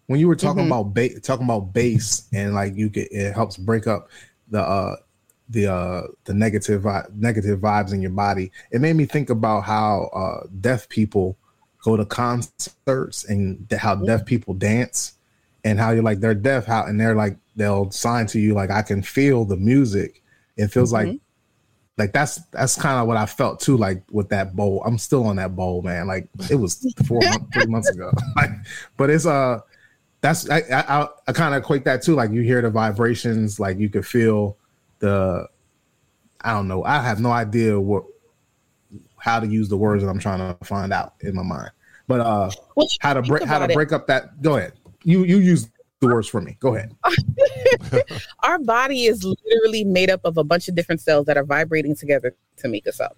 when 0.07 0.21
you 0.21 0.29
were 0.29 0.37
talking 0.37 0.65
Mhm. 0.65 0.67
about 0.69 0.95
ba- 0.95 1.21
talking 1.21 1.45
about 1.45 1.73
bass 1.73 2.29
and 2.33 2.55
like 2.55 2.77
you 2.77 2.89
get 2.89 3.09
it 3.11 3.35
helps 3.35 3.57
break 3.57 3.87
up 3.87 4.09
the 4.49 4.61
uh 4.63 4.97
the 5.51 5.67
uh 5.67 6.03
the 6.25 6.35
negative 6.35 6.83
vi- 6.83 7.07
negative 7.15 7.59
vibes 7.61 7.93
in 7.93 8.01
your 8.01 8.11
body. 8.13 8.53
It 8.71 8.81
made 8.81 8.95
me 8.95 9.05
think 9.05 9.31
about 9.31 9.63
how 9.63 10.05
uh 10.15 10.47
deaf 10.61 10.89
people 10.89 11.37
go 11.83 11.97
to 11.97 12.05
concerts 12.05 13.25
and 13.25 13.69
th- 13.69 13.81
how 13.81 13.97
deaf 13.97 14.25
people 14.25 14.55
dance 14.55 15.15
and 15.67 15.79
how 15.81 15.91
you're 15.91 16.03
like 16.03 16.21
they're 16.21 16.35
deaf 16.35 16.65
how 16.65 16.85
and 16.87 16.99
they're 17.01 17.15
like 17.17 17.37
they'll 17.57 17.91
sign 17.91 18.27
to 18.29 18.39
you 18.39 18.55
like 18.55 18.71
I 18.71 18.83
can 18.83 19.03
feel 19.03 19.45
the 19.45 19.57
music. 19.57 20.23
It 20.57 20.69
feels 20.69 20.93
like 20.93 21.09
Mhm. 21.09 21.21
like 21.99 22.13
that's 22.13 22.37
that's 22.53 22.77
kind 22.77 23.01
of 23.01 23.07
what 23.09 23.17
I 23.17 23.27
felt 23.27 23.61
too. 23.61 23.77
Like 23.77 24.03
with 24.11 24.29
that 24.29 24.55
bowl, 24.55 24.83
I'm 24.87 24.99
still 24.99 25.25
on 25.27 25.37
that 25.37 25.57
bowl, 25.57 25.83
man. 25.83 26.07
Like 26.07 26.29
it 26.51 26.55
was 26.55 26.87
four 27.07 27.21
months, 27.23 27.47
three 27.53 27.67
months 27.67 27.89
ago. 27.91 28.11
Like, 28.37 28.51
but 28.97 29.11
it's 29.11 29.27
uh, 29.27 29.61
that's 30.21 30.49
I 30.49 30.59
I, 30.73 30.81
I, 31.03 31.09
I 31.29 31.33
kind 31.33 31.55
of 31.55 31.63
equate 31.63 31.85
that 31.85 32.03
too. 32.03 32.15
Like 32.15 32.31
you 32.31 32.43
hear 32.43 32.63
the 32.63 32.71
vibrations, 32.71 33.59
like 33.61 33.79
you 33.79 33.89
could 33.89 34.07
feel 34.07 34.57
the. 35.01 35.49
I 36.43 36.53
don't 36.53 36.69
know. 36.69 36.85
I 36.85 37.01
have 37.03 37.19
no 37.21 37.33
idea 37.33 37.79
what 37.81 38.05
how 39.19 39.41
to 39.41 39.47
use 39.47 39.69
the 39.69 39.77
words 39.77 40.03
that 40.05 40.09
I'm 40.09 40.19
trying 40.21 40.39
to 40.39 40.65
find 40.65 40.93
out 40.93 41.15
in 41.21 41.35
my 41.35 41.43
mind. 41.43 41.71
But 42.07 42.21
uh, 42.21 42.51
how 43.01 43.15
to 43.15 43.23
break 43.23 43.43
how 43.43 43.59
to 43.59 43.65
it. 43.65 43.75
break 43.75 43.91
up 43.93 44.07
that? 44.07 44.41
Go 44.43 44.57
ahead. 44.57 44.75
You 45.07 45.23
you 45.23 45.39
use 45.39 45.71
the 46.01 46.09
words 46.09 46.27
for 46.27 46.41
me. 46.41 46.57
Go 46.59 46.75
ahead. 46.75 46.93
Our 48.43 48.59
body 48.59 49.07
is 49.07 49.25
literally 49.25 49.85
made 49.85 50.11
up 50.11 50.21
of 50.25 50.37
a 50.37 50.43
bunch 50.43 50.67
of 50.67 50.75
different 50.75 51.01
cells 51.01 51.27
that 51.27 51.37
are 51.37 51.45
vibrating 51.45 51.95
together 51.95 52.35
to 52.57 52.69
make 52.69 52.89
us 52.89 52.99
up. 52.99 53.17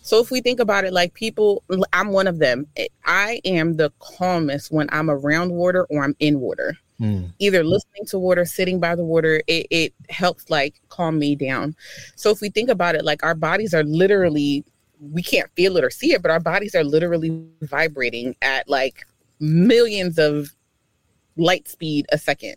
So 0.00 0.20
if 0.20 0.30
we 0.30 0.40
think 0.40 0.58
about 0.58 0.84
it 0.84 0.94
like 0.94 1.12
people, 1.12 1.62
I'm 1.92 2.08
one 2.08 2.28
of 2.28 2.38
them. 2.38 2.66
I 3.04 3.42
am 3.44 3.76
the 3.76 3.92
calmest 3.98 4.72
when 4.72 4.88
I'm 4.90 5.10
around 5.10 5.52
water 5.52 5.86
or 5.90 6.02
I'm 6.02 6.16
in 6.18 6.40
water. 6.40 6.76
Hmm. 6.98 7.26
either 7.38 7.62
listening 7.62 8.06
to 8.06 8.18
water, 8.18 8.44
sitting 8.44 8.80
by 8.80 8.96
the 8.96 9.04
water, 9.04 9.40
it, 9.46 9.68
it 9.70 9.94
helps 10.08 10.50
like 10.50 10.80
calm 10.88 11.20
me 11.20 11.36
down. 11.36 11.76
So 12.16 12.30
if 12.30 12.40
we 12.40 12.50
think 12.50 12.68
about 12.68 12.96
it, 12.96 13.04
like 13.04 13.22
our 13.22 13.36
bodies 13.36 13.72
are 13.72 13.84
literally, 13.84 14.64
we 14.98 15.22
can't 15.22 15.48
feel 15.54 15.76
it 15.76 15.84
or 15.84 15.90
see 15.90 16.12
it, 16.12 16.22
but 16.22 16.32
our 16.32 16.40
bodies 16.40 16.74
are 16.74 16.82
literally 16.82 17.46
vibrating 17.62 18.34
at 18.42 18.68
like 18.68 19.06
millions 19.38 20.18
of 20.18 20.52
light 21.38 21.68
speed 21.68 22.06
a 22.12 22.18
second. 22.18 22.56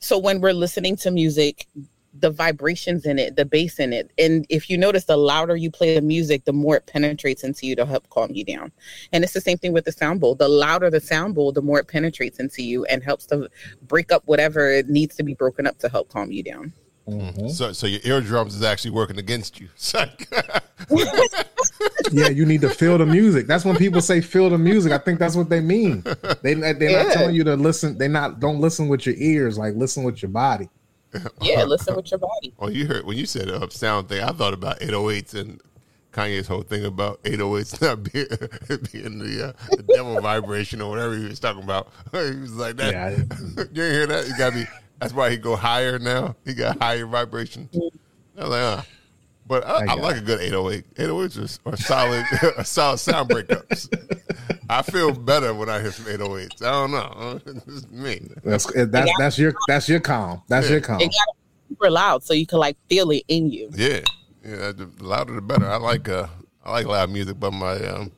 So 0.00 0.18
when 0.18 0.40
we're 0.40 0.52
listening 0.52 0.96
to 0.96 1.10
music, 1.10 1.66
the 2.20 2.30
vibrations 2.30 3.04
in 3.04 3.18
it, 3.18 3.36
the 3.36 3.44
bass 3.44 3.78
in 3.78 3.92
it, 3.92 4.10
and 4.18 4.44
if 4.48 4.68
you 4.68 4.76
notice, 4.76 5.04
the 5.04 5.16
louder 5.16 5.56
you 5.56 5.70
play 5.70 5.94
the 5.94 6.00
music, 6.00 6.44
the 6.44 6.52
more 6.52 6.76
it 6.76 6.86
penetrates 6.86 7.44
into 7.44 7.66
you 7.66 7.76
to 7.76 7.86
help 7.86 8.08
calm 8.10 8.30
you 8.32 8.44
down. 8.44 8.72
And 9.12 9.22
it's 9.22 9.34
the 9.34 9.40
same 9.40 9.58
thing 9.58 9.72
with 9.72 9.84
the 9.84 9.92
sound 9.92 10.20
bowl. 10.20 10.34
The 10.34 10.48
louder 10.48 10.90
the 10.90 11.00
sound 11.00 11.34
bowl, 11.34 11.52
the 11.52 11.62
more 11.62 11.78
it 11.78 11.88
penetrates 11.88 12.40
into 12.40 12.62
you 12.62 12.84
and 12.86 13.02
helps 13.02 13.26
to 13.26 13.48
break 13.82 14.10
up 14.10 14.22
whatever 14.26 14.82
needs 14.84 15.16
to 15.16 15.22
be 15.22 15.34
broken 15.34 15.66
up 15.66 15.78
to 15.78 15.88
help 15.88 16.08
calm 16.08 16.32
you 16.32 16.42
down. 16.42 16.72
So, 17.48 17.72
so 17.72 17.86
your 17.86 18.00
eardrums 18.04 18.54
is 18.54 18.62
actually 18.62 18.90
working 18.92 19.18
against 19.18 19.60
you. 19.60 19.68
Yeah, 22.10 22.28
you 22.28 22.46
need 22.46 22.62
to 22.62 22.70
feel 22.70 22.96
the 22.96 23.04
music. 23.06 23.46
That's 23.46 23.64
when 23.64 23.76
people 23.76 24.00
say 24.00 24.20
feel 24.20 24.48
the 24.48 24.56
music. 24.58 24.92
I 24.92 24.98
think 24.98 25.18
that's 25.18 25.36
what 25.36 25.50
they 25.50 25.60
mean. 25.60 26.02
They 26.42 26.54
they're 26.54 27.04
not 27.04 27.12
telling 27.12 27.34
you 27.34 27.44
to 27.44 27.54
listen. 27.54 27.98
They 27.98 28.08
not 28.08 28.40
don't 28.40 28.60
listen 28.60 28.88
with 28.88 29.04
your 29.04 29.14
ears. 29.18 29.58
Like 29.58 29.74
listen 29.74 30.04
with 30.04 30.22
your 30.22 30.30
body. 30.30 30.68
Yeah, 31.40 31.64
listen 31.64 31.96
with 31.96 32.10
your 32.10 32.18
body. 32.18 32.54
well, 32.58 32.70
you 32.70 32.86
heard 32.86 33.06
when 33.06 33.16
you 33.16 33.24
said 33.26 33.48
uh, 33.48 33.66
sound 33.70 34.08
thing, 34.10 34.22
I 34.22 34.30
thought 34.32 34.52
about 34.52 34.80
808s 34.80 35.34
and 35.34 35.60
Kanye's 36.12 36.46
whole 36.46 36.62
thing 36.62 36.84
about 36.84 37.22
808s 37.22 37.80
not 37.82 38.02
being, 38.12 38.26
being 38.92 39.18
the, 39.18 39.48
uh, 39.48 39.76
the 39.76 39.82
devil 39.84 40.20
vibration 40.20 40.82
or 40.82 40.90
whatever 40.90 41.16
he 41.16 41.24
was 41.24 41.40
talking 41.40 41.62
about. 41.62 41.90
he 42.12 42.18
was 42.18 42.54
like 42.56 42.76
that. 42.76 42.92
Yeah, 42.92 43.10
you 43.10 43.60
ain't 43.60 43.74
hear 43.74 44.06
that? 44.06 44.28
You 44.28 44.36
got 44.36 44.52
to 44.52 44.56
be. 44.56 44.64
That's 45.00 45.12
why 45.12 45.30
he 45.30 45.36
go 45.36 45.56
higher 45.56 45.98
now. 45.98 46.36
He 46.44 46.54
got 46.54 46.80
higher 46.80 47.06
vibrations. 47.06 47.74
I'm 48.36 48.50
like, 48.50 48.60
uh. 48.60 48.82
But 49.46 49.66
I, 49.66 49.70
I 49.70 49.76
I, 49.78 49.86
got 49.86 49.98
like 50.00 50.16
a 50.18 50.20
good 50.20 50.40
808. 50.40 50.94
808s 50.94 51.58
are, 51.64 51.72
are 51.72 51.76
solid, 51.78 52.26
are 52.58 52.64
solid 52.64 52.98
sound 52.98 53.30
breakups. 53.30 53.88
I 54.68 54.82
feel 54.82 55.14
better 55.14 55.54
when 55.54 55.70
I 55.70 55.80
hear 55.80 55.90
some 55.90 56.04
808s. 56.04 56.62
I 56.62 56.70
don't 56.70 56.90
know. 56.90 57.40
It's 57.66 57.88
me. 57.90 58.28
That's 58.44 58.70
that's 58.74 59.10
that's 59.18 59.38
your 59.38 59.54
that's 59.66 59.88
your 59.88 60.00
calm. 60.00 60.42
That's 60.48 60.68
your 60.68 60.82
calm. 60.82 61.00
It 61.00 61.06
got 61.06 61.36
super 61.68 61.90
loud 61.90 62.22
so 62.22 62.34
you 62.34 62.46
can 62.46 62.58
like 62.58 62.76
feel 62.90 63.10
it 63.10 63.24
in 63.28 63.50
you. 63.50 63.70
Yeah, 63.74 64.00
yeah. 64.44 64.72
The 64.72 64.90
louder 65.00 65.34
the 65.34 65.40
better. 65.40 65.66
I 65.66 65.76
like 65.76 66.08
uh, 66.10 66.26
I 66.62 66.70
like 66.72 66.86
loud 66.86 67.10
music, 67.10 67.40
but 67.40 67.52
my 67.52 67.76
um, 67.86 68.12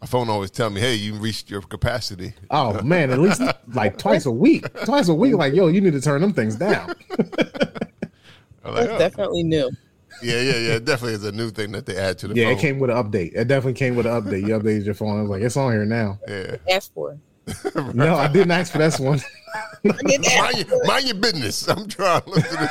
my 0.00 0.06
phone 0.06 0.28
always 0.30 0.50
tell 0.50 0.70
me, 0.70 0.80
"Hey, 0.80 0.94
you 0.94 1.14
reached 1.14 1.50
your 1.50 1.60
capacity." 1.62 2.34
Oh 2.50 2.80
man, 2.82 3.10
at 3.10 3.18
least 3.18 3.42
like 3.68 3.98
twice 4.04 4.26
a 4.26 4.30
week. 4.30 4.72
Twice 4.84 5.08
a 5.08 5.14
week. 5.14 5.34
Like 5.34 5.54
yo, 5.54 5.68
you 5.68 5.80
need 5.80 5.92
to 5.92 6.00
turn 6.00 6.20
them 6.20 6.32
things 6.32 6.56
down. 6.56 6.94
Like, 8.64 8.74
That's 8.74 8.90
oh. 8.92 8.98
definitely 8.98 9.42
new. 9.44 9.70
Yeah, 10.22 10.40
yeah, 10.42 10.56
yeah. 10.56 10.74
It 10.74 10.84
definitely 10.84 11.14
is 11.14 11.24
a 11.24 11.32
new 11.32 11.48
thing 11.50 11.72
that 11.72 11.86
they 11.86 11.96
add 11.96 12.18
to 12.18 12.28
the 12.28 12.34
Yeah, 12.34 12.46
phone. 12.48 12.52
it 12.52 12.60
came 12.60 12.78
with 12.78 12.90
an 12.90 12.96
update. 12.96 13.32
It 13.34 13.48
definitely 13.48 13.74
came 13.74 13.96
with 13.96 14.04
an 14.04 14.12
update. 14.20 14.40
You 14.46 14.58
updated 14.58 14.84
your 14.84 14.92
phone. 14.94 15.18
I 15.18 15.22
was 15.22 15.30
like, 15.30 15.40
it's 15.42 15.56
on 15.56 15.72
here 15.72 15.86
now. 15.86 16.18
Yeah, 16.28 16.56
Ask 16.70 16.92
for. 16.92 17.16
No, 17.94 18.14
I 18.16 18.28
didn't 18.28 18.50
ask 18.50 18.72
for 18.72 18.78
that 18.78 18.98
one. 18.98 19.20
mind, 19.84 20.68
your, 20.68 20.86
mind 20.86 21.06
your 21.06 21.14
business. 21.14 21.68
I'm 21.68 21.88
trying 21.88 22.22
to 22.22 22.30
listen 22.30 22.58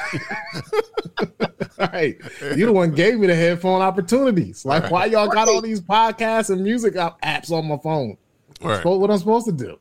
to 1.18 1.52
All 1.80 1.88
right. 1.88 2.18
You 2.56 2.66
the 2.66 2.74
one 2.74 2.92
gave 2.92 3.20
me 3.20 3.28
the 3.28 3.36
headphone 3.36 3.82
opportunities. 3.82 4.66
Like, 4.66 4.92
why 4.92 5.06
y'all 5.06 5.28
got 5.28 5.48
all 5.48 5.62
these 5.62 5.82
podcasts 5.82 6.50
and 6.50 6.62
music 6.64 6.94
apps 6.96 7.52
on 7.52 7.68
my 7.68 7.78
phone? 7.78 8.18
Right. 8.62 8.84
What 8.84 9.00
what 9.00 9.12
I'm 9.12 9.18
supposed 9.18 9.46
to 9.48 9.52
do? 9.52 9.80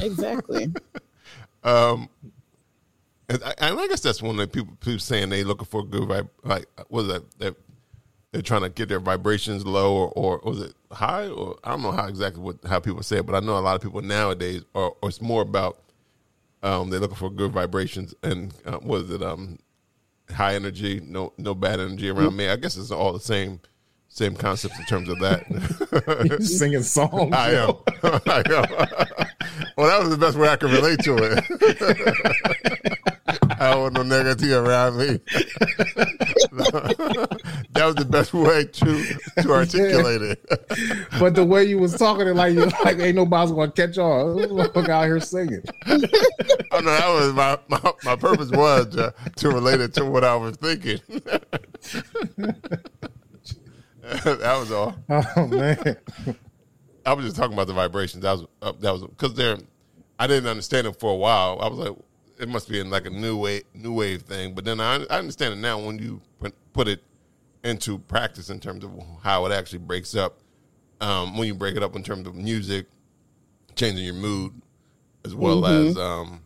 Exactly. 0.00 0.72
Um, 1.64 2.08
and 3.28 3.40
I, 3.44 3.54
and 3.58 3.78
I 3.78 3.86
guess 3.86 4.00
that's 4.00 4.20
one 4.20 4.36
that 4.38 4.52
people 4.52 4.76
people 4.80 4.98
saying 4.98 5.28
they 5.28 5.44
looking 5.44 5.66
for 5.66 5.82
a 5.82 5.84
good 5.84 6.02
vibe. 6.02 6.28
Like, 6.42 6.66
what 6.88 7.02
is 7.02 7.06
that? 7.06 7.38
That 7.38 7.56
they're 8.32 8.42
trying 8.42 8.62
to 8.62 8.70
get 8.70 8.88
their 8.88 9.00
vibrations 9.00 9.64
low 9.64 9.94
or, 9.94 10.08
or 10.08 10.40
was 10.42 10.60
it 10.62 10.74
high 10.90 11.28
or 11.28 11.56
I 11.62 11.70
don't 11.70 11.82
know 11.82 11.92
how 11.92 12.06
exactly 12.06 12.42
what 12.42 12.56
how 12.66 12.80
people 12.80 13.02
say 13.02 13.18
it, 13.18 13.26
but 13.26 13.34
I 13.34 13.40
know 13.40 13.58
a 13.58 13.60
lot 13.60 13.76
of 13.76 13.82
people 13.82 14.00
nowadays 14.02 14.62
are 14.74 14.92
or 15.02 15.08
it's 15.08 15.20
more 15.20 15.42
about 15.42 15.78
um, 16.62 16.90
they're 16.90 17.00
looking 17.00 17.16
for 17.16 17.30
good 17.30 17.52
vibrations 17.52 18.14
and 18.22 18.54
uh, 18.64 18.78
what 18.78 19.02
is 19.02 19.10
it 19.10 19.22
um 19.22 19.58
high 20.32 20.54
energy, 20.54 21.00
no 21.04 21.32
no 21.36 21.54
bad 21.54 21.78
energy 21.80 22.08
around 22.08 22.36
me. 22.36 22.48
I 22.48 22.56
guess 22.56 22.76
it's 22.76 22.90
all 22.90 23.12
the 23.12 23.20
same 23.20 23.60
same 24.08 24.34
concepts 24.34 24.78
in 24.78 24.84
terms 24.86 25.08
of 25.08 25.18
that. 25.20 26.40
Singing 26.42 26.82
songs. 26.82 27.34
I 27.34 27.52
am. 27.52 27.74
I 28.02 28.42
am. 28.46 29.26
well, 29.76 29.88
that 29.88 30.00
was 30.00 30.10
the 30.10 30.18
best 30.18 30.36
way 30.36 30.48
I 30.48 30.56
could 30.56 30.70
relate 30.70 31.00
to 31.00 31.16
it. 31.18 32.81
I 33.62 33.70
don't 33.70 33.82
want 33.82 33.94
no 33.94 34.02
negativity 34.02 34.60
around 34.60 34.98
me. 34.98 35.06
that 37.72 37.84
was 37.84 37.94
the 37.94 38.04
best 38.04 38.34
way 38.34 38.64
to 38.64 39.42
to 39.42 39.52
articulate 39.52 40.22
it. 40.22 41.08
But 41.20 41.36
the 41.36 41.44
way 41.44 41.62
you 41.64 41.78
was 41.78 41.94
talking 41.96 42.26
it 42.26 42.34
like 42.34 42.54
you 42.54 42.66
like 42.84 42.98
ain't 42.98 43.14
nobody's 43.14 43.52
gonna 43.52 43.70
catch 43.70 43.98
on. 43.98 44.36
Motherfucker 44.36 44.88
out 44.88 45.04
here 45.04 45.20
singing. 45.20 45.62
Oh 45.86 46.80
no, 46.80 46.90
that 46.90 47.08
was 47.08 47.32
my 47.34 47.56
my, 47.68 47.92
my 48.02 48.16
purpose 48.16 48.50
was 48.50 48.88
to, 48.96 49.14
to 49.36 49.48
relate 49.50 49.80
it 49.80 49.94
to 49.94 50.04
what 50.04 50.24
I 50.24 50.34
was 50.34 50.56
thinking. 50.56 50.98
that 54.02 54.56
was 54.58 54.72
all. 54.72 54.96
Oh 55.08 55.46
man. 55.46 55.96
I 57.06 57.12
was 57.12 57.26
just 57.26 57.36
talking 57.36 57.52
about 57.52 57.68
the 57.68 57.74
vibrations. 57.74 58.24
That 58.24 58.32
was 58.32 58.46
uh, 58.60 58.72
that 58.80 58.92
was 58.92 59.02
because 59.02 59.34
they're. 59.34 59.58
I 60.18 60.26
didn't 60.26 60.48
understand 60.48 60.88
it 60.88 60.98
for 60.98 61.12
a 61.12 61.16
while. 61.16 61.58
I 61.60 61.68
was 61.68 61.78
like, 61.78 61.96
it 62.38 62.48
must 62.48 62.68
be 62.68 62.80
in 62.80 62.90
like 62.90 63.06
a 63.06 63.10
new 63.10 63.36
wave, 63.36 63.64
new 63.74 63.92
wave 63.92 64.22
thing. 64.22 64.54
But 64.54 64.64
then 64.64 64.80
I, 64.80 65.04
I 65.10 65.18
understand 65.18 65.54
it 65.54 65.58
now 65.58 65.78
when 65.78 65.98
you 65.98 66.20
put- 66.72 66.88
it 66.88 67.02
into 67.64 67.98
practice 67.98 68.50
in 68.50 68.58
terms 68.58 68.82
of 68.84 68.90
how 69.22 69.46
it 69.46 69.52
actually 69.52 69.78
breaks 69.80 70.14
up. 70.16 70.38
Um, 71.00 71.36
when 71.36 71.46
you 71.48 71.54
break 71.54 71.76
it 71.76 71.82
up 71.82 71.94
in 71.96 72.02
terms 72.02 72.26
of 72.26 72.34
music, 72.34 72.86
changing 73.76 74.04
your 74.04 74.14
mood, 74.14 74.52
as 75.24 75.34
well 75.34 75.64
as 75.66 75.96
um, 75.96 76.40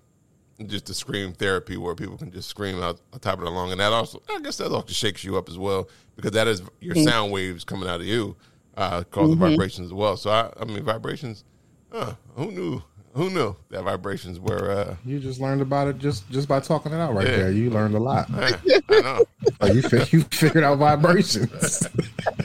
just 0.66 0.86
the 0.86 0.94
scream 0.94 1.32
therapy 1.32 1.76
where 1.76 1.94
people 1.94 2.16
can 2.16 2.30
just 2.32 2.48
scream 2.48 2.82
out 2.82 3.00
on 3.12 3.20
top 3.20 3.38
of 3.38 3.44
the 3.44 3.50
lung, 3.50 3.70
and 3.70 3.80
that 3.80 3.92
also, 3.92 4.22
I 4.30 4.40
guess, 4.40 4.56
that 4.58 4.72
also 4.72 4.92
shakes 4.92 5.24
you 5.24 5.36
up 5.36 5.48
as 5.48 5.58
well 5.58 5.88
because 6.16 6.32
that 6.32 6.46
is 6.48 6.62
your 6.80 6.94
sound 7.04 7.32
waves 7.32 7.64
coming 7.64 7.88
out 7.88 8.00
of 8.00 8.06
you, 8.06 8.34
uh, 8.76 9.02
causing 9.10 9.36
vibrations 9.50 9.86
as 9.88 9.92
well. 9.92 10.16
So 10.16 10.30
I, 10.30 10.50
I 10.60 10.64
mean, 10.64 10.82
vibrations. 10.84 11.44
Uh, 11.92 12.14
who 12.34 12.50
knew? 12.50 12.82
Who 13.16 13.30
knew 13.30 13.56
that 13.70 13.82
vibrations 13.82 14.38
were? 14.38 14.70
Uh, 14.70 14.96
You 15.04 15.18
just 15.18 15.40
learned 15.40 15.62
about 15.62 15.88
it 15.88 15.98
just 15.98 16.28
just 16.30 16.46
by 16.48 16.60
talking 16.60 16.92
it 16.92 17.00
out 17.00 17.14
right 17.14 17.26
Yeah. 17.26 17.36
there. 17.36 17.50
You 17.50 17.70
learned 17.70 17.94
a 17.94 17.98
lot. 17.98 18.26
I, 18.32 18.52
I 18.90 19.00
know. 19.00 19.24
Like, 19.60 19.74
you 19.74 19.82
fi- 19.82 20.06
you 20.10 20.22
figured 20.24 20.64
out 20.64 20.76
vibrations. 20.78 21.86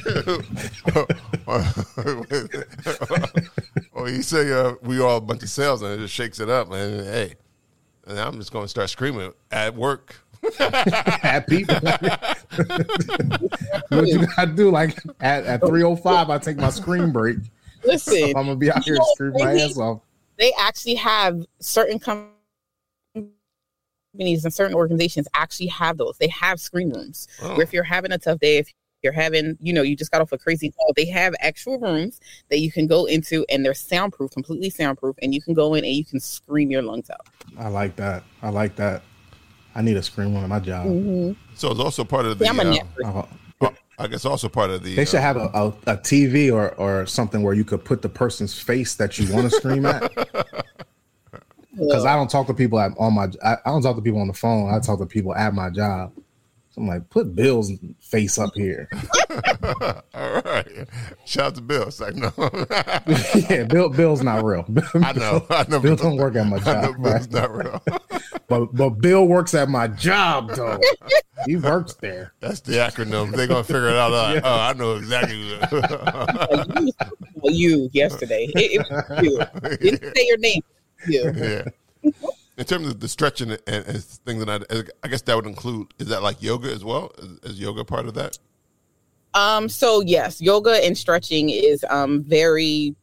or 3.91 4.09
you 4.09 4.21
say 4.21 4.49
uh, 4.51 4.73
we 4.81 4.99
all 5.01 5.17
a 5.17 5.21
bunch 5.21 5.43
of 5.43 5.49
cells 5.49 5.81
and 5.81 5.93
it 5.93 5.97
just 5.97 6.13
shakes 6.13 6.39
it 6.39 6.49
up, 6.49 6.71
and 6.71 7.01
hey, 7.05 7.35
and 8.07 8.17
I'm 8.19 8.37
just 8.39 8.51
going 8.53 8.65
to 8.65 8.69
start 8.69 8.89
screaming 8.89 9.33
at 9.51 9.75
work. 9.75 10.15
at 10.59 11.45
people. 11.47 11.75
what 13.89 14.07
you 14.07 14.25
gotta 14.35 14.51
do? 14.55 14.71
Like 14.71 14.97
at, 15.19 15.45
at 15.45 15.59
305, 15.61 16.29
I 16.31 16.37
take 16.39 16.57
my 16.57 16.71
screen 16.71 17.11
break. 17.11 17.37
Listen, 17.83 18.23
I'm 18.29 18.33
gonna 18.45 18.55
be 18.55 18.71
out 18.71 18.83
here 18.83 18.95
You 18.95 19.05
screaming 19.13 19.43
my 19.43 19.53
ass 19.59 19.77
off. 19.77 19.99
They 20.41 20.51
actually 20.57 20.95
have 20.95 21.45
certain 21.59 21.99
companies 21.99 22.43
and 24.43 24.51
certain 24.53 24.75
organizations 24.75 25.27
actually 25.35 25.67
have 25.67 25.97
those. 25.97 26.17
They 26.19 26.29
have 26.29 26.59
screen 26.59 26.89
rooms 26.91 27.27
Oh. 27.41 27.49
where 27.53 27.61
if 27.61 27.71
you're 27.71 27.83
having 27.83 28.11
a 28.11 28.17
tough 28.17 28.39
day, 28.39 28.57
if 28.57 28.67
you're 29.03 29.13
having, 29.13 29.55
you 29.61 29.71
know, 29.71 29.83
you 29.83 29.95
just 29.95 30.11
got 30.11 30.19
off 30.19 30.31
a 30.31 30.39
crazy 30.39 30.71
call, 30.71 30.93
they 30.95 31.05
have 31.05 31.35
actual 31.41 31.77
rooms 31.79 32.19
that 32.49 32.57
you 32.59 32.71
can 32.71 32.87
go 32.87 33.05
into 33.05 33.45
and 33.49 33.63
they're 33.63 33.75
soundproof, 33.75 34.31
completely 34.31 34.71
soundproof, 34.71 35.15
and 35.21 35.33
you 35.33 35.41
can 35.43 35.53
go 35.53 35.75
in 35.75 35.85
and 35.85 35.93
you 35.93 36.03
can 36.03 36.19
scream 36.19 36.71
your 36.71 36.81
lungs 36.81 37.11
out. 37.11 37.27
I 37.59 37.67
like 37.67 37.95
that. 37.97 38.23
I 38.41 38.49
like 38.49 38.75
that. 38.77 39.03
I 39.75 39.83
need 39.83 39.95
a 39.95 40.03
screen 40.03 40.33
room 40.33 40.43
at 40.43 40.49
my 40.49 40.59
job. 40.59 40.87
So 41.53 41.69
it's 41.69 41.79
also 41.79 42.03
part 42.03 42.25
of 42.25 42.39
the. 42.39 42.45
Yeah, 42.45 42.51
I'm 42.51 42.59
a 42.59 42.63
net 42.63 42.87
person. 42.95 43.15
Uh, 43.15 43.27
I 44.01 44.07
guess 44.07 44.25
also 44.25 44.49
part 44.49 44.71
of 44.71 44.83
the. 44.83 44.95
they 44.95 45.05
should 45.05 45.19
uh, 45.19 45.21
have 45.21 45.37
a, 45.37 45.49
a, 45.53 45.67
a 45.85 45.97
TV 45.97 46.51
or, 46.51 46.73
or 46.75 47.05
something 47.05 47.43
where 47.43 47.53
you 47.53 47.63
could 47.63 47.85
put 47.85 48.01
the 48.01 48.09
person's 48.09 48.59
face 48.59 48.95
that 48.95 49.19
you 49.19 49.31
want 49.31 49.49
to 49.49 49.55
scream 49.55 49.85
at. 49.85 50.11
Because 51.73 52.03
I 52.03 52.15
don't 52.15 52.29
talk 52.29 52.47
to 52.47 52.53
people 52.53 52.79
at, 52.81 52.91
on 52.99 53.13
my 53.13 53.29
I, 53.43 53.53
I 53.65 53.69
don't 53.69 53.81
talk 53.81 53.95
to 53.95 54.01
people 54.01 54.19
on 54.19 54.27
the 54.27 54.33
phone. 54.33 54.73
I 54.73 54.79
talk 54.79 54.99
to 54.99 55.05
people 55.05 55.33
at 55.33 55.53
my 55.53 55.69
job. 55.69 56.11
So 56.81 56.85
I'm 56.85 56.87
like, 56.87 57.09
put 57.11 57.35
Bill's 57.35 57.71
face 57.99 58.37
up 58.39 58.55
here. 58.55 58.89
all 60.15 60.41
right. 60.41 60.87
Shout 61.25 61.45
out 61.45 61.55
to 61.55 61.61
Bill. 61.61 61.83
It's 61.83 61.99
like 61.99 62.15
no, 62.15 62.31
yeah, 63.49 63.63
Bill 63.65 63.89
Bill's 63.89 64.23
not 64.23 64.43
real. 64.43 64.65
I 64.95 65.13
know. 65.13 65.45
I 65.51 65.65
know. 65.69 65.79
Bill 65.79 65.95
don't 65.95 66.17
work 66.17 66.35
at 66.35 66.47
my 66.47 66.57
I 66.57 66.59
know 66.59 66.65
job, 66.93 67.03
Bill's 67.03 67.27
right? 67.27 67.31
not 67.31 67.55
real. 67.55 67.83
But 68.47 68.75
but 68.75 68.89
Bill 68.99 69.25
works 69.27 69.53
at 69.53 69.69
my 69.69 69.87
job 69.87 70.49
though. 70.55 70.77
he 71.45 71.55
works 71.55 71.93
there. 71.93 72.33
That's 72.41 72.59
the 72.59 72.73
acronym. 72.73 73.33
They're 73.33 73.47
gonna 73.47 73.63
figure 73.63 73.89
it 73.89 73.95
out. 73.95 74.11
Like, 74.11 74.41
Oh, 74.43 74.59
I 74.59 74.73
know 74.73 74.95
exactly. 74.95 75.37
You, 77.43 77.51
you 77.51 77.89
yesterday. 77.93 78.49
It, 78.55 78.85
it 78.89 79.23
you. 79.23 79.39
Didn't 79.77 80.15
say 80.17 80.27
your 80.27 80.37
name. 80.37 80.61
You. 81.07 81.31
yeah. 82.03 82.11
In 82.57 82.65
terms 82.65 82.87
of 82.87 82.99
the 82.99 83.07
stretching 83.07 83.51
and, 83.51 83.61
and 83.67 84.03
things 84.03 84.45
that 84.45 84.65
I, 84.69 84.83
I 85.05 85.07
guess 85.07 85.21
that 85.23 85.35
would 85.35 85.47
include. 85.47 85.93
Is 85.99 86.07
that 86.09 86.21
like 86.21 86.41
yoga 86.43 86.71
as 86.71 86.83
well? 86.83 87.11
Is, 87.17 87.51
is 87.51 87.59
yoga 87.59 87.83
part 87.85 88.05
of 88.07 88.13
that? 88.15 88.37
Um, 89.33 89.69
so 89.69 90.01
yes, 90.01 90.41
yoga 90.41 90.83
and 90.85 90.97
stretching 90.97 91.49
is 91.49 91.85
um 91.89 92.23
very, 92.23 92.95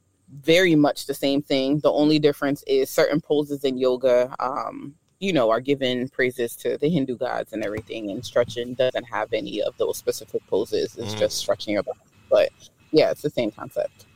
very 0.43 0.75
much 0.75 1.07
the 1.07 1.15
same 1.15 1.41
thing. 1.41 1.79
The 1.81 1.91
only 1.91 2.19
difference 2.19 2.63
is 2.67 2.91
certain 2.91 3.21
poses 3.21 3.65
in 3.65 3.79
yoga, 3.79 4.35
um, 4.39 4.95
you 5.21 5.33
know, 5.33 5.49
are 5.51 5.61
given 5.61 6.09
praises 6.11 6.55
to 6.57 6.77
the 6.77 6.89
Hindu 6.91 7.17
gods 7.17 7.55
and 7.55 7.65
everything, 7.65 8.11
and 8.11 8.25
stretching 8.25 8.75
doesn't 8.75 9.05
have 9.05 9.33
any 9.33 9.63
of 9.63 9.77
those 9.79 9.97
specific 9.97 10.47
poses. 10.47 10.97
It's 10.99 11.15
Mm. 11.15 11.19
just 11.21 11.39
stretching 11.39 11.73
your 11.73 11.83
body. 11.83 11.99
But 12.31 12.51
yeah, 12.93 13.11
it's 13.11 13.23
the 13.23 13.31
same 13.31 13.51
concept. 13.51 14.07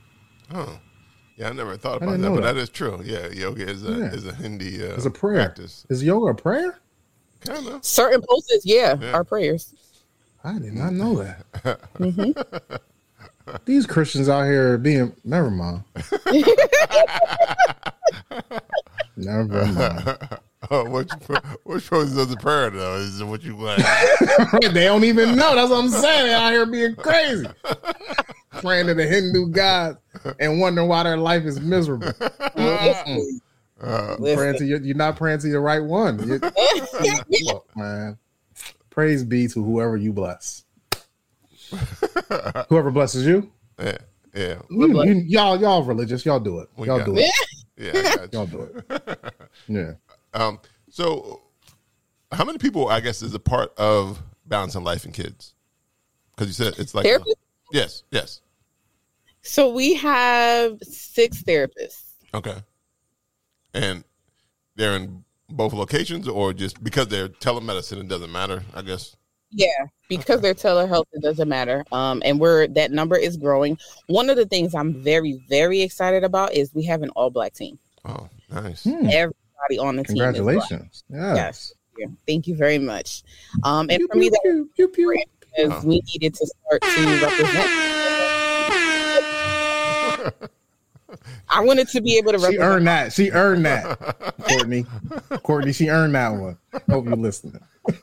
Oh, 0.54 0.78
yeah. 1.36 1.48
I 1.48 1.52
never 1.52 1.76
thought 1.76 2.02
about 2.02 2.18
that, 2.20 2.28
but 2.30 2.42
that. 2.42 2.54
that 2.54 2.56
is 2.60 2.68
true. 2.68 3.00
Yeah, 3.04 3.28
yoga 3.28 3.68
is 3.68 3.84
a 3.84 3.90
Yeah. 3.92 4.12
is 4.12 4.26
a 4.26 4.34
Hindi. 4.34 4.82
Uh, 4.82 4.94
It's 4.94 5.06
a 5.06 5.10
prayer. 5.10 5.44
practice. 5.44 5.84
Is 5.88 6.02
yoga 6.02 6.26
a 6.30 6.34
prayer? 6.34 6.78
Kind 7.40 7.66
of. 7.68 7.84
Certain 7.84 8.22
poses, 8.28 8.64
yeah, 8.64 8.96
Yeah. 9.00 9.12
are 9.12 9.24
prayers. 9.24 9.74
I 10.44 10.58
did 10.58 10.72
not 10.74 10.92
know 10.92 11.14
that. 11.22 11.80
hmm 11.96 12.32
These 13.64 13.86
Christians 13.86 14.28
out 14.28 14.44
here 14.44 14.78
being 14.78 15.14
never 15.24 15.50
mind. 15.50 15.82
never 19.16 19.66
mind. 19.66 20.18
Which 20.72 21.10
which 21.64 21.90
poses 21.90 22.16
of 22.16 22.30
the 22.30 22.36
prayer 22.36 22.70
though 22.70 22.94
is 22.96 23.22
what 23.22 23.42
you 23.42 23.56
want? 23.56 23.82
they 24.72 24.84
don't 24.84 25.04
even 25.04 25.36
know. 25.36 25.54
That's 25.54 25.70
what 25.70 25.78
I'm 25.84 25.88
saying. 25.90 26.26
They 26.28 26.32
out 26.34 26.52
here 26.52 26.64
being 26.66 26.94
crazy. 26.96 27.46
Praying 28.60 28.86
to 28.86 28.94
the 28.94 29.06
Hindu 29.06 29.48
gods 29.48 29.98
and 30.38 30.60
wondering 30.60 30.88
why 30.88 31.02
their 31.02 31.16
life 31.18 31.44
is 31.44 31.60
miserable. 31.60 32.12
Uh, 33.84 34.14
praying 34.16 34.56
to 34.58 34.64
your, 34.64 34.80
you're 34.80 34.94
not 34.94 35.16
praying 35.16 35.40
to 35.40 35.48
the 35.50 35.58
right 35.58 35.82
one. 35.82 36.16
You- 36.28 36.38
look, 37.46 37.66
man. 37.76 38.16
Praise 38.90 39.24
be 39.24 39.48
to 39.48 39.64
whoever 39.64 39.96
you 39.96 40.12
bless. 40.12 40.62
whoever 42.68 42.92
blesses 42.92 43.26
you. 43.26 43.50
yeah, 43.80 43.96
yeah, 44.34 44.54
You- 44.70 45.02
you- 45.02 45.14
y'all, 45.26 45.60
y'all 45.60 45.82
religious. 45.82 46.24
Y'all 46.24 46.38
do 46.38 46.60
it. 46.60 46.68
We 46.76 46.86
Y'all 46.86 47.04
do 47.04 47.16
it. 47.16 47.28
it. 47.76 47.94
yeah. 47.94 48.00
I 48.00 48.14
got 48.26 48.32
you. 48.32 48.38
Y'all 48.38 48.46
do 48.46 48.62
it. 48.62 49.34
Yeah. 49.66 49.92
Um, 50.34 50.60
so, 50.88 51.42
how 52.30 52.44
many 52.44 52.58
people, 52.58 52.88
I 52.88 53.00
guess, 53.00 53.22
is 53.22 53.34
a 53.34 53.38
part 53.38 53.72
of 53.78 54.22
balancing 54.46 54.84
life 54.84 55.04
and 55.04 55.12
kids? 55.14 55.54
Because 56.34 56.48
you 56.48 56.64
said 56.64 56.78
it's 56.78 56.94
like, 56.94 57.04
Therapy? 57.04 57.32
yes, 57.72 58.02
yes, 58.10 58.40
So 59.42 59.68
we 59.70 59.94
have 59.94 60.78
six 60.82 61.42
therapists. 61.42 62.04
okay, 62.34 62.56
and 63.74 64.04
they're 64.76 64.96
in 64.96 65.24
both 65.50 65.72
locations, 65.74 66.26
or 66.28 66.52
just 66.54 66.82
because 66.82 67.08
they're 67.08 67.28
telemedicine, 67.28 68.00
it 68.00 68.08
doesn't 68.08 68.32
matter. 68.32 68.62
I 68.74 68.82
guess. 68.82 69.16
Yeah, 69.54 69.66
because 70.08 70.40
they're 70.40 70.54
telehealth, 70.54 71.04
it 71.12 71.20
doesn't 71.22 71.46
matter. 71.48 71.84
Um, 71.92 72.22
and 72.24 72.40
we're 72.40 72.66
that 72.68 72.90
number 72.90 73.16
is 73.16 73.36
growing. 73.36 73.76
One 74.06 74.30
of 74.30 74.36
the 74.36 74.46
things 74.46 74.74
I'm 74.74 75.02
very, 75.02 75.44
very 75.50 75.82
excited 75.82 76.24
about 76.24 76.54
is 76.54 76.72
we 76.72 76.84
have 76.86 77.02
an 77.02 77.10
all 77.10 77.28
black 77.28 77.52
team. 77.52 77.78
Oh, 78.06 78.30
nice. 78.50 78.84
Hmm. 78.84 79.06
Everybody 79.70 79.78
on 79.88 79.96
the 79.96 80.02
team. 80.04 80.16
is 80.16 80.18
black. 80.18 80.34
Congratulations. 80.34 81.04
Yes. 81.10 81.72
Yes. 81.98 82.10
Thank 82.26 82.46
you 82.46 82.56
very 82.56 82.78
much. 82.78 83.22
Um, 83.64 83.88
and 83.90 83.98
Pew, 83.98 84.08
for 84.10 84.16
me, 84.18 84.28
pew, 84.28 84.30
that 84.30 84.40
pew, 84.42 84.70
pew, 84.76 84.88
pew. 84.88 85.06
great 85.06 85.28
because 85.40 85.84
we 85.84 86.00
needed 86.12 86.34
to 86.34 86.46
start 86.46 86.82
to 86.82 87.20
represent. 87.22 87.68
I 91.50 91.60
wanted 91.60 91.88
to 91.88 92.00
be 92.00 92.16
able 92.16 92.32
to 92.32 92.38
She 92.38 92.44
represent. 92.44 92.64
earned 92.70 92.86
that. 92.86 93.12
She 93.12 93.30
earned 93.30 93.66
that. 93.66 93.98
Courtney. 94.48 94.86
Courtney, 95.42 95.72
she 95.74 95.88
earned 95.90 96.14
that 96.14 96.30
one. 96.30 96.56
Hope 96.88 97.04
you're 97.04 97.16
listening. 97.16 97.60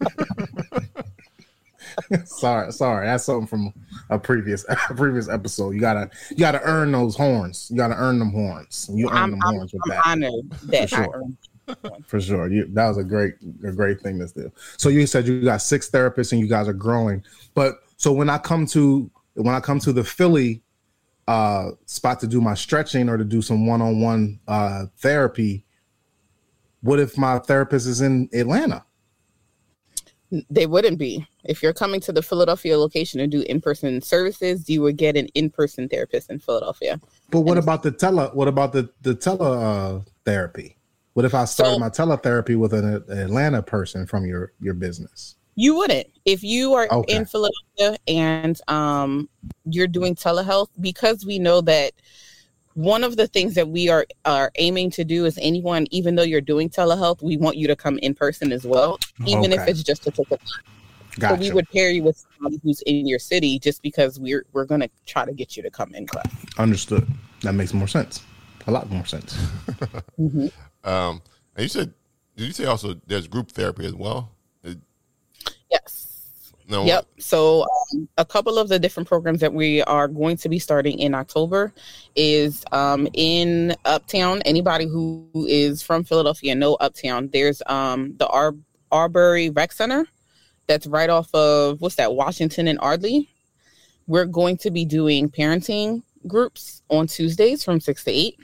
sorry, 2.26 2.72
sorry. 2.72 3.08
That's 3.08 3.24
something 3.24 3.48
from 3.48 3.74
a 4.12 4.20
previous 4.20 4.64
a 4.70 4.76
previous 4.94 5.28
episode. 5.28 5.72
You 5.72 5.80
gotta 5.80 6.12
you 6.30 6.38
gotta 6.38 6.62
earn 6.62 6.92
those 6.92 7.16
horns. 7.16 7.68
You 7.72 7.78
gotta 7.78 7.96
earn 7.96 8.20
them 8.20 8.30
horns. 8.32 8.88
You 8.94 9.10
earn 9.10 9.18
I'm, 9.18 9.32
them 9.32 9.40
I'm, 9.44 9.56
horns 9.56 9.74
with 9.74 9.82
I'm 9.86 9.90
that. 9.90 10.04
honored 10.06 10.52
that 10.70 10.90
For 10.90 10.96
I 10.96 11.04
sure. 11.06 11.12
earned. 11.16 11.38
For 12.06 12.20
sure. 12.20 12.48
You, 12.48 12.68
that 12.74 12.88
was 12.88 12.98
a 12.98 13.04
great 13.04 13.36
a 13.66 13.72
great 13.72 14.02
thing 14.02 14.20
to 14.20 14.28
do. 14.28 14.52
So 14.78 14.90
you 14.90 15.06
said 15.08 15.28
you 15.28 15.42
got 15.42 15.62
six 15.62 15.90
therapists 15.90 16.32
and 16.32 16.42
you 16.42 16.48
guys 16.48 16.68
are 16.68 16.74
growing. 16.74 17.24
But 17.54 17.80
so 17.98 18.12
when 18.12 18.30
I 18.30 18.38
come 18.38 18.66
to 18.68 19.10
when 19.34 19.54
I 19.54 19.60
come 19.60 19.80
to 19.80 19.94
the 19.94 20.04
Philly 20.04 20.62
uh 21.28 21.72
spot 21.86 22.20
to 22.22 22.28
do 22.28 22.42
my 22.42 22.54
stretching 22.54 23.10
or 23.10 23.18
to 23.18 23.24
do 23.24 23.42
some 23.42 23.68
one-on-one 23.68 24.40
uh 24.48 24.86
therapy, 24.98 25.66
what 26.82 27.00
if 27.00 27.18
my 27.18 27.40
therapist 27.40 27.88
is 27.88 28.02
in 28.02 28.30
Atlanta? 28.34 28.86
They 30.50 30.68
wouldn't 30.68 31.00
be. 31.00 31.26
If 31.44 31.64
you're 31.64 31.74
coming 31.74 32.00
to 32.02 32.12
the 32.12 32.22
Philadelphia 32.22 32.78
location 32.78 33.20
to 33.20 33.26
do 33.26 33.42
in-person 33.42 34.04
services, 34.04 34.70
you 34.70 34.84
would 34.84 34.96
get 34.96 35.18
an 35.18 35.28
in-person 35.34 35.90
therapist 35.90 36.30
in 36.30 36.38
Philadelphia. 36.38 37.02
But 37.32 37.42
what 37.42 37.58
about 37.58 37.82
the 37.82 37.92
tele 37.92 38.30
what 38.34 38.48
about 38.48 38.74
the 38.74 38.90
the 39.02 39.16
tele 39.16 39.40
uh 39.42 40.02
therapy? 40.26 40.79
What 41.20 41.26
if 41.26 41.36
I 41.36 41.44
started 41.44 41.74
So- 41.74 41.80
my 41.80 41.90
teletherapy 41.90 42.56
with 42.56 42.72
an, 42.74 43.04
an 43.10 43.18
Atlanta 43.18 43.62
person 43.62 44.06
from 44.06 44.26
your 44.26 44.54
your 44.62 44.74
business? 44.74 45.36
You 45.56 45.76
wouldn't. 45.76 46.08
If 46.24 46.44
you 46.44 46.76
are 46.76 46.88
Okay. 46.90 47.14
in 47.14 47.26
Philadelphia 47.26 47.98
and 48.08 48.58
um, 48.70 49.28
you're 49.66 49.90
doing 49.90 50.16
telehealth, 50.16 50.70
because 50.80 51.26
we 51.26 51.38
know 51.38 51.60
that 51.60 51.92
one 52.76 53.04
of 53.04 53.18
the 53.18 53.28
things 53.28 53.54
that 53.56 53.68
we 53.68 53.90
are 53.90 54.06
are 54.24 54.50
aiming 54.56 54.92
to 54.92 55.04
do 55.04 55.26
is 55.26 55.38
anyone, 55.42 55.88
even 55.92 56.16
though 56.16 56.24
you're 56.24 56.40
doing 56.40 56.70
telehealth, 56.70 57.22
we 57.22 57.36
want 57.36 57.58
you 57.58 57.68
to 57.68 57.76
come 57.76 57.98
in 57.98 58.14
person 58.16 58.54
as 58.54 58.64
well, 58.66 58.98
even 59.26 59.52
if 59.52 59.68
it's 59.68 59.84
just 59.84 60.04
to 60.04 60.12
take 60.12 60.32
a 60.32 60.38
Gotcha. 61.20 61.36
So 61.36 61.42
we 61.42 61.52
would 61.52 61.70
pair 61.72 61.90
you 61.92 62.02
with 62.04 62.26
somebody 62.38 62.62
who's 62.64 62.82
in 62.84 63.06
your 63.06 63.20
city 63.20 63.60
just 63.60 63.82
because 63.82 64.18
we're 64.22 64.46
we're 64.54 64.64
gonna 64.64 64.90
try 65.06 65.26
to 65.26 65.34
get 65.34 65.58
you 65.58 65.64
to 65.64 65.70
come 65.70 65.94
in 65.94 66.08
class. 66.08 66.32
Understood. 66.58 67.06
That 67.42 67.56
makes 67.56 67.74
more 67.74 67.90
sense. 67.90 68.24
A 68.68 68.72
lot 68.72 68.90
more 68.90 69.06
sense. 69.06 69.38
Um, 70.82 71.22
and 71.56 71.64
you 71.64 71.68
said, 71.68 71.94
did 72.38 72.48
you 72.48 72.54
say 72.54 72.64
also 72.64 72.94
there's 73.06 73.28
group 73.28 73.52
therapy 73.52 73.86
as 73.86 73.94
well? 73.94 74.32
Yes. 75.70 76.54
No. 76.68 76.86
Yep. 76.86 77.06
So 77.20 77.64
um, 77.64 78.08
a 78.18 78.26
couple 78.26 78.60
of 78.60 78.70
the 78.70 78.80
different 78.80 79.10
programs 79.10 79.40
that 79.40 79.54
we 79.54 79.82
are 79.84 80.08
going 80.08 80.38
to 80.38 80.50
be 80.50 80.60
starting 80.60 81.00
in 81.00 81.16
October 81.16 81.74
is 82.16 82.64
um, 82.72 83.08
in 83.14 83.76
Uptown. 83.86 84.42
Anybody 84.44 84.86
who 84.86 85.28
is 85.48 85.82
from 85.82 86.04
Philadelphia 86.04 86.54
know 86.56 86.76
Uptown. 86.76 87.30
There's 87.34 87.62
um, 87.66 88.16
the 88.18 88.28
Ar- 88.28 88.56
Awbury 88.92 89.56
Rec 89.56 89.72
Center. 89.72 90.06
That's 90.68 90.86
right 90.86 91.10
off 91.10 91.34
of 91.34 91.82
what's 91.82 91.96
that? 91.96 92.14
Washington 92.14 92.68
and 92.68 92.80
Ardleigh. 92.80 93.24
We're 94.06 94.26
going 94.26 94.58
to 94.58 94.72
be 94.72 94.86
doing 94.86 95.30
parenting 95.30 96.04
groups 96.28 96.84
on 96.90 97.08
Tuesdays 97.08 97.64
from 97.64 97.80
six 97.80 98.04
to 98.04 98.12
eight. 98.12 98.40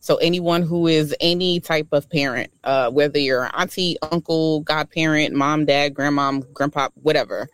So 0.00 0.16
anyone 0.16 0.62
who 0.62 0.86
is 0.86 1.14
any 1.20 1.60
type 1.60 1.88
of 1.92 2.08
parent, 2.08 2.52
uh, 2.64 2.90
whether 2.90 3.18
you're 3.18 3.50
auntie, 3.58 3.96
uncle, 4.02 4.60
godparent, 4.60 5.34
mom, 5.34 5.64
dad, 5.64 5.94
grandmom, 5.94 6.52
grandpa, 6.52 6.88
whatever, 7.02 7.48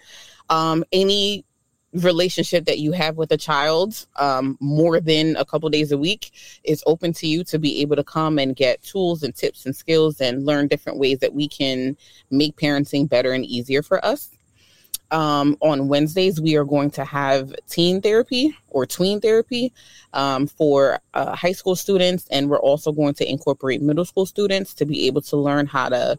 um, 0.51 0.85
any 0.93 1.45
relationship 1.93 2.65
that 2.65 2.79
you 2.79 2.93
have 2.93 3.17
with 3.17 3.31
a 3.33 3.37
child 3.37 4.07
um, 4.17 4.57
more 4.61 4.99
than 4.99 5.37
a 5.37 5.45
couple 5.45 5.69
days 5.69 5.93
a 5.93 5.99
week 5.99 6.33
is 6.65 6.83
open 6.87 7.13
to 7.13 7.27
you 7.27 7.45
to 7.45 7.59
be 7.59 7.81
able 7.81 7.97
to 7.97 8.05
come 8.05 8.39
and 8.39 8.57
get 8.57 8.83
tools 8.83 9.23
and 9.23 9.35
tips 9.35 9.67
and 9.67 9.77
skills 9.77 10.21
and 10.21 10.47
learn 10.47 10.69
different 10.69 10.99
ways 10.99 11.19
that 11.19 11.35
we 11.35 11.47
can 11.47 11.97
make 12.31 12.57
parenting 12.57 13.09
better 13.09 13.33
and 13.33 13.45
easier 13.45 13.83
for 13.83 14.03
us. 14.05 14.31
Um, 15.13 15.59
on 15.61 15.89
Wednesdays, 15.89 16.41
we 16.41 16.57
are 16.57 16.65
going 16.65 16.91
to 16.93 17.05
have 17.05 17.55
teen 17.69 18.01
therapy 18.01 18.57
or 18.71 18.87
tween 18.87 19.21
therapy 19.21 19.73
um, 20.15 20.47
for 20.47 20.99
uh, 21.13 21.37
high 21.37 21.53
school 21.53 21.77
students, 21.77 22.27
and 22.31 22.49
we're 22.49 22.59
also 22.59 22.93
going 22.93 23.13
to 23.15 23.31
incorporate 23.31 23.83
middle 23.83 24.07
school 24.07 24.25
students 24.25 24.73
to 24.75 24.87
be 24.87 25.07
able 25.07 25.21
to 25.21 25.37
learn 25.37 25.67
how 25.67 25.91
to 25.91 26.19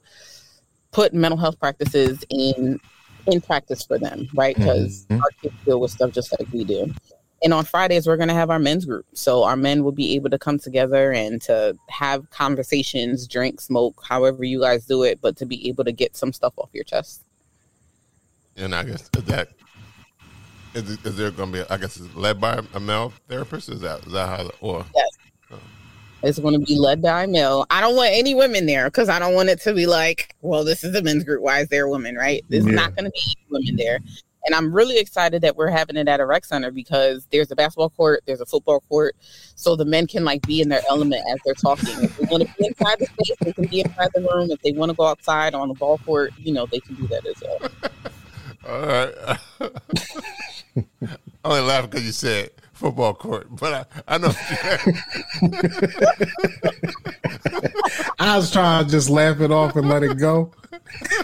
put 0.91 1.11
mental 1.13 1.39
health 1.39 1.59
practices 1.59 2.23
in 2.29 2.79
in 3.25 3.41
practice 3.41 3.83
for 3.83 3.97
them, 3.97 4.29
right? 4.33 4.55
Because 4.55 5.07
Mhm. 5.09 5.21
our 5.21 5.29
kids 5.41 5.55
deal 5.65 5.79
with 5.79 5.91
stuff 5.91 6.11
just 6.13 6.35
like 6.37 6.47
we 6.51 6.63
do. 6.65 6.93
And 7.41 7.53
on 7.53 7.65
Fridays, 7.65 8.05
we're 8.05 8.17
going 8.17 8.29
to 8.29 8.35
have 8.35 8.49
our 8.49 8.59
men's 8.59 8.85
group. 8.85 9.05
So 9.13 9.43
our 9.43 9.55
men 9.55 9.83
will 9.83 9.91
be 9.93 10.13
able 10.15 10.29
to 10.29 10.37
come 10.37 10.59
together 10.59 11.11
and 11.11 11.41
to 11.43 11.77
have 11.89 12.29
conversations, 12.31 13.27
drink, 13.27 13.59
smoke, 13.59 14.01
however 14.07 14.43
you 14.43 14.59
guys 14.61 14.85
do 14.85 15.03
it, 15.03 15.19
but 15.21 15.37
to 15.37 15.45
be 15.45 15.67
able 15.69 15.83
to 15.85 15.91
get 15.91 16.15
some 16.15 16.31
stuff 16.33 16.53
off 16.57 16.69
your 16.73 16.83
chest. 16.83 17.21
And 18.57 18.75
I 18.75 18.83
guess 18.83 19.09
is 19.15 19.23
that 19.25 19.49
is, 20.75 20.89
is 21.05 21.15
there 21.17 21.31
going 21.31 21.51
to 21.51 21.63
be? 21.63 21.69
I 21.69 21.77
guess 21.77 21.97
it's 21.97 22.13
led 22.15 22.39
by 22.41 22.61
a 22.73 22.79
male 22.79 23.13
therapist. 23.27 23.69
Is 23.69 23.81
that 23.81 24.05
is 24.05 24.13
that 24.13 24.27
how? 24.27 24.49
Or 24.61 24.85
yes? 24.95 25.09
Oh. 25.51 25.59
It's 26.23 26.39
going 26.39 26.53
to 26.59 26.65
be 26.65 26.77
led 26.77 27.01
by 27.01 27.23
a 27.23 27.27
male. 27.27 27.65
I 27.69 27.81
don't 27.81 27.95
want 27.95 28.11
any 28.13 28.33
women 28.33 28.65
there 28.65 28.85
because 28.85 29.09
I 29.09 29.19
don't 29.19 29.33
want 29.33 29.49
it 29.49 29.59
to 29.61 29.73
be 29.73 29.85
like, 29.85 30.35
well, 30.41 30.63
this 30.63 30.83
is 30.83 30.95
a 30.95 31.01
men's 31.01 31.23
group. 31.23 31.41
Why 31.41 31.59
is 31.59 31.67
there 31.67 31.85
a 31.85 31.89
woman, 31.89 32.15
right? 32.15 32.43
There's 32.49 32.65
Yeah. 32.65 32.71
not 32.73 32.95
going 32.95 33.05
to 33.05 33.11
be 33.11 33.19
any 33.25 33.45
women 33.49 33.75
there. 33.75 33.99
And 34.45 34.53
I'm 34.55 34.73
really 34.73 34.97
excited 34.99 35.41
that 35.43 35.55
we're 35.55 35.69
having 35.69 35.95
it 35.95 36.07
at 36.07 36.19
a 36.19 36.25
rec 36.25 36.43
center 36.45 36.69
because 36.71 37.27
there's 37.31 37.49
a 37.51 37.55
basketball 37.55 37.89
court, 37.91 38.23
there's 38.25 38.41
a 38.41 38.45
football 38.45 38.81
court, 38.89 39.15
so 39.55 39.75
the 39.77 39.85
men 39.85 40.05
can 40.05 40.25
like 40.25 40.41
be 40.45 40.59
in 40.61 40.67
their 40.69 40.81
element 40.89 41.23
as 41.31 41.39
they're 41.45 41.53
talking. 41.53 42.03
If 42.03 42.17
they 42.17 42.25
want 42.25 42.43
to 42.43 42.53
be 42.57 42.67
inside 42.67 42.99
the 42.99 43.05
space, 43.05 43.37
they 43.41 43.53
can 43.53 43.65
be 43.67 43.81
inside 43.81 44.09
the 44.13 44.21
room. 44.21 44.51
If 44.51 44.61
they 44.61 44.73
want 44.73 44.89
to 44.91 44.95
go 44.95 45.05
outside 45.05 45.53
on 45.53 45.69
the 45.69 45.73
ball 45.75 45.97
court, 45.99 46.33
you 46.37 46.51
know, 46.53 46.65
they 46.65 46.79
can 46.79 46.95
do 46.95 47.07
that 47.07 47.25
as 47.25 47.41
well. 47.41 47.71
all 48.73 48.87
right. 48.87 49.13
I 50.75 50.81
only 51.45 51.61
laugh 51.61 51.89
because 51.89 52.05
you 52.05 52.11
said 52.11 52.49
football 52.73 53.13
court, 53.13 53.47
but 53.51 53.87
I, 54.07 54.07
I 54.07 54.17
know. 54.17 54.33
I 58.19 58.37
was 58.37 58.51
trying 58.51 58.85
to 58.85 58.91
just 58.91 59.09
laugh 59.09 59.39
it 59.41 59.51
off 59.51 59.75
and 59.75 59.87
let 59.87 60.01
it 60.03 60.17
go. 60.17 60.51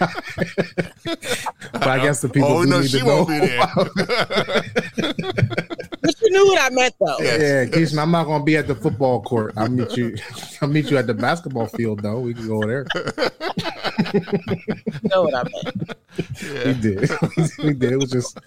but 1.72 1.88
I 1.88 1.98
guess 1.98 2.20
the 2.20 2.28
people 2.28 2.50
oh 2.50 2.62
do 2.64 2.70
no, 2.70 2.80
need 2.80 2.90
she 2.90 2.98
to 3.00 3.04
know. 3.04 3.24
won't 3.24 3.28
be 3.28 3.38
there. 3.40 3.66
But 6.02 6.14
you 6.22 6.30
knew 6.30 6.46
what 6.46 6.62
I 6.62 6.70
meant, 6.70 6.94
though. 6.98 7.18
Yeah. 7.18 7.36
Yeah, 7.36 7.64
Keisha, 7.66 8.00
I'm 8.00 8.10
not 8.10 8.24
gonna 8.24 8.42
be 8.44 8.56
at 8.56 8.66
the 8.66 8.74
football 8.74 9.20
court. 9.22 9.52
I'll 9.56 9.68
meet 9.68 9.96
you. 9.96 10.16
I'll 10.62 10.68
meet 10.68 10.90
you 10.90 10.96
at 10.98 11.06
the 11.06 11.14
basketball 11.14 11.66
field, 11.66 12.02
though. 12.02 12.20
We 12.20 12.34
can 12.34 12.46
go 12.46 12.60
there. 12.62 12.86
You 14.12 15.08
know 15.10 15.22
what 15.22 15.34
I 15.34 15.42
meant. 15.42 15.94
We 16.66 16.74
did. 16.74 17.10
we 17.58 17.74
did. 17.74 17.92
It 17.92 17.96
was 17.96 18.10
just, 18.10 18.38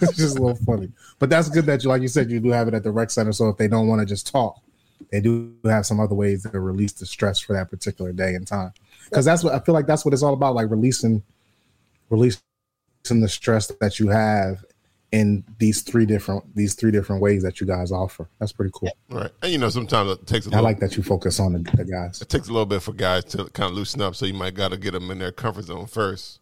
it's 0.00 0.16
just 0.16 0.38
a 0.38 0.42
little 0.42 0.56
funny. 0.64 0.90
But 1.18 1.30
that's 1.30 1.48
good 1.48 1.66
that 1.66 1.82
you, 1.82 1.88
like 1.88 2.02
you 2.02 2.08
said, 2.08 2.30
you 2.30 2.40
do 2.40 2.50
have 2.50 2.68
it 2.68 2.74
at 2.74 2.82
the 2.82 2.90
rec 2.90 3.10
center. 3.10 3.32
So 3.32 3.48
if 3.48 3.56
they 3.56 3.68
don't 3.68 3.88
want 3.88 4.00
to 4.00 4.06
just 4.06 4.30
talk, 4.30 4.60
they 5.10 5.20
do 5.20 5.54
have 5.64 5.86
some 5.86 6.00
other 6.00 6.14
ways 6.14 6.42
to 6.44 6.60
release 6.60 6.92
the 6.92 7.06
stress 7.06 7.40
for 7.40 7.52
that 7.54 7.70
particular 7.70 8.12
day 8.12 8.34
and 8.34 8.46
time. 8.46 8.72
Because 9.04 9.24
that's 9.24 9.42
what 9.42 9.54
I 9.54 9.60
feel 9.60 9.74
like. 9.74 9.86
That's 9.86 10.04
what 10.04 10.12
it's 10.12 10.22
all 10.22 10.34
about. 10.34 10.54
Like 10.54 10.70
releasing, 10.70 11.22
releasing 12.10 12.40
the 13.08 13.28
stress 13.28 13.68
that 13.80 13.98
you 13.98 14.08
have 14.08 14.64
in 15.12 15.42
these 15.58 15.80
three 15.82 16.04
different 16.04 16.54
these 16.54 16.74
three 16.74 16.90
different 16.90 17.22
ways 17.22 17.42
that 17.42 17.60
you 17.60 17.66
guys 17.66 17.90
offer. 17.90 18.28
That's 18.38 18.52
pretty 18.52 18.72
cool. 18.74 18.90
right, 19.10 19.30
and 19.42 19.50
you 19.52 19.58
know 19.58 19.70
sometimes 19.70 20.10
it 20.10 20.26
takes 20.26 20.46
a 20.46 20.50
I 20.50 20.52
little, 20.52 20.64
like 20.64 20.80
that 20.80 20.96
you 20.96 21.02
focus 21.02 21.40
on 21.40 21.52
the, 21.54 21.58
the 21.76 21.84
guys. 21.84 22.20
it 22.20 22.28
takes 22.28 22.48
a 22.48 22.52
little 22.52 22.66
bit 22.66 22.82
for 22.82 22.92
guys 22.92 23.24
to 23.26 23.46
kind 23.46 23.70
of 23.70 23.76
loosen 23.76 24.02
up. 24.02 24.14
So 24.16 24.26
you 24.26 24.34
might 24.34 24.54
got 24.54 24.70
to 24.72 24.76
get 24.76 24.90
them 24.92 25.10
in 25.10 25.18
their 25.18 25.32
comfort 25.32 25.64
zone 25.64 25.86
first 25.86 26.40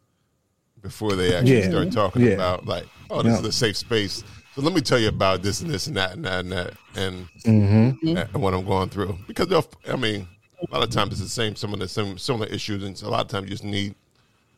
before 0.83 1.14
they 1.14 1.35
actually 1.35 1.59
Yeah. 1.61 1.71
start 1.71 1.93
talking 1.93 2.23
Yeah. 2.23 2.31
about 2.33 2.67
like, 2.67 2.87
oh, 3.11 3.23
this 3.23 3.35
Yeah. 3.35 3.41
is 3.41 3.47
a 3.47 3.53
safe 3.53 3.77
space. 3.77 4.25
So 4.55 4.62
let 4.62 4.73
me 4.75 4.81
tell 4.81 4.99
you 4.99 5.09
about 5.09 5.43
this 5.43 5.61
and 5.61 5.71
this 5.71 5.87
and 5.87 5.97
that 5.97 6.14
and 6.14 6.25
that 6.25 6.41
and 6.41 6.53
that 6.53 6.73
and, 6.95 7.29
Mm-hmm. 7.45 8.17
and 8.17 8.43
what 8.43 8.53
I'm 8.55 8.64
going 8.64 8.89
through 8.89 9.17
because 9.29 9.47
they'll. 9.49 9.67
I 9.89 9.97
mean, 9.97 10.27
a 10.69 10.75
lot 10.75 10.83
of 10.83 10.91
times 10.91 11.12
it's 11.12 11.21
the 11.21 11.29
same. 11.29 11.55
Some 11.55 11.73
of 11.73 11.79
the 11.79 11.87
same 11.89 12.19
similar 12.19 12.47
issues, 12.47 12.83
and 12.83 12.97
so 12.99 13.07
a 13.07 13.11
lot 13.11 13.21
of 13.21 13.29
times 13.29 13.45
you 13.45 13.51
just 13.51 13.64
need 13.64 13.95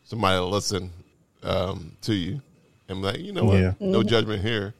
somebody 0.05 0.39
to 0.39 0.45
listen 0.45 0.91
um, 1.43 1.93
to 2.03 2.15
you 2.15 2.41
and 2.89 3.01
be 3.01 3.07
like, 3.07 3.21
you 3.21 3.33
know 3.33 3.45
what, 3.45 3.59
Yeah. 3.59 3.75
no 3.81 4.03
judgment 4.03 4.43
here. 4.43 4.75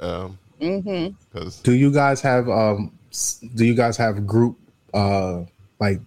Um, 0.00 0.38
because 0.58 1.60
Do 1.62 1.72
you 1.72 1.92
guys 1.92 2.20
have 2.22 2.48
um 2.48 2.90
do 3.54 3.64
you 3.64 3.74
guys 3.74 3.96
have 3.96 4.26
group 4.26 4.58
uh 4.92 5.42
like 5.78 6.00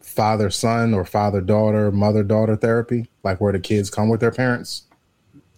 father 0.00 0.50
son 0.50 0.92
or 0.92 1.04
father 1.04 1.40
daughter 1.40 1.90
mother 1.90 2.22
daughter 2.22 2.56
therapy 2.56 3.06
like 3.22 3.40
where 3.40 3.52
the 3.52 3.58
kids 3.60 3.90
come 3.90 4.08
with 4.08 4.20
their 4.20 4.30
parents? 4.32 4.82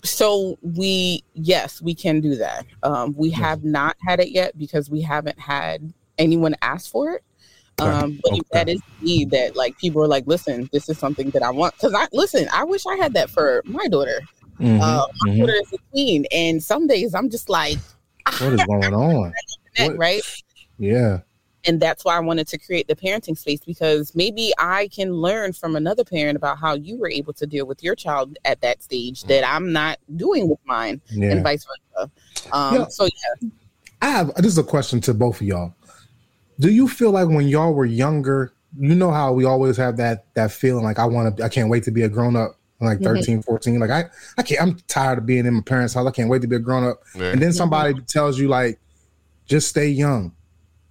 So 0.05 0.57
we, 0.63 1.25
yes, 1.35 1.83
we 1.83 1.93
can 1.95 2.21
do 2.21 2.37
that. 2.37 2.65
Um, 2.85 3.15
we 3.19 3.31
have 3.31 3.65
not 3.65 3.97
had 4.07 4.21
it 4.21 4.31
yet 4.31 4.57
because 4.57 4.89
we 4.89 5.01
haven't 5.01 5.39
had 5.41 5.93
anyone 6.19 6.55
ask 6.63 6.89
for 6.91 7.11
it. 7.13 7.25
Um, 7.81 8.19
but 8.23 8.33
Okay. 8.33 8.41
that 8.53 8.69
is 8.69 8.81
the 8.81 9.05
need 9.05 9.31
that 9.33 9.57
like 9.57 9.77
people 9.79 10.01
are 10.03 10.07
like, 10.09 10.25
listen, 10.27 10.69
this 10.73 10.89
is 10.89 10.99
something 10.99 11.31
that 11.31 11.43
I 11.43 11.51
want. 11.51 11.75
Because 11.77 11.95
I 11.95 12.07
listen, 12.13 12.49
I 12.53 12.63
wish 12.65 12.87
I 12.87 12.97
had 12.97 13.15
that 13.15 13.31
for 13.31 13.63
my 13.67 13.87
daughter. 13.89 14.21
Mhm, 14.61 14.81
Uh, 14.81 15.07
my 15.25 15.31
mhm. 15.31 15.39
daughter 15.41 15.55
is 15.63 15.73
a 15.73 15.79
queen, 15.93 16.27
and 16.33 16.63
some 16.63 16.87
days 16.87 17.15
I'm 17.15 17.31
just 17.31 17.49
like, 17.49 17.79
What 18.41 18.53
is 18.53 18.65
going 18.65 18.95
on? 18.95 19.33
that, 19.77 19.97
right? 19.97 20.23
Yeah. 20.79 21.21
and 21.65 21.81
that's 21.81 22.05
why 22.05 22.17
I 22.17 22.21
wanted 22.21 22.47
to 22.49 22.59
create 22.59 22.87
the 22.89 22.95
parenting 22.95 23.37
space 23.37 23.61
because 23.61 24.15
maybe 24.15 24.53
I 24.59 24.89
can 24.89 25.13
learn 25.13 25.53
from 25.53 25.75
another 25.77 26.05
parent 26.05 26.37
about 26.37 26.57
how 26.59 26.75
you 26.75 26.97
were 26.97 27.11
able 27.11 27.33
to 27.35 27.47
deal 27.47 27.67
with 27.67 27.83
your 27.83 27.95
child 27.97 28.39
at 28.45 28.61
that 28.61 28.83
stage 28.83 29.25
that 29.25 29.45
I'm 29.47 29.73
not 29.73 29.99
doing 30.17 30.49
with 30.49 30.61
mine, 30.65 31.01
Yeah. 31.11 31.33
and 31.33 31.43
vice 31.43 31.67
versa. 31.67 32.11
Um. 32.53 32.87
So 32.91 33.05
yeah, 33.05 33.49
I 34.03 34.11
have 34.11 34.35
this 34.37 34.47
is 34.47 34.59
a 34.59 34.63
question 34.63 35.01
to 35.03 35.15
both 35.15 35.41
of 35.41 35.47
y'all. 35.47 35.75
Do 36.61 36.71
you 36.71 36.89
feel 36.89 37.11
like 37.11 37.29
when 37.29 37.49
y'all 37.49 37.75
were 37.75 37.85
younger, 37.85 38.53
you 38.79 38.95
know 38.95 39.11
how 39.11 39.33
we 39.33 39.45
always 39.45 39.77
have 39.77 39.97
that 39.99 40.27
that 40.35 40.53
feeling 40.53 40.85
like 40.85 40.99
I 40.99 41.05
want 41.07 41.37
to 41.37 41.45
I 41.45 41.49
can't 41.49 41.69
wait 41.71 41.83
to 41.85 41.91
be 41.91 42.03
a 42.03 42.09
grown 42.09 42.37
up 42.37 42.58
like 42.81 42.99
Mhm. 42.99 43.05
13, 43.05 43.43
14. 43.43 43.81
Like 43.81 43.91
I 43.91 44.05
I 44.37 44.43
can't 44.43 44.61
I'm 44.63 44.77
tired 44.89 45.19
of 45.19 45.27
being 45.27 45.47
in 45.47 45.55
my 45.55 45.61
parents' 45.63 45.95
house. 45.95 46.07
I 46.07 46.11
can't 46.11 46.29
wait 46.31 46.43
to 46.43 46.49
be 46.49 46.57
a 46.57 46.61
grown 46.61 46.85
up. 46.85 47.03
Yeah. 47.15 47.33
And 47.33 47.43
then 47.43 47.53
somebody 47.53 47.95
tells 48.03 48.39
you 48.39 48.49
like 48.49 48.79
just 49.47 49.69
stay 49.69 49.89
young. 49.89 50.33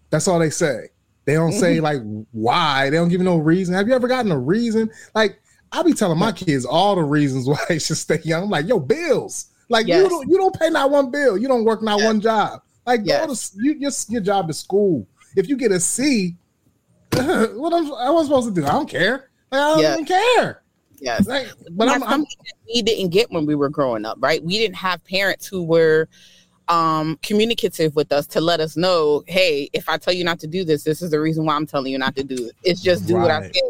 That's 0.09 0.27
all 0.27 0.39
they 0.39 0.49
say. 0.49 0.89
They 1.25 1.33
don't 1.33 1.51
say 1.51 1.79
like 1.81 2.01
why. 2.31 2.89
They 2.89 2.97
don't 2.97 3.09
give 3.09 3.19
you 3.21 3.25
no 3.25 3.37
reason. 3.37 3.73
Have 3.75 3.87
you 3.87 3.93
ever 3.93 4.07
gotten 4.07 4.31
a 4.31 4.39
reason? 4.39 4.89
Like 5.15 5.39
I 5.71 5.83
be 5.83 5.93
telling 5.93 6.17
my 6.17 6.31
kids 6.31 6.65
all 6.65 6.95
the 6.95 7.03
reasons 7.03 7.47
why 7.49 7.59
they 7.69 7.79
should 7.79 7.97
stay 7.97 8.19
young. 8.23 8.43
I'm 8.43 8.49
like, 8.49 8.67
yo, 8.67 8.79
bills. 8.79 9.47
Like 9.69 9.87
you 9.87 10.07
don't 10.07 10.29
you 10.29 10.37
don't 10.37 10.57
pay 10.57 10.69
not 10.69 10.89
one 10.91 11.11
bill. 11.11 11.37
You 11.37 11.47
don't 11.47 11.65
work 11.65 11.81
not 11.83 12.01
one 12.01 12.21
job. 12.21 12.61
Like 12.85 13.01
go 13.01 13.07
Yes. 13.07 13.49
to 13.49 13.57
you 13.61 13.73
your, 13.73 13.91
your 14.09 14.21
job 14.21 14.49
is 14.49 14.59
school. 14.59 15.05
If 15.35 15.49
you 15.49 15.57
get 15.57 15.71
a 15.73 15.79
C, 15.79 16.37
what 17.11 17.73
am 17.73 17.91
I 17.93 18.09
was 18.09 18.27
supposed 18.27 18.53
to 18.53 18.61
do? 18.61 18.65
I 18.65 18.71
don't 18.71 18.89
care. 18.89 19.29
Like, 19.51 19.61
I 19.61 19.69
don't 19.73 19.79
Yeah. 19.81 19.93
even 19.93 20.05
care. 20.05 20.61
Yes. 20.99 21.27
Like, 21.27 21.47
but 21.71 21.89
I'm, 21.89 22.03
I'm 22.03 22.21
that 22.21 22.53
we 22.73 22.81
didn't 22.81 23.09
get 23.09 23.31
when 23.31 23.45
we 23.45 23.55
were 23.55 23.69
growing 23.69 24.05
up, 24.05 24.17
right? 24.19 24.43
We 24.43 24.57
didn't 24.57 24.75
have 24.77 25.03
parents 25.05 25.47
who 25.47 25.63
were 25.63 26.07
um 26.67 27.17
communicative 27.23 27.95
with 27.95 28.11
us 28.11 28.27
to 28.27 28.41
let 28.41 28.59
us 28.59 28.75
know, 28.75 29.23
hey, 29.27 29.69
if 29.73 29.87
I 29.87 29.97
tell 29.97 30.13
you 30.13 30.23
not 30.23 30.39
to 30.41 30.47
do 30.47 30.63
this, 30.63 30.83
this 30.83 31.01
is 31.01 31.11
the 31.11 31.19
reason 31.19 31.45
why 31.45 31.55
I'm 31.55 31.65
telling 31.65 31.91
you 31.91 31.97
not 31.97 32.15
to 32.17 32.23
do 32.23 32.47
it. 32.47 32.55
It's 32.63 32.81
just 32.81 33.07
do 33.07 33.15
what 33.15 33.31
I 33.31 33.43
say, 33.43 33.61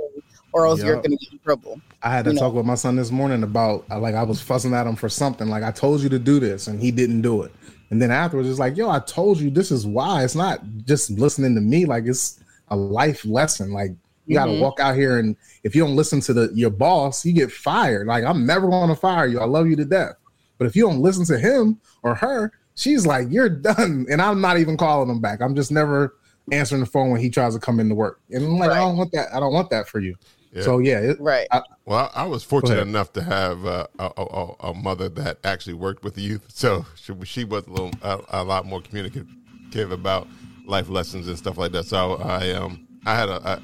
or 0.52 0.66
else 0.66 0.82
you're 0.82 0.96
gonna 0.96 1.18
get 1.18 1.32
in 1.32 1.40
trouble. 1.40 1.80
I 2.02 2.10
had 2.10 2.26
to 2.26 2.32
you 2.32 2.36
know. 2.36 2.42
talk 2.42 2.54
with 2.54 2.66
my 2.66 2.76
son 2.76 2.96
this 2.96 3.12
morning 3.12 3.44
about 3.44 3.88
like 3.90 4.16
I 4.16 4.24
was 4.24 4.42
fussing 4.42 4.74
at 4.74 4.88
him 4.88 4.96
for 4.96 5.10
something. 5.10 5.48
Like 5.48 5.64
I 5.64 5.72
told 5.72 6.02
you 6.02 6.10
to 6.10 6.20
do 6.20 6.40
this 6.40 6.68
and 6.68 6.80
he 6.80 6.92
didn't 6.92 7.22
do 7.22 7.44
it. 7.44 7.52
And 7.90 8.02
then 8.02 8.12
afterwards, 8.12 8.50
it's 8.50 8.60
like, 8.60 8.76
yo, 8.76 8.90
I 8.90 9.00
told 9.00 9.40
you 9.40 9.50
this 9.50 9.72
is 9.72 9.86
why. 9.86 10.24
It's 10.24 10.36
not 10.36 10.60
just 10.86 11.10
listening 11.12 11.56
to 11.56 11.62
me. 11.62 11.86
Like 11.86 12.06
it's 12.06 12.40
a 12.70 12.76
life 12.76 13.26
lesson. 13.26 13.72
Like 13.72 13.92
you 14.28 14.36
got 14.36 14.46
to 14.46 14.52
Mhm. 14.52 14.60
walk 14.60 14.80
out 14.80 14.96
here 14.96 15.18
and 15.18 15.36
if 15.64 15.76
you 15.76 15.84
don't 15.84 15.96
listen 15.96 16.20
to 16.22 16.34
the 16.34 16.52
your 16.54 16.70
boss, 16.70 17.26
you 17.26 17.34
get 17.34 17.52
fired. 17.52 18.08
Like 18.08 18.24
I'm 18.24 18.46
never 18.46 18.68
going 18.70 18.90
to 18.90 18.96
fire 18.96 19.26
you. 19.28 19.40
I 19.40 19.46
love 19.46 19.68
you 19.68 19.76
to 19.78 19.86
death. 19.86 20.16
But 20.58 20.68
if 20.68 20.76
you 20.76 20.84
don't 20.84 21.00
listen 21.02 21.26
to 21.26 21.38
him 21.40 21.80
or 22.04 22.16
her, 22.16 22.52
she's 22.76 23.06
like, 23.06 23.28
you're 23.30 23.50
done. 23.50 24.06
And 24.10 24.22
I'm 24.22 24.42
not 24.42 24.58
even 24.58 24.76
calling 24.78 25.10
him 25.10 25.22
back. 25.22 25.42
I'm 25.42 25.56
just 25.56 25.72
never 25.72 26.16
answering 26.52 26.80
the 26.82 26.88
phone 26.88 27.12
when 27.12 27.22
he 27.22 27.30
tries 27.30 27.54
to 27.54 27.60
come 27.60 27.80
into 27.80 27.94
work. 27.96 28.22
And 28.32 28.44
I'm 28.44 28.58
like, 28.58 28.72
I 28.72 28.78
don't 28.78 28.98
want 28.98 29.12
that. 29.12 29.28
I 29.34 29.40
don't 29.40 29.54
want 29.54 29.70
that 29.70 29.88
for 29.88 30.00
you. 30.00 30.16
Yeah. 30.54 30.62
So 30.64 30.80
yeah, 30.80 31.00
it, 31.00 31.20
Right. 31.20 31.46
Well, 31.86 32.10
I 32.16 32.24
I 32.24 32.26
was 32.26 32.42
fortunate 32.44 32.80
enough 32.80 33.12
to 33.14 33.22
have 33.22 33.66
uh, 33.66 33.88
a, 34.00 34.12
a, 34.18 34.24
a- 34.24 34.56
a 34.70 34.74
mother 34.74 35.10
that 35.10 35.38
actually 35.44 35.74
worked 35.74 36.04
with 36.04 36.18
youth, 36.18 36.46
so 36.48 36.86
she, 36.96 37.14
she 37.26 37.44
was 37.44 37.68
a 37.68 37.70
little 37.70 37.92
a, 38.02 38.20
a 38.30 38.44
lot 38.44 38.66
more 38.66 38.82
communicative 38.82 39.92
about 39.92 40.28
life 40.66 40.90
lessons 40.90 41.28
and 41.28 41.38
stuff 41.38 41.58
like 41.58 41.74
that. 41.74 41.86
So 41.86 42.16
I 42.16 42.52
um 42.52 42.88
I 43.06 43.14
had 43.16 43.28
a, 43.30 43.46
a 43.54 43.62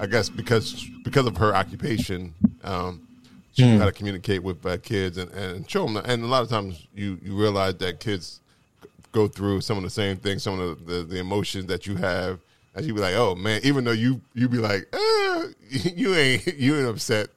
I 0.00 0.06
guess 0.06 0.28
because 0.28 0.88
because 1.04 1.26
of 1.26 1.36
her 1.38 1.54
occupation, 1.54 2.34
um, 2.64 3.02
she 3.52 3.64
knew 3.64 3.78
how 3.78 3.86
to 3.86 3.92
communicate 3.92 4.42
with 4.42 4.64
uh, 4.64 4.76
kids 4.78 5.18
and, 5.18 5.30
and 5.32 5.68
show 5.68 5.86
them. 5.86 5.96
And 5.96 6.22
a 6.22 6.26
lot 6.26 6.42
of 6.42 6.48
times 6.48 6.86
you 6.94 7.18
you 7.22 7.34
realize 7.36 7.74
that 7.76 7.98
kids 8.00 8.40
go 9.12 9.26
through 9.26 9.60
some 9.62 9.76
of 9.76 9.82
the 9.82 9.90
same 9.90 10.16
things, 10.16 10.42
some 10.42 10.60
of 10.60 10.86
the, 10.86 10.92
the, 10.98 11.02
the 11.04 11.18
emotions 11.18 11.66
that 11.66 11.86
you 11.86 11.96
have. 11.96 12.38
And 12.74 12.86
you 12.86 12.94
be 12.94 13.00
like, 13.00 13.14
oh 13.14 13.34
man, 13.34 13.60
even 13.64 13.82
though 13.84 13.92
you 13.92 14.20
you 14.34 14.48
be 14.48 14.58
like, 14.58 14.86
eh, 14.92 15.46
you 15.96 16.14
ain't 16.14 16.46
you 16.58 16.76
ain't 16.76 16.88
upset 16.88 17.28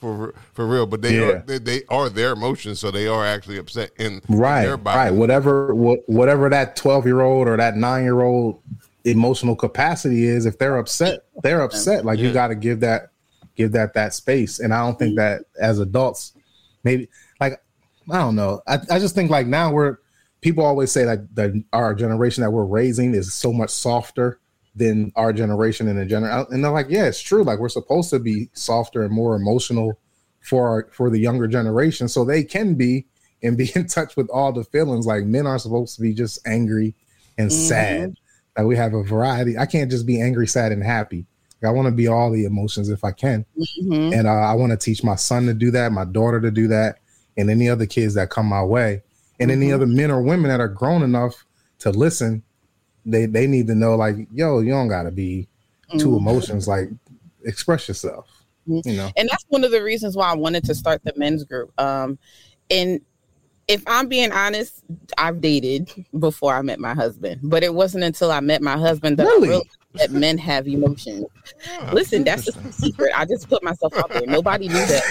for 0.00 0.32
for 0.54 0.66
real, 0.66 0.86
but 0.86 1.02
they 1.02 1.16
Yeah. 1.18 1.22
are 1.24 1.42
they, 1.46 1.58
they 1.58 1.82
are 1.90 2.08
their 2.08 2.32
emotions, 2.32 2.78
so 2.78 2.90
they 2.90 3.06
are 3.06 3.26
actually 3.26 3.58
upset 3.58 3.90
in 3.98 4.22
right 4.28 4.62
their 4.62 4.76
body. 4.78 4.98
right 4.98 5.10
whatever 5.10 5.74
what, 5.74 6.00
whatever 6.06 6.48
that 6.48 6.76
12 6.76 7.04
year 7.06 7.20
old 7.20 7.46
or 7.48 7.56
that 7.58 7.76
9 7.76 8.02
year 8.04 8.20
old 8.22 8.60
emotional 9.06 9.54
capacity 9.54 10.26
is 10.26 10.46
if 10.46 10.58
they're 10.58 10.78
upset 10.78 11.26
they're 11.42 11.62
upset. 11.62 12.04
Like 12.04 12.18
you 12.18 12.32
got 12.32 12.48
to 12.48 12.54
give 12.54 12.80
that 12.80 13.10
give 13.54 13.72
that 13.72 13.94
that 13.94 14.14
space. 14.14 14.58
And 14.58 14.74
i 14.74 14.78
don't 14.78 14.98
think 14.98 15.18
mm-hmm. 15.18 15.40
that 15.40 15.44
as 15.60 15.78
adults 15.78 16.32
maybe 16.84 17.08
like 17.40 17.60
i 18.10 18.18
don't 18.18 18.36
know. 18.36 18.62
I, 18.66 18.78
I 18.90 18.98
just 18.98 19.14
think 19.14 19.30
like 19.30 19.46
now 19.46 19.72
we're 19.72 19.98
people 20.40 20.64
always 20.64 20.92
say 20.92 21.04
like 21.04 21.20
that 21.34 21.52
our 21.72 21.94
generation 21.94 22.42
that 22.42 22.50
we're 22.50 22.64
raising 22.64 23.14
is 23.14 23.32
so 23.32 23.52
much 23.52 23.70
softer 23.70 24.40
than 24.74 25.10
our 25.16 25.32
generation 25.32 25.88
and 25.88 25.98
the 25.98 26.04
general 26.04 26.46
and 26.50 26.62
they're 26.62 26.72
like 26.72 26.90
yeah 26.90 27.06
it's 27.06 27.20
true. 27.20 27.44
Like 27.44 27.58
we're 27.58 27.68
supposed 27.68 28.10
to 28.10 28.18
be 28.18 28.50
softer 28.52 29.02
and 29.02 29.12
more 29.12 29.36
emotional 29.36 29.98
for 30.40 30.68
our, 30.68 30.88
for 30.92 31.10
the 31.10 31.18
younger 31.18 31.48
generation. 31.48 32.06
So 32.08 32.24
they 32.24 32.44
can 32.44 32.74
be 32.74 33.06
and 33.42 33.56
be 33.56 33.70
in 33.74 33.86
touch 33.86 34.16
with 34.16 34.28
all 34.30 34.52
the 34.52 34.64
feelings. 34.64 35.06
Like 35.06 35.24
men 35.24 35.46
are 35.46 35.58
supposed 35.58 35.96
to 35.96 36.02
be 36.02 36.14
just 36.14 36.46
angry 36.46 36.94
and 37.38 37.50
mm-hmm. 37.50 37.68
sad 37.68 38.16
like 38.56 38.66
we 38.66 38.76
have 38.76 38.94
a 38.94 39.02
variety. 39.02 39.58
I 39.58 39.66
can't 39.66 39.90
just 39.90 40.06
be 40.06 40.20
angry 40.20 40.46
sad 40.46 40.72
and 40.72 40.82
happy. 40.82 41.26
I 41.64 41.70
want 41.70 41.86
to 41.86 41.92
be 41.92 42.06
all 42.06 42.30
the 42.30 42.44
emotions 42.44 42.90
if 42.90 43.02
i 43.02 43.10
can. 43.10 43.44
Mhm. 43.82 44.16
and 44.16 44.28
uh, 44.28 44.30
i 44.30 44.54
want 44.54 44.70
to 44.70 44.76
teach 44.76 45.02
my 45.02 45.16
son 45.16 45.46
to 45.46 45.54
do 45.54 45.72
that 45.72 45.90
my 45.90 46.04
daughter 46.04 46.40
to 46.40 46.50
do 46.52 46.68
that 46.68 46.98
and 47.36 47.50
any 47.50 47.68
other 47.68 47.86
kids 47.86 48.14
that 48.14 48.30
come 48.30 48.46
my 48.46 48.62
way. 48.62 49.02
And 49.40 49.50
any 49.50 49.72
other 49.72 49.86
men 49.86 50.10
or 50.12 50.22
women 50.22 50.48
that 50.48 50.60
are 50.60 50.68
grown 50.68 51.02
enough 51.02 51.44
to 51.80 51.90
listen 51.90 52.42
they 53.04 53.26
they 53.26 53.46
need 53.48 53.66
to 53.66 53.74
know 53.74 53.96
like 53.96 54.16
yo 54.32 54.60
you 54.60 54.70
don't 54.70 54.88
gotta 54.88 55.10
be 55.10 55.48
two 55.98 56.10
Mhm. 56.10 56.18
emotions 56.18 56.68
like 56.68 56.88
express 57.44 57.88
yourself 57.88 58.26
you 58.66 58.94
know? 58.94 59.10
And 59.16 59.28
that's 59.28 59.44
one 59.48 59.62
of 59.64 59.70
the 59.70 59.82
reasons 59.82 60.16
why 60.16 60.30
I 60.30 60.34
wanted 60.34 60.64
to 60.64 60.74
start 60.74 61.00
the 61.04 61.12
men's 61.16 61.44
group. 61.44 61.70
Um, 61.80 62.18
and 62.68 63.00
if 63.68 63.82
I'm 63.86 64.08
being 64.08 64.30
honest, 64.32 64.84
I've 65.18 65.40
dated 65.40 65.90
before 66.18 66.54
I 66.54 66.62
met 66.62 66.78
my 66.78 66.94
husband, 66.94 67.40
but 67.42 67.62
it 67.64 67.74
wasn't 67.74 68.04
until 68.04 68.30
I 68.30 68.40
met 68.40 68.62
my 68.62 68.76
husband 68.76 69.16
that 69.18 69.24
Really? 69.24 69.48
I 69.48 69.50
realized 69.50 69.76
that 69.94 70.10
men 70.12 70.38
have 70.38 70.68
emotions. 70.68 71.24
Ah, 71.80 71.90
Listen, 71.92 72.22
that's 72.22 72.46
a 72.48 72.72
secret. 72.72 73.10
I 73.16 73.24
just 73.24 73.48
put 73.48 73.62
myself 73.64 73.96
out 73.96 74.10
there. 74.10 74.26
Nobody 74.26 74.68
knew 74.68 74.74
that. 74.74 75.02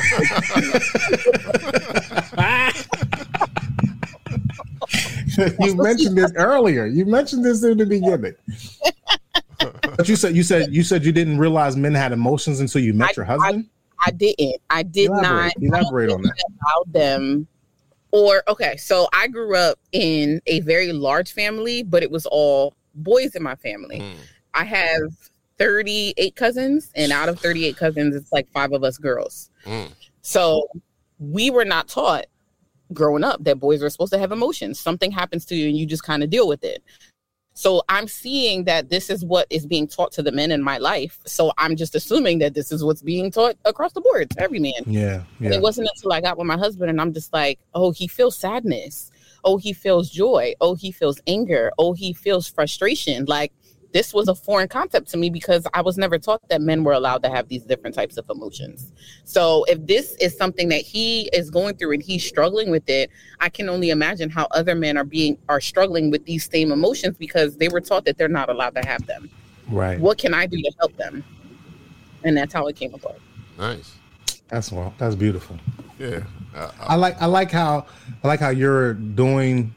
you 5.60 5.76
mentioned 5.76 6.18
this 6.18 6.32
earlier. 6.36 6.86
You 6.86 7.06
mentioned 7.06 7.44
this 7.46 7.64
in 7.64 7.78
the 7.78 7.86
beginning. 7.86 8.36
but 9.98 10.08
you 10.08 10.16
said 10.16 10.36
you 10.36 10.44
said 10.44 10.74
you 10.74 10.84
said 10.84 11.04
you 11.06 11.12
didn't 11.12 11.38
realize 11.40 11.76
men 11.76 11.94
had 11.94 12.12
emotions 12.12 12.60
until 12.60 12.82
you 12.82 12.94
met 12.94 13.10
I- 13.10 13.14
your 13.18 13.26
husband. 13.26 13.66
I 14.06 14.12
didn't. 14.12 14.58
I 14.70 14.84
did 14.84 15.10
Elaborate. 15.10 15.54
not 15.62 15.82
Elaborate 15.82 16.12
on 16.12 16.22
that. 16.24 16.34
allow 16.62 16.84
them. 16.88 17.48
Or 18.16 18.44
okay, 18.48 18.78
so 18.78 19.10
I 19.12 19.28
grew 19.28 19.58
up 19.58 19.78
in 19.92 20.40
a 20.48 20.62
very 20.62 20.94
large 20.94 21.34
family, 21.34 21.84
but 21.84 22.02
it 22.02 22.10
was 22.10 22.26
all 22.26 22.74
boys 22.94 23.36
in 23.36 23.44
my 23.44 23.56
family. 23.56 24.00
Mm. 24.00 24.16
I 24.54 24.64
have 24.64 25.02
38 25.58 26.34
cousins, 26.34 26.94
and 26.96 27.12
out 27.12 27.28
of 27.28 27.38
38 27.42 27.76
cousins, 27.76 28.16
it's 28.16 28.32
like 28.32 28.50
five 28.54 28.72
of 28.72 28.86
us 28.86 28.98
girls. 28.98 29.50
Mm. 29.66 29.92
So 30.22 30.66
we 31.20 31.50
were 31.50 31.66
not 31.66 31.90
taught 31.90 32.28
growing 32.94 33.26
up 33.26 33.44
that 33.44 33.60
boys 33.60 33.84
are 33.84 33.90
supposed 33.90 34.14
to 34.14 34.20
have 34.20 34.32
emotions. 34.32 34.80
Something 34.80 35.12
happens 35.12 35.46
to 35.48 35.56
you, 35.56 35.68
and 35.68 35.78
you 35.78 35.86
just 35.86 36.04
kind 36.04 36.24
of 36.24 36.30
deal 36.30 36.48
with 36.48 36.64
it. 36.64 36.82
So 37.58 37.82
I'm 37.88 38.10
seeing 38.10 38.66
that 38.66 38.90
this 38.90 39.10
is 39.10 39.24
what 39.24 39.48
is 39.50 39.66
being 39.66 39.88
taught 39.88 40.12
to 40.14 40.22
the 40.22 40.32
men 40.34 40.52
in 40.52 40.62
my 40.62 40.78
life. 40.78 41.20
So 41.26 41.54
I'm 41.58 41.78
just 41.78 41.96
assuming 41.96 42.40
that 42.40 42.54
this 42.54 42.70
is 42.70 42.84
what's 42.84 43.02
being 43.02 43.32
taught 43.32 43.56
across 43.64 43.94
the 43.94 44.02
board 44.02 44.30
to 44.32 44.42
every 44.42 44.60
man. 44.60 44.74
Yeah, 44.86 45.24
And 45.40 45.52
yeah. 45.52 45.54
it 45.54 45.62
wasn't 45.62 45.88
until 45.96 46.12
I 46.12 46.20
got 46.20 46.38
with 46.38 46.48
my 46.48 46.58
husband 46.58 46.90
and 46.90 47.00
I'm 47.00 47.14
just 47.14 47.32
like, 47.32 47.58
oh, 47.74 47.92
he 47.92 48.08
feels 48.08 48.36
sadness. 48.36 49.10
Oh, 49.46 49.56
he 49.56 49.72
feels 49.72 50.10
joy. 50.10 50.54
Oh, 50.60 50.76
he 50.76 50.92
feels 50.92 51.22
anger. 51.28 51.72
Oh, 51.78 51.94
he 51.94 52.12
feels 52.12 52.46
frustration. 52.46 53.24
Like 53.24 53.54
this 53.96 54.14
was 54.14 54.28
a 54.28 54.36
foreign 54.36 54.68
concept 54.68 55.08
to 55.08 55.16
me 55.16 55.30
because 55.30 55.66
I 55.74 55.82
was 55.82 55.98
never 55.98 56.20
taught 56.20 56.42
that 56.50 56.60
men 56.62 56.84
were 56.84 56.92
allowed 56.92 57.24
to 57.24 57.30
have 57.30 57.48
these 57.48 57.64
different 57.64 57.96
types 57.96 58.18
of 58.18 58.30
emotions. 58.30 58.92
So 59.24 59.64
if 59.70 59.88
this 59.88 60.18
is 60.18 60.36
something 60.36 60.68
that 60.68 60.82
he 60.82 61.30
is 61.32 61.50
going 61.50 61.78
through 61.78 61.94
and 61.94 62.04
he's 62.04 62.28
struggling 62.28 62.72
with 62.72 62.90
it, 62.90 63.10
I 63.40 63.48
can 63.48 63.70
only 63.70 63.92
imagine 63.92 64.30
how 64.30 64.50
other 64.52 64.76
men 64.76 64.98
are 64.98 65.06
being 65.06 65.38
are 65.48 65.62
struggling 65.62 66.12
with 66.12 66.26
these 66.26 66.50
same 66.52 66.74
emotions 66.74 67.16
because 67.18 67.56
they 67.56 67.70
were 67.70 67.80
taught 67.80 68.04
that 68.04 68.18
they're 68.18 68.28
not 68.28 68.50
allowed 68.50 68.76
to 68.76 68.86
have 68.86 69.06
them. 69.08 69.30
Right. 69.70 69.98
What 69.98 70.18
can 70.18 70.34
I 70.34 70.46
do 70.46 70.62
to 70.62 70.72
help 70.78 70.98
them? 70.98 71.24
And 72.26 72.36
that's 72.36 72.54
how 72.54 72.68
it 72.68 72.76
came 72.76 72.94
about. 72.94 73.18
Nice. 73.58 73.96
That's 74.50 74.74
well. 74.74 74.94
That's 74.98 75.16
beautiful. 75.16 75.58
Yeah. 76.00 76.26
Uh, 76.54 76.70
I 76.82 76.96
like 76.96 77.22
I 77.22 77.28
like 77.28 77.50
how 77.50 77.86
I 78.26 78.28
like 78.28 78.42
how 78.42 78.50
you're 78.50 78.96
doing 78.96 79.74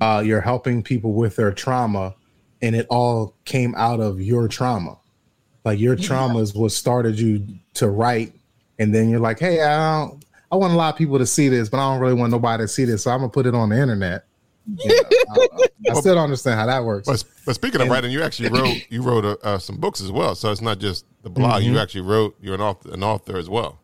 uh 0.00 0.22
you're 0.24 0.40
helping 0.40 0.84
people 0.84 1.14
with 1.14 1.34
their 1.34 1.52
trauma 1.52 2.14
and 2.62 2.74
it 2.76 2.86
all 2.90 3.34
came 3.44 3.74
out 3.76 4.00
of 4.00 4.20
your 4.20 4.48
trauma. 4.48 4.96
like 5.64 5.78
your 5.78 5.96
traumas 5.96 6.54
what 6.56 6.72
started 6.72 7.18
you 7.18 7.46
to 7.74 7.88
write, 7.88 8.32
and 8.78 8.94
then 8.94 9.08
you're 9.10 9.20
like, 9.20 9.38
hey, 9.38 9.62
I 9.62 9.98
don't, 10.00 10.24
I 10.52 10.56
want 10.56 10.72
a 10.72 10.76
lot 10.76 10.92
of 10.92 10.98
people 10.98 11.18
to 11.18 11.26
see 11.26 11.48
this, 11.48 11.68
but 11.68 11.78
I 11.78 11.92
don't 11.92 12.00
really 12.00 12.14
want 12.14 12.32
nobody 12.32 12.64
to 12.64 12.68
see 12.68 12.84
this, 12.84 13.02
so 13.04 13.10
I'm 13.10 13.18
gonna 13.20 13.30
put 13.30 13.46
it 13.46 13.54
on 13.54 13.68
the 13.68 13.78
internet. 13.80 14.24
You 14.66 14.88
know, 14.88 15.02
I, 15.30 15.66
I 15.90 15.94
still 16.00 16.14
don't 16.14 16.24
understand 16.24 16.58
how 16.60 16.66
that 16.66 16.84
works. 16.84 17.06
But, 17.08 17.24
but 17.46 17.54
speaking 17.54 17.76
of 17.76 17.82
And- 17.82 17.90
writing, 17.90 18.10
you 18.12 18.22
actually 18.22 18.50
wrote 18.50 18.86
you 18.90 19.02
wrote 19.02 19.24
uh, 19.24 19.36
uh, 19.42 19.58
some 19.58 19.76
books 19.78 20.00
as 20.00 20.12
well. 20.12 20.34
So 20.34 20.50
it's 20.52 20.60
not 20.60 20.78
just 20.78 21.06
the 21.22 21.30
blog. 21.30 21.62
Mm-hmm. 21.62 21.72
You 21.72 21.78
actually 21.78 22.02
wrote. 22.02 22.36
You're 22.40 22.54
an 22.54 22.60
author, 22.60 22.92
an 22.92 23.02
author 23.02 23.36
as 23.36 23.48
well. 23.48 23.78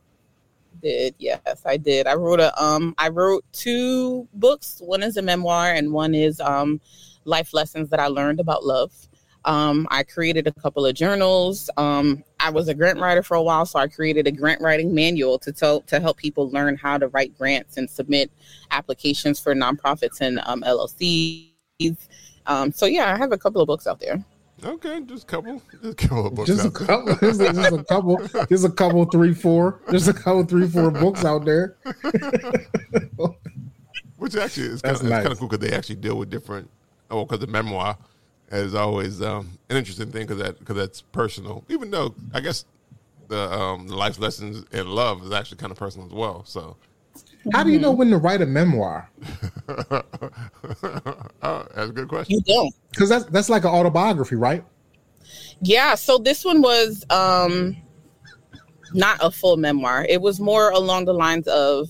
did 0.83 1.15
yes 1.19 1.41
i 1.65 1.77
did 1.77 2.07
i 2.07 2.15
wrote 2.15 2.39
a 2.39 2.51
um 2.63 2.95
i 2.99 3.09
wrote 3.09 3.43
two 3.53 4.29
books 4.35 4.81
one 4.85 5.03
is 5.03 5.17
a 5.17 5.23
memoir 5.23 5.73
and 5.73 5.91
one 5.91 6.15
is 6.15 6.39
um 6.41 6.79
life 7.27 7.53
lessons 7.53 7.89
that 7.91 8.01
i 8.01 8.07
learned 8.07 8.41
about 8.41 8.65
love 8.65 8.93
um 9.45 9.87
i 9.91 10.03
created 10.03 10.47
a 10.47 10.53
couple 10.53 10.85
of 10.87 10.95
journals 10.95 11.69
um 11.77 12.23
i 12.41 12.51
was 12.51 12.69
a 12.69 12.75
grant 12.75 12.99
writer 12.99 13.23
for 13.23 13.37
a 13.37 13.43
while 13.43 13.67
so 13.67 13.79
i 13.79 13.87
created 13.87 14.27
a 14.27 14.33
grant 14.33 14.61
writing 14.61 14.95
manual 14.95 15.39
to 15.39 15.53
tell 15.53 15.81
to 15.83 16.01
help 16.01 16.17
people 16.17 16.51
learn 16.51 16.77
how 16.77 16.97
to 16.97 17.09
write 17.09 17.37
grants 17.37 17.77
and 17.77 17.89
submit 17.89 18.31
applications 18.71 19.39
for 19.39 19.55
nonprofits 19.55 20.21
and 20.21 20.41
um 20.47 20.63
llcs 20.63 21.49
um 22.47 22.73
so 22.73 22.87
yeah 22.87 23.13
i 23.13 23.17
have 23.17 23.33
a 23.33 23.39
couple 23.39 23.61
of 23.61 23.67
books 23.67 23.87
out 23.87 24.01
there 24.01 24.25
Okay, 24.65 25.03
just 25.03 25.25
a 25.25 25.27
couple, 25.27 25.63
just 25.71 25.85
a 25.85 25.95
couple 25.95 26.27
of 26.29 26.35
books. 26.35 26.49
just 26.49 26.65
a 26.65 26.69
out 26.69 27.05
there. 27.05 27.15
couple, 27.15 27.15
just 27.29 27.41
a, 27.41 27.53
just 27.53 27.73
a 27.73 27.85
couple, 27.85 28.47
just 28.49 28.65
a 28.65 28.71
couple, 28.71 29.05
three, 29.05 29.35
four, 29.35 29.81
just 29.91 30.09
a 30.09 30.15
couple, 30.15 30.45
three, 30.45 30.67
four 30.67 30.91
books 30.91 31.25
out 31.25 31.45
there. 31.45 31.77
Which 34.17 34.35
actually 34.35 34.69
is 34.69 34.81
kind 34.81 34.97
of, 34.97 35.03
nice. 35.03 35.23
kind 35.23 35.33
of 35.33 35.39
cool 35.39 35.49
because 35.49 35.69
they 35.69 35.77
actually 35.77 35.97
deal 35.97 36.17
with 36.17 36.31
different. 36.31 36.71
Oh, 37.11 37.25
because 37.25 37.41
the 37.41 37.47
memoir 37.47 37.97
is 38.51 38.75
always 38.75 39.23
um, 39.23 39.59
an 39.69 39.77
interesting 39.77 40.11
thing 40.11 40.27
because 40.27 40.43
that 40.43 40.59
because 40.59 40.77
that's 40.77 41.03
personal. 41.03 41.65
Even 41.69 41.91
though 41.91 42.15
I 42.33 42.41
guess 42.41 42.65
the 43.29 43.53
um, 43.53 43.89
the 43.89 43.97
life 43.97 44.19
lessons 44.19 44.65
and 44.73 44.89
love 44.89 45.25
is 45.25 45.33
actually 45.33 45.59
kind 45.59 45.73
of 45.73 45.79
personal 45.79 46.07
as 46.07 46.13
well. 46.13 46.45
So, 46.45 46.77
How 47.53 47.63
do 47.63 47.71
you 47.71 47.79
know 47.79 47.93
when 47.93 48.11
to 48.11 48.19
write 48.19 48.43
a 48.43 48.47
memoir? 48.47 49.11
oh, 49.69 50.03
that's 51.43 51.91
a 51.91 51.93
good 51.93 52.09
question. 52.09 52.37
you 52.37 52.41
don't 52.43 52.75
Because 52.91 53.09
that's 53.09 53.25
that's 53.27 53.49
like 53.49 53.65
an 53.65 53.71
autobiography, 53.71 54.37
right? 54.37 54.65
Yeah, 55.61 55.95
so 55.95 56.19
this 56.19 56.45
one 56.45 56.63
was 56.63 57.05
um 57.11 57.77
not 58.95 59.19
a 59.21 59.31
full 59.31 59.57
memoir. 59.57 60.07
It 60.09 60.21
was 60.21 60.41
more 60.41 60.71
along 60.71 61.07
the 61.07 61.15
lines 61.15 61.49
of 61.49 61.89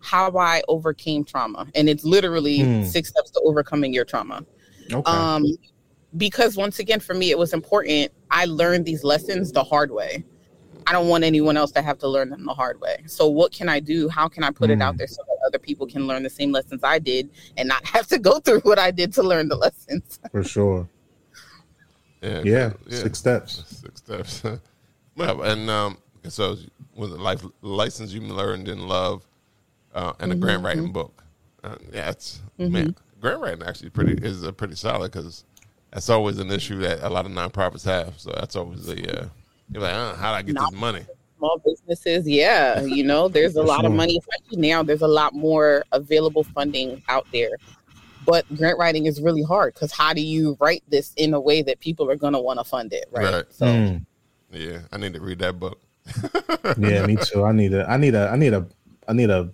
how 0.00 0.36
I 0.36 0.62
overcame 0.68 1.24
trauma. 1.24 1.66
And 1.74 1.88
it's 1.88 2.04
literally 2.04 2.60
Hmm. 2.64 2.82
six 2.84 3.10
steps 3.10 3.30
to 3.32 3.40
overcoming 3.44 3.92
your 3.92 4.04
trauma. 4.04 4.44
Okay. 4.92 5.10
Um 5.10 5.44
because 6.16 6.56
once 6.56 6.78
again 6.80 6.98
for 7.00 7.14
me 7.14 7.30
it 7.30 7.38
was 7.38 7.52
important. 7.52 8.10
I 8.30 8.46
learned 8.46 8.84
these 8.84 9.04
lessons 9.04 9.52
the 9.52 9.62
hard 9.62 9.90
way. 9.90 10.24
I 10.86 10.92
don't 10.92 11.08
want 11.08 11.22
anyone 11.22 11.56
else 11.56 11.70
to 11.72 11.82
have 11.82 11.98
to 11.98 12.08
learn 12.08 12.30
them 12.30 12.44
the 12.44 12.54
hard 12.54 12.80
way. 12.80 13.04
So 13.06 13.28
what 13.28 13.52
can 13.52 13.68
I 13.68 13.78
do? 13.78 14.08
How 14.08 14.26
can 14.28 14.42
I 14.42 14.50
put 14.50 14.70
it 14.70 14.80
out 14.82 14.94
Hmm. 14.94 14.98
there 14.98 15.06
so 15.06 15.22
that 15.28 15.36
other 15.46 15.58
people 15.58 15.86
can 15.86 16.06
learn 16.06 16.22
the 16.24 16.30
same 16.30 16.50
lessons 16.50 16.80
I 16.82 16.98
did 16.98 17.30
and 17.56 17.68
not 17.68 17.84
have 17.94 18.06
to 18.08 18.18
go 18.18 18.40
through 18.40 18.60
what 18.60 18.78
I 18.78 18.90
did 18.90 19.12
to 19.14 19.22
learn 19.22 19.48
the 19.48 19.56
lessons? 19.56 20.18
For 20.32 20.42
sure. 20.42 20.88
Yeah, 22.22 22.42
Yeah. 22.44 22.72
Six 22.88 23.18
steps. 23.18 23.64
Six 23.66 24.00
steps. 24.00 24.42
well, 25.16 25.42
and 25.42 25.70
um, 25.70 25.98
so 26.28 26.56
was 26.94 27.12
it 27.12 27.20
life 27.20 27.44
license 27.62 28.12
you 28.12 28.20
learned 28.20 28.68
in 28.68 28.88
love, 28.88 29.26
uh, 29.94 30.12
and 30.20 30.32
a 30.32 30.34
Mm-hmm, 30.34 30.36
grant 30.36 30.62
writing 30.64 30.92
book. 30.92 31.22
Uh, 31.62 31.76
yeah, 31.92 32.10
it's 32.10 32.40
man, 32.66 32.94
grant 33.20 33.40
writing 33.40 33.62
actually 33.62 33.90
pretty 33.90 34.14
is 34.26 34.42
a 34.42 34.52
pretty 34.52 34.74
solid 34.76 35.12
because 35.12 35.44
that's 35.92 36.08
always 36.08 36.38
an 36.38 36.50
issue 36.50 36.78
that 36.80 37.00
a 37.02 37.08
lot 37.10 37.26
of 37.26 37.32
nonprofits 37.32 37.84
have. 37.84 38.18
So 38.18 38.32
that's 38.32 38.56
always 38.56 38.86
the 38.86 39.22
uh, 39.22 39.28
you're 39.72 39.82
like, 39.82 39.94
uh, 39.94 40.14
how 40.16 40.32
do 40.32 40.38
I 40.38 40.42
get 40.42 40.58
this 40.58 40.72
money? 40.72 41.06
small 41.38 41.60
businesses 41.64 42.28
yeah 42.28 42.84
you 42.84 43.02
know 43.02 43.28
there's 43.28 43.56
a 43.56 43.62
lot 43.62 43.84
of 43.86 43.92
money 43.92 44.18
especially 44.18 44.58
now 44.68 44.82
there's 44.82 45.02
a 45.02 45.08
lot 45.08 45.34
more 45.34 45.84
available 45.92 46.44
funding 46.44 47.00
out 47.08 47.26
there 47.32 47.58
but 48.26 48.44
grant 48.56 48.78
writing 48.78 49.06
is 49.06 49.20
really 49.22 49.42
hard 49.42 49.74
because 49.74 49.92
how 49.92 50.12
do 50.12 50.20
you 50.20 50.56
write 50.60 50.82
this 50.88 51.12
in 51.16 51.34
a 51.34 51.40
way 51.40 51.62
that 51.62 51.80
people 51.80 52.10
are 52.10 52.16
going 52.16 52.34
to 52.34 52.40
want 52.40 52.58
to 52.58 52.64
fund 52.64 52.92
it 52.92 53.06
right, 53.10 53.24
Right. 53.34 53.44
so 53.50 53.66
Mm. 53.66 54.06
Yeah, 54.52 54.80
I 54.92 54.96
need 54.98 55.14
to 55.14 55.20
read 55.20 55.38
that 55.40 55.58
book. 55.60 55.80
Yeah, 56.76 57.02
me 57.02 57.16
too. 57.16 57.44
I 57.44 57.52
need 57.52 57.74
a, 57.74 57.88
I 57.88 57.96
need 57.96 58.14
a, 58.14 58.28
I 58.30 58.36
need 58.36 58.52
a, 58.52 58.66
I 59.08 59.12
need 59.12 59.30
a. 59.30 59.50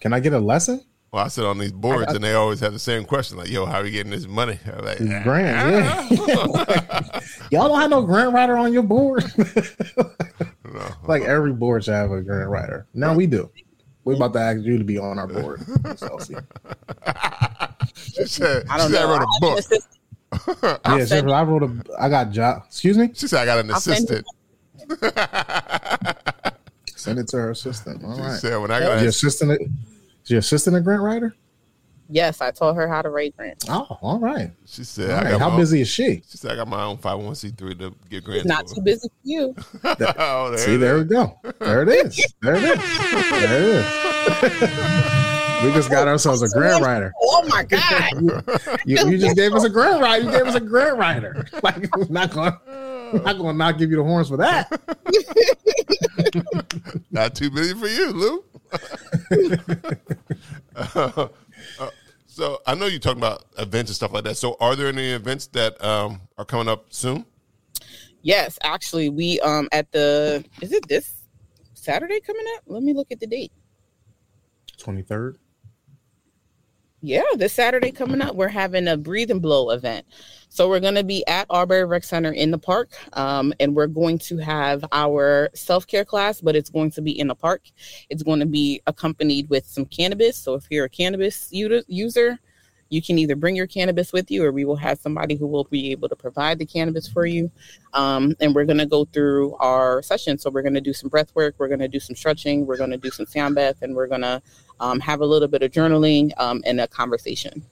Can 0.00 0.12
I 0.12 0.20
get 0.20 0.32
a 0.32 0.38
lesson? 0.40 0.82
Well, 1.12 1.24
I 1.24 1.28
sit 1.28 1.44
on 1.44 1.58
these 1.58 1.72
boards 1.72 2.12
and 2.12 2.22
they 2.22 2.34
always 2.34 2.60
have 2.60 2.72
the 2.72 2.78
same 2.78 3.04
question, 3.04 3.36
like, 3.36 3.50
"Yo, 3.50 3.66
how 3.66 3.78
are 3.80 3.84
you 3.84 3.90
getting 3.90 4.12
this 4.12 4.28
money?" 4.28 4.58
I'm 4.66 4.84
like, 4.84 5.00
It's 5.00 5.10
ah. 5.12 5.22
grant, 5.24 6.10
yeah. 6.28 7.20
Y'all 7.50 7.68
don't 7.68 7.80
have 7.80 7.90
no 7.90 8.02
grant 8.02 8.32
writer 8.32 8.56
on 8.56 8.72
your 8.72 8.84
board. 8.84 9.24
no. 10.64 10.88
like 11.06 11.22
every 11.22 11.52
board 11.52 11.84
should 11.84 11.94
have 11.94 12.12
a 12.12 12.22
grant 12.22 12.48
writer. 12.48 12.86
Now 12.94 13.14
we 13.14 13.26
do. 13.26 13.50
We're 14.04 14.14
about 14.14 14.32
to 14.34 14.38
ask 14.38 14.60
you 14.60 14.78
to 14.78 14.84
be 14.84 14.98
on 14.98 15.18
our 15.18 15.26
board. 15.26 15.60
Chelsea. 15.98 16.36
She 17.94 18.24
said, 18.26 18.64
i 18.70 18.78
don't 18.78 18.88
she 18.88 18.94
said 18.94 19.02
know 19.02 19.12
I 19.12 19.18
wrote 19.18 19.22
I 19.22 19.24
a 19.24 19.26
have 19.26 19.26
an 19.26 19.28
book. 19.40 19.58
assistant. 19.58 19.98
Yeah, 20.62 21.04
send 21.04 21.08
Jennifer, 21.08 21.34
I 21.34 21.42
wrote 21.42 21.62
a. 21.64 21.84
I 21.98 22.08
got 22.08 22.30
job. 22.30 22.62
Excuse 22.66 22.96
me. 22.96 23.10
She 23.14 23.26
said 23.26 23.40
I 23.40 23.44
got 23.46 23.58
an 23.58 23.70
I'll 23.70 23.78
assistant. 23.78 24.24
Send 27.00 27.18
it 27.18 27.28
to 27.28 27.36
her 27.38 27.50
assistant. 27.50 28.04
All 28.04 28.14
She 28.16 28.20
right. 28.22 28.38
said 28.40 28.56
when 28.58 28.70
I 28.70 28.78
Your 28.80 28.88
got 28.96 29.06
assistant. 29.06 29.60
Is 30.24 30.30
your 30.30 30.38
assistant 30.40 30.76
a 30.76 30.80
grant 30.80 31.02
writer? 31.02 31.34
yes 32.12 32.40
i 32.40 32.50
taught 32.50 32.74
her 32.74 32.88
how 32.88 33.00
to 33.00 33.08
write 33.08 33.36
grants 33.36 33.64
Oh, 33.68 33.86
all 34.02 34.18
right. 34.18 34.50
she 34.66 34.82
said 34.82 35.12
All 35.12 35.18
I 35.26 35.30
got 35.30 35.40
How 35.40 35.50
my 35.50 35.58
busy 35.58 35.80
is 35.82 35.88
she? 35.88 36.20
She 36.28 36.38
said 36.38 36.50
I 36.50 36.56
got 36.56 36.66
my 36.66 36.82
own 36.82 36.96
five 36.98 37.12
hundred 37.12 37.26
one 37.26 37.34
c 37.36 37.50
three 37.50 37.72
to 37.76 37.94
get 38.10 38.24
grants. 38.24 38.46
not 38.46 38.68
for. 38.68 38.74
too 38.74 38.80
busy 38.82 39.06
for 39.08 39.14
you 39.22 39.54
oh, 40.18 40.50
there 40.50 40.58
See, 40.58 40.74
it 40.74 40.78
there 40.78 40.98
we 40.98 41.04
go. 41.04 41.38
There 41.60 41.82
it 41.84 41.88
is. 41.88 42.34
There 42.42 42.56
it 42.56 42.64
is. 42.64 42.78
There 43.30 43.54
it 43.54 44.52
is. 44.52 45.62
we 45.64 45.70
just 45.72 45.88
got 45.88 46.08
ourselves 46.08 46.42
a 46.42 46.48
grant 46.48 46.82
writer. 46.84 47.12
oh 47.22 47.46
my 47.48 47.62
god 47.62 48.10
You, 48.84 49.08
you 49.08 49.16
just 49.16 49.36
gave 49.36 49.52
us 49.52 49.62
a 49.62 49.70
grant 49.70 50.02
writer. 50.02 50.24
You 50.24 50.30
gave 50.32 50.46
us 50.48 50.56
a 50.56 50.60
grant 50.60 50.98
writer. 50.98 51.46
Like, 51.62 51.94
we're 51.96 52.06
not 52.08 52.32
going, 52.32 52.52
to 52.52 53.20
not 53.22 53.36
going 53.38 53.52
to 53.54 53.58
not 53.58 53.78
give 53.78 53.90
you 53.90 53.98
the 53.98 54.02
horns 54.02 54.28
for 54.30 54.36
that. 54.38 54.68
Not 57.10 57.34
too 57.34 57.50
busy 57.50 57.74
for 57.74 57.88
you, 57.88 58.12
Lou. 58.12 58.44
Uh, 60.76 61.28
uh, 61.78 61.90
so 62.26 62.62
I 62.66 62.74
know 62.74 62.86
you're 62.86 63.00
talking 63.00 63.18
about 63.18 63.44
events 63.58 63.90
and 63.90 63.96
stuff 63.96 64.12
like 64.12 64.24
that. 64.24 64.36
So 64.36 64.56
are 64.60 64.74
there 64.74 64.86
any 64.86 65.10
events 65.10 65.48
that 65.48 65.82
um, 65.84 66.22
are 66.38 66.44
coming 66.44 66.68
up 66.68 66.86
soon? 66.88 67.26
yes 68.22 68.58
actually 68.62 69.08
we 69.08 69.40
um 69.40 69.68
at 69.72 69.90
the 69.92 70.44
is 70.60 70.72
it 70.72 70.86
this 70.88 71.24
saturday 71.74 72.20
coming 72.20 72.44
up 72.56 72.62
let 72.66 72.82
me 72.82 72.92
look 72.92 73.10
at 73.10 73.20
the 73.20 73.26
date 73.26 73.52
23rd. 74.80 75.36
Yeah, 77.02 77.22
this 77.36 77.54
Saturday 77.54 77.92
coming 77.92 78.20
up, 78.20 78.34
we're 78.34 78.48
having 78.48 78.86
a 78.86 78.94
breathe 78.94 79.30
and 79.30 79.40
blow 79.40 79.70
event. 79.70 80.04
So 80.50 80.68
we're 80.68 80.80
going 80.80 80.96
to 80.96 81.04
be 81.04 81.26
at 81.26 81.48
Awbury 81.48 81.88
Rec 81.88 82.04
Center 82.04 82.32
in 82.32 82.50
the 82.50 82.58
park, 82.58 82.90
um, 83.14 83.54
and 83.58 83.74
we're 83.74 83.86
going 83.86 84.18
to 84.18 84.36
have 84.36 84.84
our 84.92 85.48
self 85.54 85.86
care 85.86 86.04
class, 86.04 86.42
but 86.42 86.54
it's 86.54 86.68
going 86.68 86.90
to 86.90 87.00
be 87.00 87.18
in 87.18 87.28
the 87.28 87.34
park. 87.34 87.62
It's 88.10 88.22
going 88.22 88.40
to 88.40 88.46
be 88.46 88.82
accompanied 88.86 89.48
with 89.48 89.64
some 89.64 89.86
cannabis. 89.86 90.36
So 90.36 90.54
if 90.54 90.66
you're 90.68 90.84
a 90.84 90.90
cannabis 90.90 91.48
user, 91.50 92.38
you 92.90 93.00
can 93.00 93.18
either 93.18 93.36
bring 93.36 93.56
your 93.56 93.66
cannabis 93.66 94.12
with 94.12 94.30
you, 94.30 94.44
or 94.44 94.52
we 94.52 94.64
will 94.64 94.76
have 94.76 94.98
somebody 94.98 95.36
who 95.36 95.46
will 95.46 95.64
be 95.64 95.92
able 95.92 96.08
to 96.08 96.16
provide 96.16 96.58
the 96.58 96.66
cannabis 96.66 97.08
for 97.08 97.24
you. 97.24 97.50
Um, 97.94 98.34
and 98.40 98.54
we're 98.54 98.66
going 98.66 98.78
to 98.78 98.86
go 98.86 99.04
through 99.06 99.54
our 99.54 100.02
session. 100.02 100.38
So 100.38 100.50
we're 100.50 100.62
going 100.62 100.74
to 100.74 100.80
do 100.80 100.92
some 100.92 101.08
breath 101.08 101.34
work, 101.34 101.54
we're 101.58 101.68
going 101.68 101.80
to 101.80 101.88
do 101.88 102.00
some 102.00 102.16
stretching, 102.16 102.66
we're 102.66 102.76
going 102.76 102.90
to 102.90 102.98
do 102.98 103.10
some 103.10 103.26
sound 103.26 103.54
bath, 103.54 103.76
and 103.82 103.94
we're 103.94 104.08
going 104.08 104.22
to 104.22 104.42
um, 104.80 105.00
have 105.00 105.20
a 105.20 105.26
little 105.26 105.48
bit 105.48 105.62
of 105.62 105.70
journaling 105.70 106.32
um, 106.38 106.62
and 106.66 106.80
a 106.80 106.88
conversation. 106.88 107.62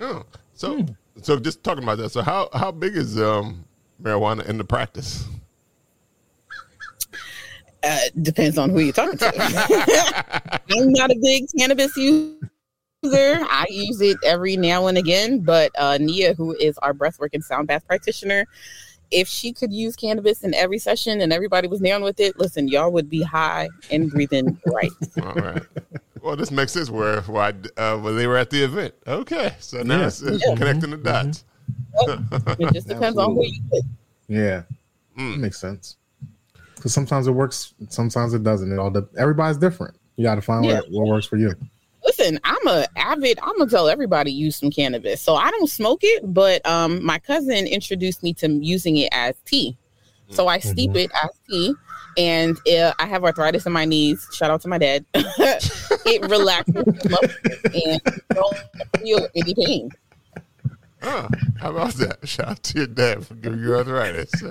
Oh, 0.00 0.24
so 0.54 0.86
so 1.22 1.38
just 1.38 1.62
talking 1.64 1.82
about 1.82 1.98
that. 1.98 2.10
So 2.10 2.22
how 2.22 2.48
how 2.52 2.70
big 2.70 2.96
is 2.96 3.20
um, 3.20 3.64
marijuana 4.02 4.46
in 4.46 4.58
the 4.58 4.64
practice? 4.64 5.26
Uh, 7.82 7.98
depends 8.22 8.56
on 8.56 8.70
who 8.70 8.80
you're 8.80 8.92
talking 8.92 9.18
to. 9.18 9.26
I'm 10.70 10.92
not 10.92 11.10
a 11.10 11.18
big 11.20 11.44
cannabis 11.58 11.94
user. 11.96 12.50
I 13.12 13.66
use 13.70 14.00
it 14.00 14.16
every 14.24 14.56
now 14.56 14.86
and 14.86 14.96
again, 14.98 15.40
but 15.40 15.70
uh, 15.78 15.98
Nia, 16.00 16.34
who 16.34 16.54
is 16.54 16.78
our 16.78 16.94
breathwork 16.94 17.30
and 17.34 17.44
sound 17.44 17.68
bath 17.68 17.86
practitioner, 17.86 18.46
if 19.10 19.28
she 19.28 19.52
could 19.52 19.72
use 19.72 19.94
cannabis 19.96 20.42
in 20.44 20.54
every 20.54 20.78
session 20.78 21.20
and 21.20 21.32
everybody 21.32 21.68
was 21.68 21.80
down 21.80 22.02
with 22.02 22.18
it, 22.20 22.38
listen, 22.38 22.68
y'all 22.68 22.90
would 22.90 23.08
be 23.10 23.22
high 23.22 23.68
and 23.90 24.10
breathing 24.10 24.58
right. 24.66 24.90
All 25.22 25.34
right. 25.34 25.62
Well, 26.22 26.36
this 26.36 26.50
makes 26.50 26.72
sense 26.72 26.88
where 26.90 27.20
why 27.22 27.52
uh, 27.76 27.98
when 27.98 28.16
they 28.16 28.26
were 28.26 28.36
at 28.38 28.50
the 28.50 28.62
event. 28.64 28.94
Okay, 29.06 29.54
so 29.60 29.82
now 29.82 30.00
Yeah. 30.00 30.06
it's, 30.06 30.22
it's 30.22 30.42
Yeah. 30.46 30.54
connecting 30.56 30.90
the 30.90 30.96
dots. 30.96 31.44
It 32.58 32.72
just 32.72 32.88
depends 32.88 33.18
on 33.18 33.34
who 33.34 33.44
you 33.44 33.60
pick. 33.70 33.82
Yeah. 34.28 34.62
Mm. 35.18 35.38
Makes 35.38 35.60
sense. 35.60 35.96
Because 36.74 36.92
sometimes 36.92 37.26
it 37.26 37.32
works, 37.32 37.74
sometimes 37.88 38.34
it 38.34 38.42
doesn't. 38.42 38.72
It 38.72 38.78
all 38.78 38.90
de- 38.90 39.06
everybody's 39.16 39.58
different. 39.58 39.96
You 40.16 40.24
got 40.24 40.34
to 40.36 40.42
find 40.42 40.64
Yeah. 40.64 40.76
what, 40.76 40.90
what 40.90 41.06
works 41.08 41.26
for 41.26 41.36
you. 41.36 41.54
Listen 42.04 42.38
i'm 42.44 42.66
a 42.68 42.86
avid 42.96 43.38
i'm 43.42 43.56
gonna 43.58 43.70
tell 43.70 43.88
everybody 43.88 44.30
use 44.30 44.56
some 44.56 44.70
cannabis 44.70 45.20
so 45.20 45.34
i 45.34 45.50
don't 45.50 45.70
smoke 45.70 46.00
it 46.02 46.22
but 46.34 46.64
um 46.66 47.04
my 47.04 47.18
cousin 47.18 47.66
introduced 47.66 48.22
me 48.22 48.32
to 48.34 48.48
using 48.48 48.96
it 48.96 49.08
as 49.12 49.34
tea 49.44 49.76
So 50.30 50.48
I 50.48 50.58
steep 50.58 50.96
it 50.96 51.10
as 51.22 51.30
tea, 51.48 51.74
and 52.16 52.56
uh, 52.66 52.92
I 52.98 53.06
have 53.06 53.24
arthritis 53.24 53.66
in 53.66 53.72
my 53.72 53.84
knees. 53.84 54.26
Shout 54.32 54.50
out 54.50 54.62
to 54.62 54.68
my 54.68 54.78
dad. 54.78 55.04
it 55.14 56.22
relaxes 56.28 56.74
and 56.76 58.00
don't 58.32 58.56
feel 58.98 59.28
any 59.34 59.54
pain. 59.54 59.90
Huh, 61.02 61.28
how 61.60 61.70
about 61.70 61.92
that? 61.94 62.26
Shout 62.26 62.48
out 62.48 62.62
to 62.64 62.78
your 62.78 62.86
dad 62.86 63.26
for 63.26 63.34
giving 63.34 63.60
you 63.60 63.74
arthritis. 63.74 64.32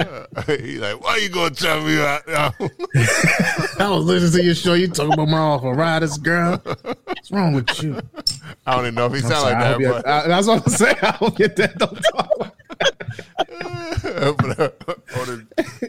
He's 0.46 0.78
like, 0.80 1.02
why 1.02 1.16
you 1.18 1.28
gonna 1.28 1.54
tell 1.54 1.82
me 1.84 1.94
that? 1.96 2.22
I 3.80 3.88
was 3.90 4.04
listening 4.04 4.32
to 4.40 4.44
your 4.46 4.54
show. 4.54 4.74
You 4.74 4.88
talking 4.88 5.12
about 5.12 5.28
my 5.28 5.38
arthritis, 5.38 6.16
girl. 6.18 6.56
What's 7.04 7.30
wrong 7.30 7.52
with 7.52 7.82
you? 7.82 8.00
I 8.66 8.76
don't 8.76 8.84
even 8.86 8.94
know 8.94 9.06
if 9.06 9.12
he 9.14 9.20
sound 9.20 9.32
sorry, 9.34 9.54
like 9.54 9.80
you- 9.80 9.88
that, 9.92 10.06
I- 10.06 10.28
that's 10.28 10.46
what 10.46 10.62
I'm 10.66 10.72
saying. 10.72 10.96
I 11.02 11.10
hope 11.12 11.38
your 11.38 11.48
dad 11.48 11.74
don't 11.76 12.00
talk. 12.14 12.56
but, 14.02 14.36
but 14.38 14.60
uh, 14.88 14.94
older, 15.30 15.46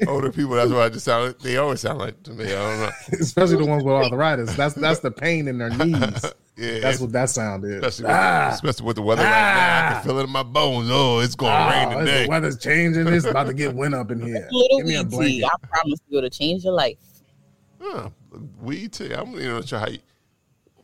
older 0.07 0.31
people, 0.31 0.55
that's 0.55 0.71
what 0.71 0.81
I 0.81 0.89
just 0.89 1.05
sound. 1.05 1.35
They 1.41 1.57
always 1.57 1.81
sound 1.81 1.99
like 1.99 2.21
to 2.23 2.31
me. 2.31 2.45
I 2.45 2.47
don't 2.49 2.79
know. 2.79 2.89
Especially 3.19 3.57
the 3.57 3.65
ones 3.65 3.83
with 3.83 3.93
arthritis. 3.93 4.55
That's 4.55 4.75
that's 4.75 4.99
the 4.99 5.11
pain 5.11 5.47
in 5.47 5.57
their 5.57 5.69
knees. 5.77 6.25
Yeah, 6.55 6.79
That's 6.81 6.99
what 6.99 7.11
that 7.13 7.31
sound 7.31 7.65
is. 7.65 7.71
especially, 7.83 8.03
with, 8.05 8.11
Ah. 8.15 8.51
especially 8.53 8.85
with 8.85 8.95
the 8.97 9.01
weather 9.01 9.23
right 9.23 9.29
now. 9.29 9.89
I 9.89 9.93
can 9.93 10.03
feel 10.03 10.19
it 10.19 10.23
in 10.25 10.29
my 10.29 10.43
bones. 10.43 10.87
Oh, 10.91 11.17
it's 11.19 11.33
gonna 11.33 11.51
Ah, 11.51 11.69
rain 11.69 11.89
the 11.97 12.05
today. 12.05 12.27
weather's 12.27 12.57
changing. 12.59 13.07
It's 13.07 13.25
about 13.25 13.47
to 13.47 13.53
get 13.55 13.73
wind 13.75 13.95
up 13.95 14.11
in 14.11 14.21
here. 14.21 14.47
Give 14.77 14.85
me 14.85 14.95
a 14.95 15.01
weed 15.03 15.09
tea. 15.09 15.39
blanket. 15.41 15.45
I 15.45 15.67
promise 15.67 15.99
you, 16.09 16.17
it'll 16.19 16.29
change 16.29 16.63
your 16.63 16.73
life. 16.73 16.97
Huh, 17.81 18.09
weed 18.61 18.93
tea. 18.93 19.11
I'm 19.13 19.33
you 19.33 19.47
know 19.49 19.55
not 19.55 19.67
sure 19.67 19.79
how 19.79 19.87
you 19.87 19.99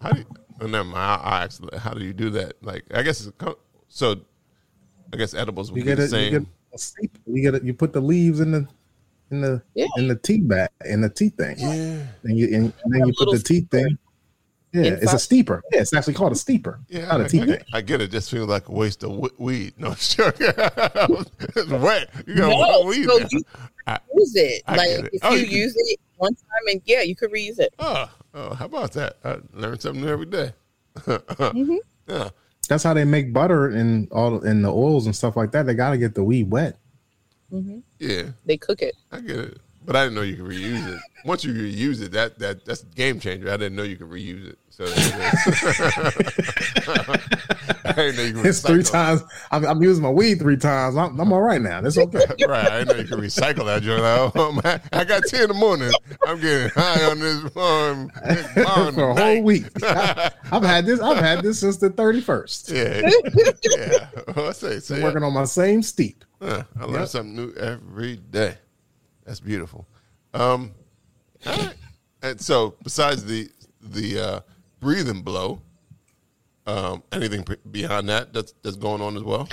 how 0.01 0.09
do 0.11 0.19
you, 0.21 0.25
oh, 0.61 0.65
never 0.65 0.83
mind. 0.85 0.97
I, 0.97 1.15
I 1.39 1.43
actually 1.43 1.77
how 1.77 1.91
do 1.91 2.03
you 2.03 2.13
do 2.13 2.31
that? 2.31 2.53
Like 2.63 2.85
I 2.93 3.03
guess 3.03 3.25
it's 3.25 3.31
a, 3.43 3.55
so. 3.87 4.21
I 5.11 5.17
guess 5.17 5.33
edibles 5.33 5.71
would 5.71 5.77
You 5.77 5.83
be 5.85 5.89
get 5.89 5.95
the 5.97 6.03
it. 6.03 6.09
same. 6.09 6.47
You 6.71 6.71
get 6.71 6.75
a 6.75 6.77
steep. 6.83 7.17
You 7.25 7.41
get 7.41 7.55
it. 7.55 7.63
You 7.63 7.73
put 7.73 7.93
the 7.93 8.01
leaves 8.01 8.39
in 8.39 8.51
the 8.51 8.67
in 9.31 9.41
the 9.41 9.61
Yeah. 9.75 9.87
in 9.97 10.07
the 10.07 10.15
tea 10.15 10.39
bag 10.39 10.69
in 10.85 11.01
the 11.01 11.09
tea 11.09 11.29
thing. 11.29 11.57
yeah. 11.59 12.03
And 12.23 12.37
you 12.37 12.45
and, 12.55 12.73
and 12.83 12.93
then 12.93 13.07
you 13.07 13.13
put 13.17 13.31
the 13.31 13.39
tea 13.39 13.61
thing. 13.61 13.97
Yeah, 14.71 14.83
it's 15.01 15.13
a 15.13 15.17
steeper. 15.17 15.63
Yeah, 15.71 15.81
it's 15.81 15.93
actually 15.93 16.13
called 16.13 16.31
a 16.31 16.35
steeper. 16.35 16.79
Yeah, 16.89 17.07
not 17.07 17.21
I, 17.21 17.23
a 17.25 17.27
tea 17.29 17.41
I, 17.41 17.45
thing. 17.47 17.59
I 17.73 17.81
get 17.81 18.01
it. 18.01 18.11
Just 18.11 18.29
feels 18.29 18.47
like 18.47 18.67
a 18.69 18.71
waste 18.71 19.01
of 19.03 19.09
w- 19.09 19.33
weed. 19.39 19.73
No, 19.79 19.95
sure. 19.95 20.31
it's 20.39 21.69
wet. 21.71 22.09
You 22.27 22.35
got 22.35 22.49
No, 22.49 22.83
weed. 22.85 23.05
so 23.05 23.17
you 23.31 23.43
I- 23.87 23.97
use 24.15 24.35
it. 24.35 24.61
I 24.67 24.75
like 24.75 24.87
get 24.89 25.05
it. 25.05 25.09
if 25.13 25.19
Oh, 25.23 25.33
you 25.33 25.45
you 25.47 25.61
use 25.63 25.73
it 25.75 25.99
one 26.17 26.35
time, 26.35 26.67
and 26.67 26.81
yeah, 26.85 27.01
you 27.01 27.15
could 27.15 27.31
reuse 27.31 27.57
it. 27.57 27.73
oh, 27.79 28.11
oh, 28.35 28.53
how 28.53 28.65
about 28.65 28.91
that? 28.93 29.17
I 29.23 29.37
learn 29.53 29.79
something 29.79 30.03
new 30.03 30.07
every 30.09 30.27
day. 30.27 30.53
Mm-hmm. 30.97 31.77
Yeah. 32.07 32.29
That's 32.69 32.83
how 32.83 32.93
they 32.93 33.03
make 33.03 33.33
butter 33.33 33.67
and 33.67 34.09
all 34.11 34.41
and 34.45 34.63
the 34.63 34.71
oils 34.71 35.07
and 35.07 35.15
stuff 35.15 35.35
like 35.35 35.51
that. 35.51 35.65
They 35.65 35.73
got 35.73 35.89
to 35.89 35.97
get 35.97 36.13
the 36.13 36.23
weed 36.23 36.51
wet. 36.51 36.77
Mm-hmm. 37.51 37.79
Yeah, 37.97 38.29
They 38.45 38.57
cook 38.57 38.83
it. 38.83 38.95
I 39.11 39.21
get 39.21 39.37
it. 39.39 39.57
But 39.89 39.95
I 39.95 40.03
didn't 40.03 40.13
know 40.17 40.21
you 40.21 40.35
could 40.35 40.45
reuse 40.45 40.87
it. 40.87 41.01
Once 41.25 41.43
you 41.43 41.51
reuse 41.51 41.99
it, 42.03 42.11
that 42.11 42.37
that 42.37 42.63
that's 42.63 42.83
a 42.83 42.85
game 42.85 43.19
changer. 43.19 43.51
I 43.51 43.57
didn't 43.57 43.75
know 43.75 43.81
you 43.81 43.95
could 43.97 44.07
reuse 44.11 44.47
it. 44.49 44.59
So 44.69 44.85
I 47.85 47.93
didn't 47.95 48.15
know 48.17 48.21
you 48.23 48.33
could 48.33 48.45
It's 48.45 48.61
three 48.61 48.83
times. 48.83 49.23
I'm, 49.49 49.65
I'm 49.65 49.81
using 49.81 50.03
my 50.03 50.11
weed 50.11 50.37
three 50.37 50.57
times. 50.57 50.95
I'm, 50.95 51.19
I'm 51.19 51.33
all 51.33 51.41
right 51.41 51.59
now. 51.59 51.81
That's 51.81 51.97
okay. 51.97 52.19
Right, 52.47 52.65
I 52.71 52.79
didn't 52.83 52.87
know 52.89 53.01
you 53.01 53.07
could 53.07 53.17
recycle 53.19 53.65
that 53.65 53.81
joint. 53.81 54.03
I 54.93 55.03
got 55.05 55.23
ten 55.25 55.41
in 55.41 55.47
the 55.47 55.53
morning. 55.55 55.91
I'm 56.27 56.39
getting 56.39 56.69
high 56.69 57.03
on 57.05 57.19
this 57.19 57.37
um, 57.57 58.09
For 58.53 58.61
a 58.61 58.91
tonight. 58.91 59.19
whole 59.35 59.41
week. 59.43 59.65
I, 59.83 60.31
have 60.43 60.63
had 60.63 60.85
this. 60.85 60.99
I've 61.01 61.17
had 61.17 61.41
this 61.41 61.59
since 61.61 61.77
the 61.77 61.89
31st. 61.89 62.71
Yeah, 62.71 63.09
yeah. 63.77 64.33
Well, 64.35 64.49
I 64.49 64.51
say, 64.51 64.95
I'm 64.95 65.01
working 65.01 65.23
on 65.23 65.33
my 65.33 65.45
same 65.45 65.81
steep. 65.81 66.23
Huh, 66.41 66.63
I 66.79 66.85
learn 66.85 66.99
Yep. 67.01 67.07
something 67.09 67.35
new 67.35 67.53
every 67.55 68.17
day. 68.17 68.57
That's 69.29 69.39
beautiful. 69.39 69.85
Um. 70.33 70.71
And 72.23 72.41
so, 72.41 72.73
besides 72.83 73.23
the 73.25 73.47
the 73.79 74.19
uh, 74.19 74.39
breathing 74.79 75.21
blow, 75.21 75.61
um, 76.65 77.03
anything 77.11 77.43
pre- 77.43 77.57
that 77.63 78.33
that's 78.33 78.55
that's 78.63 78.75
going 78.75 79.03
on 79.03 79.15
as 79.15 79.21
well? 79.21 79.47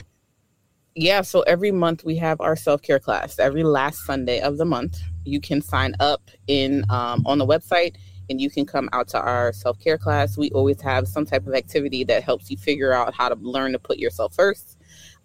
Yeah, 0.95 1.21
so 1.21 1.43
every 1.43 1.73
month 1.73 2.05
we 2.05 2.17
have 2.17 2.41
our 2.41 2.57
self 2.57 2.81
care 2.81 2.99
class. 2.99 3.39
Every 3.39 3.65
last 3.65 3.99
Sunday 4.07 4.41
of 4.41 4.57
the 4.57 4.65
month, 4.65 4.99
you 5.27 5.43
can 5.43 5.61
sign 5.61 5.95
up 6.01 6.23
in 6.47 6.83
um, 6.89 7.23
on 7.27 7.37
the 7.37 7.47
website, 7.47 7.97
and 8.31 8.41
you 8.41 8.49
can 8.49 8.65
come 8.65 8.89
out 8.95 9.09
to 9.09 9.21
our 9.21 9.53
self 9.53 9.79
care 9.79 9.99
class. 9.99 10.39
We 10.39 10.51
always 10.53 10.81
have 10.81 11.07
some 11.07 11.27
type 11.27 11.47
of 11.47 11.53
activity 11.53 12.03
that 12.05 12.25
helps 12.25 12.51
you 12.51 12.57
figure 12.57 12.95
out 12.95 13.13
how 13.15 13.29
to 13.29 13.35
learn 13.35 13.73
to 13.73 13.79
put 13.79 13.99
yourself 13.99 14.35
first. 14.35 14.76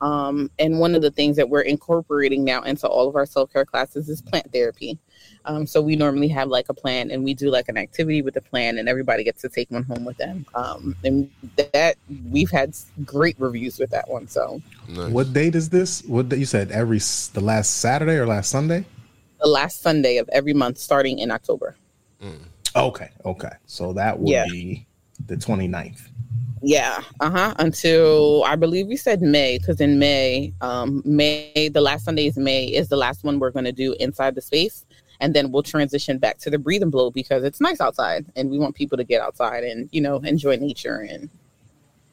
Um, 0.02 0.50
and 0.58 0.80
one 0.80 0.96
of 0.96 1.02
the 1.04 1.12
things 1.12 1.36
that 1.38 1.48
we're 1.48 1.62
incorporating 1.62 2.44
now 2.44 2.64
into 2.64 2.88
all 2.88 3.08
of 3.08 3.16
our 3.16 3.26
self 3.26 3.54
care 3.54 3.66
classes 3.66 4.10
is 4.10 4.22
plant 4.22 4.52
therapy. 4.52 4.98
Um, 5.46 5.68
so 5.68 5.82
we 5.82 5.96
normally 5.96 6.28
have 6.30 6.50
like 6.50 6.70
a 6.70 6.74
plan, 6.74 7.12
and 7.12 7.24
we 7.24 7.34
do 7.36 7.50
like 7.52 7.70
an 7.70 7.78
activity 7.78 8.22
with 8.24 8.34
the 8.34 8.42
plan, 8.42 8.80
and 8.80 8.90
everybody 8.90 9.24
gets 9.24 9.42
to 9.44 9.50
take 9.50 9.70
one 9.70 9.84
home 9.84 10.04
with 10.04 10.18
them. 10.18 10.46
Um, 10.56 10.96
and 11.04 11.30
that 11.74 11.96
we've 12.30 12.50
had 12.50 12.76
great 13.06 13.36
reviews 13.40 13.78
with 13.80 13.92
that 13.92 14.10
one. 14.10 14.28
So 14.28 14.62
Nice. 14.88 15.12
What 15.12 15.32
date 15.34 15.56
is 15.56 15.70
this? 15.70 16.04
What 16.04 16.30
day, 16.30 16.38
you 16.38 16.46
said 16.46 16.72
every 16.72 16.98
the 16.98 17.42
last 17.42 17.78
Saturday 17.78 18.16
or 18.16 18.26
last 18.28 18.50
Sunday? 18.50 18.86
the 19.40 19.48
last 19.48 19.82
Sunday 19.82 20.18
of 20.18 20.30
every 20.30 20.54
month 20.54 20.78
starting 20.78 21.18
in 21.18 21.32
October. 21.32 21.76
Okay, 22.76 23.10
okay. 23.26 23.50
So 23.66 23.92
that 23.94 24.20
would 24.20 24.30
Yeah. 24.30 24.46
be 24.46 24.86
the 25.26 25.36
29th. 25.36 26.10
Yeah, 26.62 27.02
uh 27.20 27.30
huh. 27.30 27.54
Until 27.58 28.44
I 28.44 28.56
believe 28.56 28.88
we 28.88 28.96
said 28.98 29.22
May, 29.22 29.58
because 29.58 29.82
in 29.82 29.98
May, 29.98 30.54
um, 30.62 31.02
May, 31.06 31.70
the 31.74 31.82
last 31.82 32.06
Sunday 32.06 32.28
is 32.28 32.38
May, 32.38 32.66
is 32.66 32.88
the 32.90 32.98
last 32.98 33.24
one 33.24 33.40
we're 33.40 33.52
going 33.52 33.66
to 33.66 33.72
do 33.72 33.94
inside 34.00 34.36
the 34.36 34.42
space. 34.42 34.86
And 35.20 35.36
then 35.36 35.52
we'll 35.52 35.62
transition 35.64 36.18
back 36.18 36.40
to 36.40 36.50
the 36.50 36.58
breathe 36.58 36.82
and 36.82 36.92
blow 36.92 37.12
because 37.12 37.44
it's 37.44 37.62
nice 37.62 37.80
outside 37.80 38.26
and 38.36 38.50
we 38.50 38.58
want 38.58 38.76
people 38.76 38.98
to 38.98 39.04
get 39.04 39.22
outside 39.22 39.64
and, 39.64 39.88
you 39.92 40.02
know, 40.02 40.18
enjoy 40.18 40.56
nature 40.56 40.98
and 40.98 41.30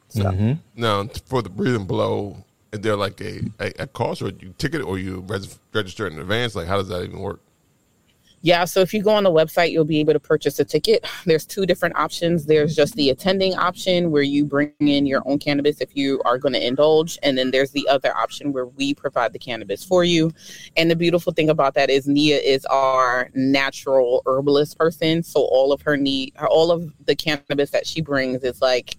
stuff. 0.09 0.35
Mhm. 0.35 0.59
Now, 0.75 1.07
for 1.25 1.41
the 1.41 1.49
breathing 1.49 1.85
blow, 1.85 2.37
is 2.71 2.81
there 2.81 2.95
like 2.95 3.19
a, 3.21 3.41
a, 3.59 3.73
a 3.79 3.87
cost 3.87 4.21
or 4.21 4.29
you 4.29 4.53
ticket 4.59 4.81
or 4.83 4.99
you 4.99 5.23
res- 5.27 5.57
register 5.73 6.05
in 6.05 6.19
advance? 6.19 6.53
Like, 6.55 6.67
how 6.67 6.77
does 6.77 6.87
that 6.89 7.03
even 7.03 7.19
work? 7.19 7.39
Yeah, 8.41 8.63
so 8.63 8.79
if 8.79 8.93
you 8.93 9.03
go 9.03 9.11
on 9.11 9.23
the 9.23 9.31
website, 9.31 9.71
you'll 9.71 9.83
be 9.83 9.99
able 9.99 10.13
to 10.13 10.19
purchase 10.19 10.59
a 10.59 10.65
ticket. 10.65 11.05
There's 11.25 11.45
two 11.45 11.65
different 11.65 11.97
options. 11.97 12.45
There's 12.45 12.75
just 12.75 12.95
the 12.95 13.09
attending 13.09 13.55
option 13.55 14.11
where 14.11 14.23
you 14.23 14.45
bring 14.45 14.71
in 14.79 15.05
your 15.05 15.21
own 15.25 15.39
cannabis 15.39 15.81
if 15.81 15.95
you 15.95 16.21
are 16.23 16.37
going 16.37 16.53
to 16.53 16.65
indulge, 16.65 17.19
and 17.23 17.37
then 17.37 17.51
there's 17.51 17.71
the 17.71 17.87
other 17.87 18.15
option 18.15 18.53
where 18.53 18.67
we 18.67 18.93
provide 18.93 19.33
the 19.33 19.39
cannabis 19.39 19.83
for 19.83 20.03
you. 20.03 20.31
And 20.77 20.89
the 20.89 20.95
beautiful 20.95 21.33
thing 21.33 21.49
about 21.49 21.73
that 21.75 21.89
is 21.89 22.07
Nia 22.07 22.37
is 22.37 22.65
our 22.65 23.29
natural 23.33 24.21
herbalist 24.25 24.77
person, 24.77 25.23
so 25.23 25.41
all 25.41 25.73
of 25.73 25.81
her 25.81 25.97
need, 25.97 26.33
all 26.37 26.71
of 26.71 26.91
the 27.05 27.15
cannabis 27.15 27.71
that 27.71 27.85
she 27.85 28.01
brings 28.01 28.43
is 28.43 28.61
like 28.61 28.95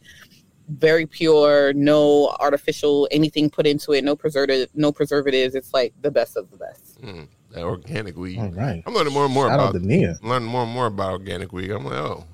very 0.69 1.07
pure, 1.07 1.73
no 1.73 2.29
artificial 2.41 3.09
anything 3.11 3.51
put 3.51 3.67
into 3.67 3.93
it, 3.93 4.05
no 4.05 4.15
preservative, 4.15 4.69
no 4.75 4.93
preservatives. 4.93 5.55
It's 5.55 5.75
like 5.75 5.93
the 6.01 6.11
best 6.11 6.37
of 6.37 6.51
the 6.51 6.57
best. 6.57 7.01
Mm, 7.03 7.29
that 7.53 7.63
organic 7.63 8.17
weed. 8.17 8.39
All 8.39 8.49
right. 8.51 8.83
I'm 8.87 8.95
learning 8.95 9.13
more 9.13 9.25
and 9.25 9.35
more 9.35 9.49
Shout 9.49 9.59
about 9.61 9.73
the 9.75 9.81
Nia. 9.81 10.19
Learning 10.23 10.49
more 10.49 10.63
and 10.63 10.73
more 10.73 10.87
about 10.87 11.13
organic 11.13 11.53
weed. 11.53 11.71
I'm 11.71 11.85
like, 11.85 11.95
oh, 11.95 12.25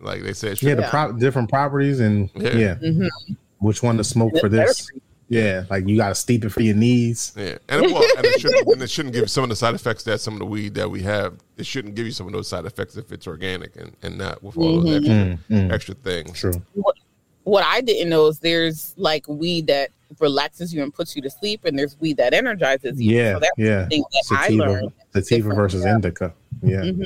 like 0.00 0.22
they 0.22 0.32
said, 0.32 0.62
Yeah, 0.62 0.74
the 0.76 0.82
Yeah. 0.82 0.90
pro- 0.90 1.12
different 1.12 1.48
properties 1.50 2.00
and 2.00 2.30
Yeah. 2.34 2.56
yeah, 2.56 2.74
Mhm. 2.76 3.08
which 3.58 3.82
one 3.82 3.96
to 3.98 4.04
smoke 4.04 4.32
for 4.40 4.48
this. 4.48 4.88
Yeah, 5.28 5.62
like 5.70 5.86
you 5.86 5.96
got 5.96 6.08
to 6.08 6.14
steep 6.16 6.44
it 6.44 6.48
for 6.48 6.60
your 6.60 6.74
knees. 6.74 7.32
Yeah, 7.36 7.58
and 7.68 7.84
it, 7.84 7.92
well, 7.92 8.02
and 8.16 8.26
it 8.26 8.40
shouldn't 8.40 8.66
and 8.72 8.82
it 8.82 8.90
shouldn't 8.90 9.14
give 9.14 9.30
some 9.30 9.44
of 9.44 9.50
the 9.50 9.54
side 9.54 9.74
effects 9.76 10.02
that 10.04 10.20
some 10.20 10.34
of 10.34 10.40
the 10.40 10.46
weed 10.46 10.74
that 10.74 10.90
we 10.90 11.02
have. 11.02 11.34
It 11.56 11.66
shouldn't 11.66 11.94
give 11.94 12.04
you 12.06 12.10
some 12.12 12.26
of 12.26 12.32
those 12.32 12.48
side 12.48 12.64
effects 12.64 12.96
if 12.96 13.12
it's 13.12 13.28
organic 13.28 13.76
and, 13.76 13.92
and 14.02 14.18
not 14.18 14.42
with 14.42 14.56
all 14.56 14.80
those 14.80 14.96
extra, 14.96 15.14
Mm, 15.14 15.38
mm. 15.50 15.72
extra 15.72 15.94
things. 15.94 16.38
True. 16.40 16.60
what 17.44 17.64
I 17.64 17.80
didn't 17.80 18.08
know 18.10 18.26
is 18.26 18.38
there's 18.40 18.92
like 18.96 19.26
weed 19.28 19.68
that 19.68 19.90
relaxes 20.18 20.72
you 20.74 20.82
and 20.82 20.92
puts 20.92 21.14
you 21.14 21.22
to 21.22 21.30
sleep, 21.30 21.64
and 21.64 21.78
there's 21.78 21.98
weed 22.00 22.16
that 22.16 22.34
energizes 22.34 23.00
you. 23.00 23.16
Yeah, 23.16 23.34
so 23.34 23.38
that's 23.40 23.52
yeah. 23.58 23.82
the 23.82 23.86
thing 23.88 24.04
that 24.12 24.24
I 24.30 24.36
Sativa, 24.42 24.62
learned. 24.64 24.92
sativa 25.14 25.36
different. 25.38 25.56
versus 25.56 25.84
indica. 25.84 26.34
Yeah. 26.62 26.80
Mhm. 26.80 27.04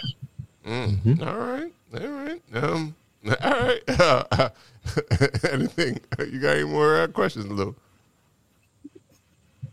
Mm. 0.66 1.26
All 1.26 1.38
right, 1.38 1.72
all 1.94 2.08
right, 2.08 2.42
um, 2.54 2.94
all 3.42 4.26
right. 4.40 4.50
Anything? 5.52 6.00
You 6.18 6.40
got 6.40 6.56
any 6.56 6.64
more 6.64 7.00
uh, 7.02 7.06
questions, 7.08 7.46
Lou? 7.50 7.74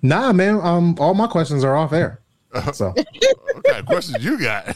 Nah, 0.01 0.31
man. 0.33 0.59
Um, 0.61 0.95
all 0.99 1.13
my 1.13 1.27
questions 1.27 1.63
are 1.63 1.75
off 1.75 1.93
air. 1.93 2.19
So 2.73 2.89
What 2.89 3.63
kind 3.65 3.79
of 3.79 3.85
questions 3.85 4.23
you 4.25 4.37
got? 4.39 4.75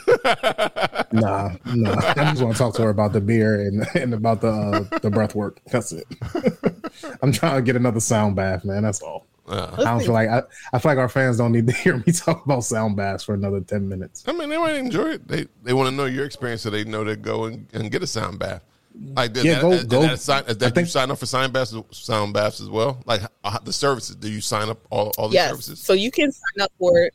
nah, 1.12 1.52
nah. 1.74 1.96
I 2.16 2.32
just 2.32 2.42
want 2.42 2.54
to 2.56 2.58
talk 2.58 2.74
to 2.76 2.84
her 2.84 2.90
about 2.90 3.12
the 3.12 3.20
beer 3.22 3.68
and 3.68 3.86
and 3.96 4.14
about 4.14 4.40
the 4.42 4.48
uh, 4.94 5.00
the 5.00 5.10
breath 5.10 5.36
work. 5.36 5.60
That's 5.72 5.92
it. 5.92 6.06
I'm 7.22 7.32
trying 7.32 7.56
to 7.56 7.62
get 7.62 7.76
another 7.76 8.00
sound 8.00 8.36
bath, 8.36 8.66
man. 8.66 8.84
That's 8.84 9.02
all. 9.02 9.28
Uh, 9.48 9.76
I 9.78 9.84
don't 9.84 10.00
feel 10.00 10.14
like 10.14 10.28
I, 10.28 10.42
I 10.74 10.80
feel 10.80 10.92
like 10.92 10.98
our 10.98 11.10
fans 11.10 11.38
don't 11.38 11.52
need 11.52 11.68
to 11.68 11.74
hear 11.84 11.98
me 11.98 12.12
talk 12.12 12.44
about 12.46 12.64
sound 12.64 12.96
baths 12.96 13.24
for 13.24 13.36
another 13.36 13.62
ten 13.62 13.88
minutes. 13.88 14.24
I 14.28 14.32
mean, 14.34 14.50
they 14.50 14.58
might 14.58 14.76
enjoy 14.76 15.12
it. 15.12 15.28
They 15.28 15.46
they 15.64 15.74
want 15.74 15.90
to 15.90 15.96
know 15.96 16.06
your 16.06 16.26
experience, 16.26 16.64
so 16.64 16.72
they 16.72 16.84
know 16.84 17.04
to 17.04 17.16
go 17.16 17.46
and, 17.46 17.68
and 17.74 17.92
get 17.92 18.02
a 18.02 18.08
sound 18.08 18.40
bath. 18.40 18.64
Like 19.14 19.34
did 19.34 19.46
Yeah, 19.46 19.56
that, 19.56 19.62
go- 19.62 19.72
is 19.74 19.84
go. 19.84 20.02
That, 20.02 20.14
a 20.14 20.18
sign, 20.18 20.44
that 20.46 20.60
think- 20.60 20.78
you 20.78 20.86
sign 20.86 21.12
up 21.12 21.20
for 21.20 21.26
sound 21.26 21.54
baths, 21.54 21.76
sound 21.92 22.34
baths 22.34 22.62
as 22.62 22.70
well. 22.70 22.98
Like 23.06 23.22
uh, 23.44 23.60
the 23.60 23.74
services, 23.74 24.16
do 24.16 24.32
you 24.32 24.42
sign 24.42 24.70
up 24.70 24.80
all 24.90 25.12
all 25.18 25.28
the 25.30 25.36
yes. 25.36 25.50
services? 25.52 25.80
So 25.80 25.94
you 25.94 26.12
can 26.12 26.32
sign 26.32 26.62
up 26.62 26.72
for 26.80 27.04
it. 27.04 27.14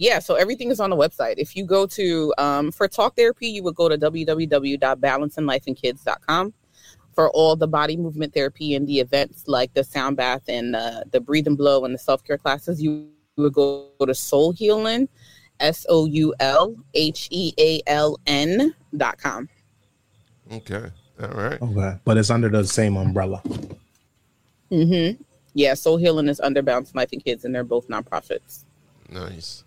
Yeah, 0.00 0.20
so 0.20 0.36
everything 0.36 0.70
is 0.70 0.78
on 0.78 0.90
the 0.90 0.96
website. 0.96 1.34
If 1.38 1.56
you 1.56 1.66
go 1.66 1.84
to 1.86 2.32
um, 2.38 2.70
for 2.70 2.86
talk 2.86 3.16
therapy, 3.16 3.48
you 3.48 3.64
would 3.64 3.74
go 3.74 3.88
to 3.88 3.98
www.balanceandlifeandkids.com. 3.98 6.54
For 7.18 7.30
all 7.30 7.56
the 7.56 7.66
body 7.66 7.96
movement 7.96 8.32
therapy 8.32 8.76
and 8.76 8.86
the 8.86 9.00
events 9.00 9.48
like 9.48 9.74
the 9.74 9.82
sound 9.82 10.16
bath 10.16 10.42
and 10.46 10.76
uh, 10.76 11.02
the 11.10 11.18
breathe 11.20 11.48
and 11.48 11.58
blow 11.58 11.84
and 11.84 11.92
the 11.92 11.98
self 11.98 12.22
care 12.22 12.38
classes, 12.38 12.80
you 12.80 13.08
would 13.34 13.54
go 13.54 13.88
to 14.06 14.14
Soul 14.14 14.52
Healn, 14.52 15.08
S 15.58 15.84
O 15.88 16.06
U 16.06 16.32
L 16.38 16.76
H 16.94 17.26
E 17.32 17.52
A 17.58 17.82
L 17.88 18.20
N 18.28 18.72
dot 18.96 19.18
com. 19.18 19.48
Okay, 20.52 20.84
all 21.20 21.28
right. 21.30 21.60
Okay, 21.60 21.98
but 22.04 22.16
it's 22.18 22.30
under 22.30 22.48
the 22.48 22.64
same 22.64 22.96
umbrella. 22.96 23.42
Mm-hmm. 24.70 25.20
Yeah, 25.54 25.74
Soul 25.74 25.96
Healn 25.96 26.28
is 26.28 26.38
under 26.38 26.62
Balance 26.62 26.94
Life 26.94 27.08
and 27.12 27.24
Kids, 27.24 27.44
and 27.44 27.52
they're 27.52 27.64
both 27.64 27.88
nonprofits. 27.88 28.62
Nice. 29.10 29.64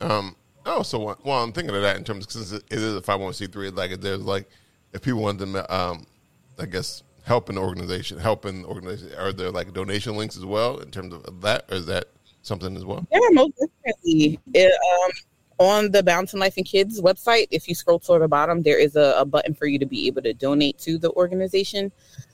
Um. 0.00 0.34
Oh, 0.66 0.82
so 0.82 0.98
what- 0.98 1.24
well, 1.24 1.44
I'm 1.44 1.52
thinking 1.52 1.76
of 1.76 1.80
that 1.82 1.96
in 1.96 2.02
terms 2.02 2.26
because 2.26 2.54
it 2.54 2.64
is 2.70 2.96
a 2.96 3.00
501c3. 3.00 3.76
Like, 3.76 3.92
if 3.92 4.00
there's 4.00 4.20
like, 4.20 4.48
if 4.92 5.00
people 5.00 5.20
want 5.22 5.38
them, 5.38 5.54
um, 5.68 6.04
I 6.58 6.66
guess 6.66 7.02
helping 7.24 7.56
the 7.56 7.62
organization, 7.62 8.18
helping 8.18 8.62
the 8.62 8.68
organization, 8.68 9.16
are 9.18 9.32
there 9.32 9.50
like 9.50 9.72
donation 9.72 10.16
links 10.16 10.36
as 10.36 10.44
well 10.44 10.78
in 10.78 10.90
terms 10.90 11.14
of 11.14 11.40
that, 11.42 11.66
or 11.70 11.76
is 11.76 11.86
that 11.86 12.06
something 12.42 12.76
as 12.76 12.84
well? 12.84 13.06
Yeah, 13.12 13.20
most 13.32 13.52
definitely. 13.58 14.40
It, 14.54 14.72
um, 14.72 15.10
on 15.58 15.90
the 15.90 16.02
and 16.08 16.34
Life 16.34 16.56
and 16.56 16.64
Kids 16.64 17.00
website, 17.00 17.48
if 17.50 17.68
you 17.68 17.74
scroll 17.74 17.98
toward 17.98 18.22
the 18.22 18.28
bottom, 18.28 18.62
there 18.62 18.78
is 18.78 18.94
a, 18.96 19.14
a 19.18 19.24
button 19.24 19.54
for 19.54 19.66
you 19.66 19.78
to 19.78 19.86
be 19.86 20.06
able 20.06 20.22
to 20.22 20.32
donate 20.32 20.78
to 20.80 20.98
the 20.98 21.10
organization 21.12 21.90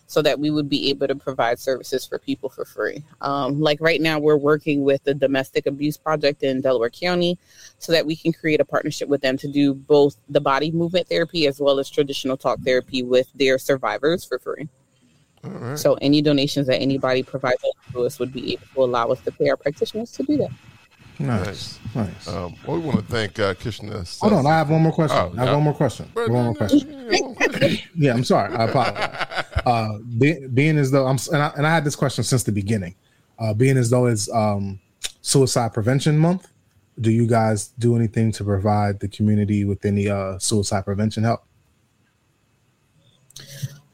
so 0.07 0.23
that 0.23 0.39
we 0.39 0.51
would 0.51 0.69
be 0.69 0.91
able 0.91 1.09
to 1.09 1.15
provide 1.15 1.59
services 1.59 2.07
for 2.07 2.19
people 2.19 2.49
for 2.49 2.65
free. 2.65 3.03
Um, 3.21 3.61
like 3.61 3.81
right 3.81 4.01
now, 4.01 4.19
we're 4.19 4.37
working 4.37 4.85
with 4.85 5.03
the 5.05 5.15
Domestic 5.15 5.67
Abuse 5.67 5.97
Project 5.97 6.43
in 6.43 6.61
Delaware 6.61 6.91
County 6.91 7.39
so 7.79 7.93
that 7.93 8.05
we 8.05 8.15
can 8.15 8.33
create 8.33 8.61
a 8.61 8.65
partnership 8.65 9.09
with 9.09 9.23
them 9.23 9.37
to 9.39 9.49
do 9.49 9.75
both 9.75 10.17
the 10.29 10.41
body 10.41 10.71
movement 10.71 11.09
therapy 11.09 11.47
as 11.47 11.61
well 11.61 11.79
as 11.79 11.89
traditional 11.89 12.37
talk 12.37 12.61
therapy 12.61 13.03
with 13.03 13.29
their 13.35 13.59
survivors 13.59 14.25
for 14.25 14.39
free. 14.39 14.69
All 15.43 15.51
right. 15.51 15.79
So 15.79 15.95
any 15.95 16.23
donations 16.23 16.67
that 16.67 16.81
anybody 16.81 17.23
provides 17.23 17.63
to 17.93 18.01
us 18.03 18.19
would 18.19 18.33
be 18.33 18.53
able 18.53 18.67
to 18.75 18.83
allow 18.83 19.09
us 19.09 19.21
to 19.23 19.33
pay 19.33 19.49
our 19.49 19.57
practitioners 19.57 20.13
to 20.13 20.23
do 20.23 20.37
that. 20.39 20.51
Nice, 21.19 21.79
nice. 21.95 22.29
Um, 22.29 22.57
well, 22.67 22.79
we 22.79 22.87
want 22.87 22.99
to 22.99 23.05
thank 23.05 23.39
uh, 23.39 23.55
Kishna. 23.55 24.21
Hold 24.21 24.33
on, 24.33 24.47
I 24.47 24.59
have 24.59 24.71
one 24.71 24.83
more 24.83 24.93
question. 24.93 25.17
Oh, 25.19 25.33
I 25.39 25.45
have 25.45 25.55
one 25.55 25.63
more 25.63 25.75
question. 25.75 26.11
One 26.15 26.33
more 26.33 26.55
question. 26.55 27.01
Yeah, 27.97 28.13
I'm 28.13 28.25
sorry. 28.25 28.55
I 28.55 28.65
apologize. 28.65 29.45
Uh, 29.65 29.97
be, 30.19 30.47
being 30.49 30.77
as 30.77 30.91
though 30.91 31.07
I'm, 31.07 31.17
and 31.33 31.43
I, 31.43 31.51
and 31.57 31.67
I 31.67 31.71
had 31.71 31.85
this 31.85 31.97
question 31.97 32.23
since 32.23 32.43
the 32.43 32.53
beginning. 32.53 32.95
Uh, 33.39 33.55
being 33.55 33.79
as 33.79 33.89
though 33.89 34.05
it's 34.05 34.31
um, 34.31 34.79
Suicide 35.23 35.73
Prevention 35.73 36.19
Month, 36.19 36.49
do 37.01 37.11
you 37.11 37.27
guys 37.27 37.69
do 37.79 37.97
anything 37.97 38.31
to 38.33 38.45
provide 38.45 39.01
the 39.01 39.09
community 39.09 39.65
with 39.65 39.83
any 39.87 40.11
uh, 40.11 40.39
suicide 40.39 40.85
prevention 40.85 41.25
help? 41.25 41.45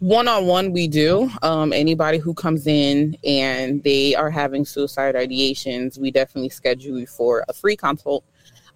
One 0.00 0.28
on 0.28 0.46
one, 0.46 0.72
we 0.72 0.88
do. 0.88 1.30
Um, 1.42 1.74
anybody 1.74 2.16
who 2.16 2.32
comes 2.32 2.66
in 2.66 3.16
and 3.22 3.82
they 3.82 4.14
are 4.14 4.30
having 4.30 4.64
suicide 4.64 5.14
ideations, 5.14 5.98
we 5.98 6.10
definitely 6.10 6.48
schedule 6.48 6.98
you 6.98 7.06
for 7.06 7.44
a 7.48 7.52
free 7.52 7.76
consult 7.76 8.24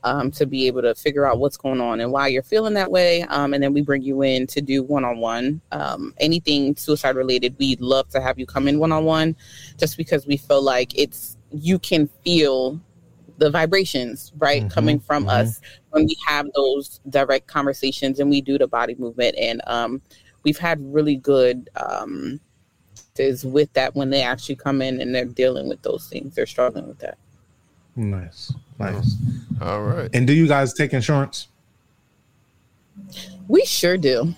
um, 0.03 0.31
to 0.33 0.45
be 0.45 0.67
able 0.67 0.83
to 0.83 0.95
figure 0.95 1.25
out 1.25 1.39
what's 1.39 1.57
going 1.57 1.81
on 1.81 2.01
and 2.01 2.13
why 2.13 2.27
you're 2.29 2.43
feeling 2.43 2.75
that 2.75 2.91
way. 2.91 3.23
Um, 3.23 3.55
and 3.55 3.63
then 3.63 3.73
we 3.73 3.81
bring 3.81 4.03
you 4.03 4.21
in 4.21 4.47
to 4.49 4.61
do 4.61 4.83
one 4.83 5.03
on 5.03 5.17
one. 5.17 5.63
Anything 6.19 6.77
suicide 6.77 7.17
related, 7.17 7.57
we'd 7.59 7.81
love 7.81 8.11
to 8.11 8.21
have 8.21 8.39
you 8.39 8.45
come 8.45 8.69
in 8.69 8.79
one 8.79 8.93
on 8.93 9.07
one 9.07 9.35
just 9.79 9.97
because 9.97 10.27
we 10.27 10.37
feel 10.37 10.61
like 10.63 10.95
it's 10.99 11.39
you 11.51 11.79
can 11.79 12.07
feel 12.23 12.79
the 13.39 13.51
vibrations 13.51 14.33
right 14.39 14.63
Mhm, 14.65 14.71
coming 14.71 15.01
from 15.01 15.25
mhm. 15.25 15.31
us 15.31 15.61
when 15.91 16.05
we 16.05 16.17
have 16.27 16.47
those 16.55 17.01
direct 17.09 17.47
conversations 17.49 18.21
and 18.21 18.31
we 18.31 18.41
do 18.41 18.59
the 18.59 18.67
body 18.69 18.95
movement 18.97 19.35
and 19.37 19.61
um, 19.67 20.01
we've 20.45 20.59
had 20.59 20.79
really 20.95 21.17
good 21.17 21.69
um, 21.77 22.39
is 23.17 23.45
with 23.45 23.73
that 23.75 23.95
when 23.95 24.11
they 24.11 24.23
actually 24.23 24.57
come 24.57 24.83
in 24.83 25.01
and 25.01 25.15
they're 25.15 25.25
dealing 25.25 25.69
with 25.69 25.81
those 25.83 26.09
things 26.09 26.35
they're 26.35 26.47
struggling 26.47 26.87
with 26.87 26.99
that 26.99 27.19
Nice, 27.97 28.53
nice. 28.81 29.15
All 29.61 29.85
right. 29.85 30.11
And 30.13 30.27
do 30.27 30.33
you 30.33 30.49
guys 30.49 30.75
take 30.75 30.93
insurance? 30.93 31.47
we 33.49 33.65
sure 33.65 33.97
do 33.97 34.35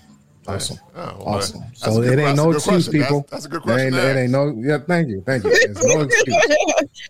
Awesome. 0.47 0.77
Oh, 0.95 1.15
well, 1.17 1.27
Awesome. 1.35 1.59
that's 1.61 1.81
So 1.81 2.01
it 2.03 2.17
ain't 2.19 2.37
no 2.37 2.51
excuse, 2.51 2.63
question. 2.63 2.91
That's- 2.93 3.07
people. 3.11 3.27
That's, 3.29 3.45
a 3.45 3.49
good 3.49 3.57
It 3.57 3.63
question. 3.63 3.85
ain't, 3.87 3.95
it 3.95 4.17
ain't 4.17 4.31
no. 4.31 4.55
Yeah, 4.57 4.77
thank 4.77 5.09
you, 5.09 5.21
thank 5.25 5.43
you. 5.43 5.49
There's 5.49 5.83
no 5.85 6.01
excuse. 6.03 6.37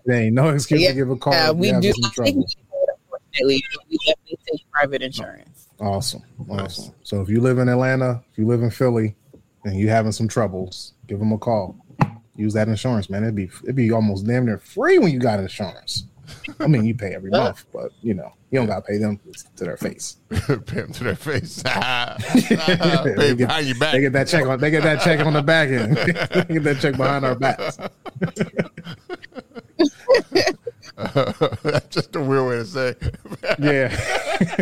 There 0.05 0.15
ain't 0.21 0.33
no 0.33 0.49
excuse 0.49 0.81
Yeah, 0.81 0.89
to 0.89 0.95
give 0.95 1.09
a 1.11 1.15
call. 1.17 1.33
uh, 1.35 1.53
we 1.53 1.71
do 1.73 1.91
some 2.01 2.11
trouble. 2.11 2.45
unfortunately 3.11 3.63
we 3.91 3.97
definitely 4.07 4.39
take 4.49 4.71
private 4.71 5.01
insurance 5.03 5.66
Awesome, 5.79 6.23
Nice. 6.47 6.79
awesome. 6.79 6.93
So 7.03 7.21
if 7.21 7.29
you 7.29 7.39
live 7.41 7.59
in 7.59 7.69
Atlanta, 7.69 8.23
if 8.31 8.37
you 8.37 8.47
live 8.47 8.63
in 8.63 8.71
Philly, 8.71 9.15
and 9.63 9.75
you 9.77 9.89
having 9.89 10.11
some 10.11 10.27
troubles, 10.27 10.93
give 11.07 11.19
them 11.19 11.31
a 11.33 11.37
call. 11.37 11.75
Use 12.35 12.53
that 12.53 12.67
insurance, 12.67 13.09
man. 13.09 13.23
It'd 13.23 13.35
be 13.35 13.49
it'd 13.63 13.75
be 13.75 13.91
almost 13.91 14.25
damn 14.25 14.45
near 14.45 14.59
free 14.59 14.97
when 14.99 15.11
you 15.11 15.19
got 15.19 15.39
insurance. 15.39 16.05
I 16.59 16.67
mean, 16.67 16.85
you 16.85 16.93
pay 16.95 17.13
every 17.15 17.29
month, 17.31 17.65
but 17.73 17.91
you 18.01 18.13
know 18.13 18.31
you 18.51 18.59
don't 18.59 18.67
got 18.67 18.77
to 18.77 18.81
pay 18.91 18.97
them 18.97 19.19
to 19.57 19.63
their 19.65 19.75
face. 19.77 20.17
Pay 20.29 20.55
them 20.81 20.93
to 20.93 21.03
their 21.03 21.15
face. 21.15 21.61
Pay 21.65 21.75
get, 23.35 23.37
behind 23.37 23.67
your 23.67 23.77
back. 23.77 23.91
they 23.93 23.99
get 24.01 24.13
that 24.13 24.27
check 24.27 24.45
on 24.45 24.59
they 24.59 24.71
get 24.71 24.83
that 24.83 25.01
check 25.01 25.19
on 25.25 25.33
the 25.33 25.41
back 25.41 25.69
end. 25.69 25.97
they 25.97 26.53
get 26.53 26.63
that 26.63 26.79
check 26.79 26.95
behind 26.95 27.25
our 27.25 27.35
backs. 27.35 27.77
That's 31.61 31.87
just 31.89 32.15
a 32.15 32.19
weird 32.21 32.47
way 32.47 32.55
to 32.55 32.65
say. 32.65 32.95
Yeah, 33.59 33.89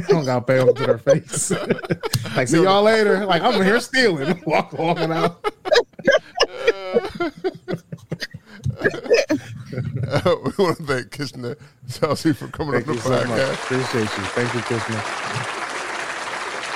don't 0.09 0.25
got 0.25 0.39
to 0.39 0.41
pay 0.41 0.57
them 0.57 0.75
to 0.75 0.85
their 0.85 0.97
face. 0.97 1.51
like 2.35 2.49
see 2.49 2.61
y'all 2.61 2.83
later. 2.83 3.25
Like 3.25 3.41
I'm 3.41 3.63
here 3.63 3.79
stealing, 3.79 4.43
walk 4.45 4.73
walking 4.73 5.13
out. 5.13 5.41
we 5.45 5.51
want 10.61 10.77
to 10.77 10.83
thank 10.83 11.09
Kishna 11.11 11.55
Celce 11.87 12.35
for 12.35 12.49
coming 12.49 12.73
Thank 12.73 12.87
on 12.89 12.95
you 12.95 12.99
the 12.99 13.01
so 13.01 13.09
much. 13.11 13.27
podcast. 13.27 13.53
Appreciate 13.53 14.01
you. 14.01 14.23
Thank 14.33 14.53
you, 14.53 14.59
Kishna. 14.59 15.01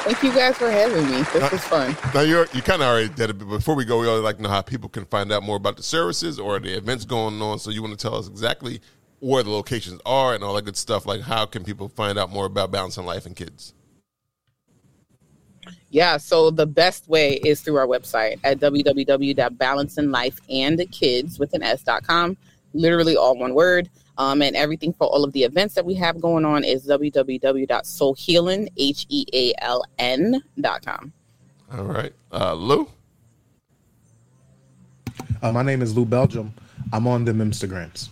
thank 0.05 0.23
you 0.23 0.31
guys 0.33 0.57
for 0.57 0.71
having 0.71 1.05
me 1.11 1.21
this 1.33 1.51
was 1.51 1.61
fun 1.65 1.95
Now 2.13 2.21
you're 2.21 2.47
you 2.53 2.61
kind 2.61 2.81
of 2.81 2.87
already 2.87 3.09
did 3.09 3.29
it, 3.31 3.33
but 3.33 3.49
before 3.49 3.75
we 3.75 3.83
go, 3.83 3.99
we 3.99 4.07
always 4.07 4.23
like 4.23 4.37
to 4.37 4.41
know 4.41 4.47
how 4.49 4.61
people 4.61 4.87
can 4.87 5.03
find 5.05 5.33
out 5.33 5.43
more 5.43 5.57
about 5.57 5.75
the 5.75 5.83
services 5.83 6.39
or 6.39 6.59
the 6.59 6.77
events 6.77 7.03
going 7.03 7.41
on. 7.41 7.59
So 7.59 7.71
you 7.71 7.81
want 7.81 7.99
to 7.99 8.01
tell 8.01 8.15
us 8.15 8.29
exactly 8.29 8.79
where 9.19 9.43
the 9.43 9.49
locations 9.49 9.99
are 10.05 10.33
and 10.33 10.41
all 10.43 10.53
that 10.53 10.63
good 10.65 10.77
stuff. 10.77 11.05
Like 11.05 11.21
how 11.21 11.45
can 11.45 11.63
people 11.63 11.89
find 11.89 12.17
out 12.17 12.31
more 12.31 12.45
about 12.45 12.71
balancing 12.71 13.05
life 13.05 13.25
and 13.25 13.35
kids? 13.35 13.73
Yeah, 15.91 16.17
so 16.17 16.51
the 16.51 16.67
best 16.67 17.07
way 17.07 17.39
is 17.43 17.61
through 17.61 17.77
our 17.77 17.87
website 17.87 18.39
at 18.43 18.59
www.balancinglifeandkids 18.59 21.39
with 21.39 21.53
an 21.53 21.63
s.com. 21.63 22.37
Literally 22.73 23.17
all 23.17 23.35
one 23.37 23.55
word. 23.55 23.89
Um, 24.19 24.41
and 24.41 24.55
everything 24.55 24.93
for 24.93 25.07
all 25.07 25.23
of 25.23 25.31
the 25.31 25.43
events 25.43 25.75
that 25.75 25.85
we 25.85 25.93
have 25.95 26.19
going 26.19 26.43
on 26.43 26.65
is 26.65 26.85
www.soulhealn, 26.85 28.67
H 28.75 29.05
E 29.07 29.25
A 29.33 29.53
L 29.59 29.83
N 29.97 30.43
dot 30.59 30.85
com. 30.85 31.13
All 31.71 31.85
right, 31.85 32.11
uh, 32.33 32.53
Lou. 32.53 32.89
Uh, 35.41 35.53
my 35.53 35.63
name 35.63 35.81
is 35.81 35.95
Lou 35.95 36.03
Belgium. 36.03 36.53
I'm 36.91 37.07
on 37.07 37.23
them 37.23 37.37
Instagrams. 37.37 38.09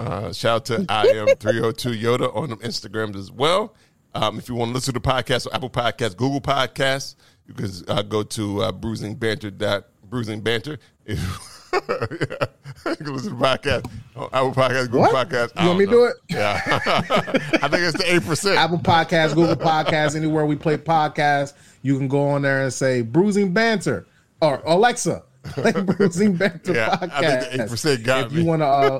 Uh, 0.00 0.32
shout 0.32 0.70
out 0.70 0.86
to 0.86 0.86
I 0.88 1.02
am 1.08 1.26
302 1.36 1.90
Yoda 1.90 2.34
on 2.34 2.48
them 2.48 2.58
Instagrams 2.60 3.16
as 3.16 3.30
well. 3.30 3.74
Um, 4.14 4.38
if 4.38 4.48
you 4.48 4.54
want 4.54 4.70
to 4.70 4.74
listen 4.74 4.94
to 4.94 5.00
the 5.00 5.06
podcast 5.06 5.46
Apple 5.52 5.68
Podcasts, 5.70 6.16
Google 6.16 6.40
Podcasts, 6.40 7.16
you 7.46 7.52
can 7.54 7.70
uh, 7.88 8.02
go 8.02 8.22
to 8.22 8.62
uh, 8.62 8.72
bruising 8.72 9.14
banter 9.14 9.50
dot 9.50 9.88
bruising 10.08 10.40
banter. 10.40 10.78
If, 11.04 11.18
you 11.72 12.96
can 12.96 13.12
listen 13.14 13.30
to 13.30 13.36
the 13.36 13.44
podcast 13.44 13.88
on 14.16 14.24
Apple 14.32 14.52
Podcasts, 14.52 14.86
Google 14.86 15.00
What? 15.02 15.28
Podcasts. 15.28 15.52
I 15.54 15.62
You 15.62 15.68
want 15.68 15.78
me 15.80 15.84
to 15.86 15.90
do 15.90 16.04
it? 16.04 16.16
Yeah, 16.30 16.60
I 16.64 17.68
think 17.68 17.82
it's 17.82 17.98
the 17.98 18.04
eight 18.12 18.24
percent. 18.24 18.56
Apple 18.58 18.78
Podcasts, 18.78 19.34
Google 19.34 19.54
Podcasts, 19.54 20.16
anywhere 20.16 20.46
we 20.46 20.56
play 20.56 20.76
podcasts, 20.78 21.52
you 21.82 21.96
can 21.98 22.08
go 22.08 22.26
on 22.30 22.42
there 22.42 22.62
and 22.62 22.72
say 22.72 23.02
"Bruising 23.02 23.52
Banter" 23.52 24.06
or 24.40 24.62
Alexa, 24.64 25.22
play 25.44 25.72
"Bruising 25.72 26.36
Banter" 26.36 26.72
Yeah, 26.74 26.96
I 27.00 27.38
think 27.38 27.68
the 27.70 27.76
8% 27.76 28.02
got 28.04 28.26
if 28.26 28.32
me. 28.32 28.40
you 28.40 28.46
want 28.48 28.62
to, 28.62 28.66
uh, 28.66 28.98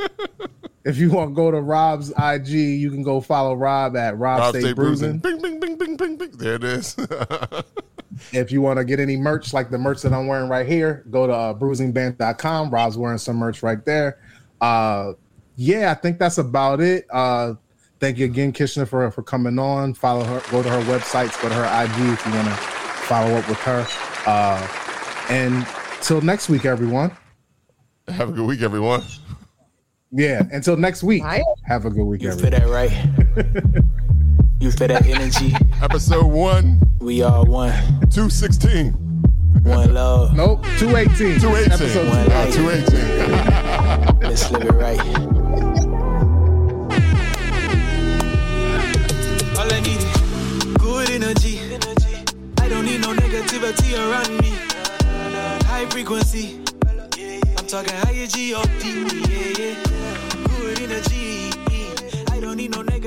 if 0.85 0.97
you 0.97 1.11
want 1.11 1.31
to 1.31 1.35
go 1.35 1.51
to 1.51 1.61
Rob's 1.61 2.11
IG, 2.11 2.49
you 2.49 2.91
can 2.91 3.03
go 3.03 3.20
follow 3.20 3.55
Rob 3.55 3.97
at 3.97 4.16
Rob, 4.18 4.41
Rob 4.41 4.55
Stay 4.55 4.61
Stay 4.61 4.72
Bruising. 4.72 5.18
Bing, 5.18 5.41
bing, 5.41 5.61
bing, 5.61 5.76
bing, 5.76 5.97
bing, 5.97 6.16
bing. 6.16 6.31
There 6.33 6.55
it 6.55 6.64
is. 6.64 6.97
If 8.33 8.51
you 8.53 8.61
want 8.61 8.78
to 8.78 8.85
get 8.85 9.01
any 9.01 9.16
merch 9.16 9.53
like 9.53 9.70
the 9.70 9.78
merch 9.78 10.03
that 10.03 10.12
I'm 10.12 10.26
wearing 10.26 10.49
right 10.49 10.66
here, 10.66 11.05
go 11.11 11.26
to 11.26 11.33
uh, 11.33 11.55
bruisingband.com. 11.55 12.70
Rob's 12.70 12.99
wearing 12.99 13.18
some 13.18 13.37
merch 13.37 13.62
right 13.62 13.85
there. 13.85 14.18
Uh, 14.61 15.12
yeah, 15.57 15.91
I 15.91 15.95
think 15.95 16.18
that's 16.18 16.39
about 16.39 16.81
it. 16.81 17.07
Uh, 17.11 17.55
thank 17.99 18.18
you 18.18 18.24
again, 18.24 18.53
Kishna, 18.53 18.87
for 18.87 19.11
for 19.11 19.22
coming 19.22 19.59
on. 19.59 19.95
Follow 19.95 20.24
her, 20.24 20.43
go 20.51 20.62
to 20.62 20.68
her 20.68 20.83
websites, 20.83 21.41
go 21.41 21.49
to 21.49 21.55
her 21.55 21.85
IG 21.85 22.12
if 22.12 22.26
you 22.26 22.33
want 22.33 22.49
to 22.49 22.55
follow 22.55 23.35
up 23.35 23.49
with 23.49 23.59
her. 23.59 23.87
Uh, 24.26 24.68
and 25.28 25.66
till 26.03 26.20
next 26.20 26.49
week, 26.49 26.64
everyone. 26.64 27.12
Have 28.09 28.31
a 28.31 28.33
good 28.33 28.47
week, 28.47 28.61
everyone. 28.61 29.03
Yeah, 30.13 30.43
until 30.51 30.77
next 30.77 31.03
week. 31.03 31.23
Bye. 31.23 31.43
Have 31.65 31.85
a 31.87 31.91
good 31.91 32.05
week, 32.05 32.23
You 32.23 32.33
feel 32.33 32.51
that 32.51 32.67
right? 32.69 32.91
you 34.61 34.71
feel 34.73 34.89
that 34.89 35.07
energy? 35.07 35.55
Episode 35.81 36.27
one, 36.27 36.81
We 37.01 37.23
are 37.23 37.45
one, 37.45 37.73
two 38.11 38.29
sixteen, 38.29 38.93
one 39.63 39.95
love. 39.95 40.35
Nope, 40.35 40.65
218. 40.79 41.41
two 41.41 41.55
eighteen, 41.55 41.73
Episode 41.73 42.09
One 42.09 42.27
life. 42.29 42.55
two 42.55 42.71
eighteen. 42.71 44.19
Let's 44.21 44.51
live 44.51 44.65
it 44.65 44.73
right. 44.73 44.99
All 49.57 49.73
I 49.73 49.81
need 49.81 50.01
is 50.01 50.77
good 50.77 51.11
energy. 51.11 51.61
I 52.59 52.69
don't 52.69 52.85
need 52.85 53.01
no 53.01 53.15
negativity 53.15 53.95
around 53.97 54.41
me. 54.41 54.51
High 55.67 55.87
frequency. 55.91 56.59
I'm 57.57 57.67
talking 57.67 57.95
higher 57.95 58.27
G-O-D. 58.27 59.07
Yeah, 59.31 59.59
yeah. 59.59 59.85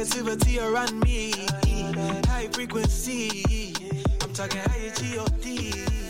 Negativity 0.04 0.62
around 0.62 1.00
me. 1.02 1.32
High 2.28 2.48
frequency. 2.52 3.74
I'm 4.22 4.34
talking 4.34 4.60
high 4.60 4.92
G-O-D. 4.96 6.03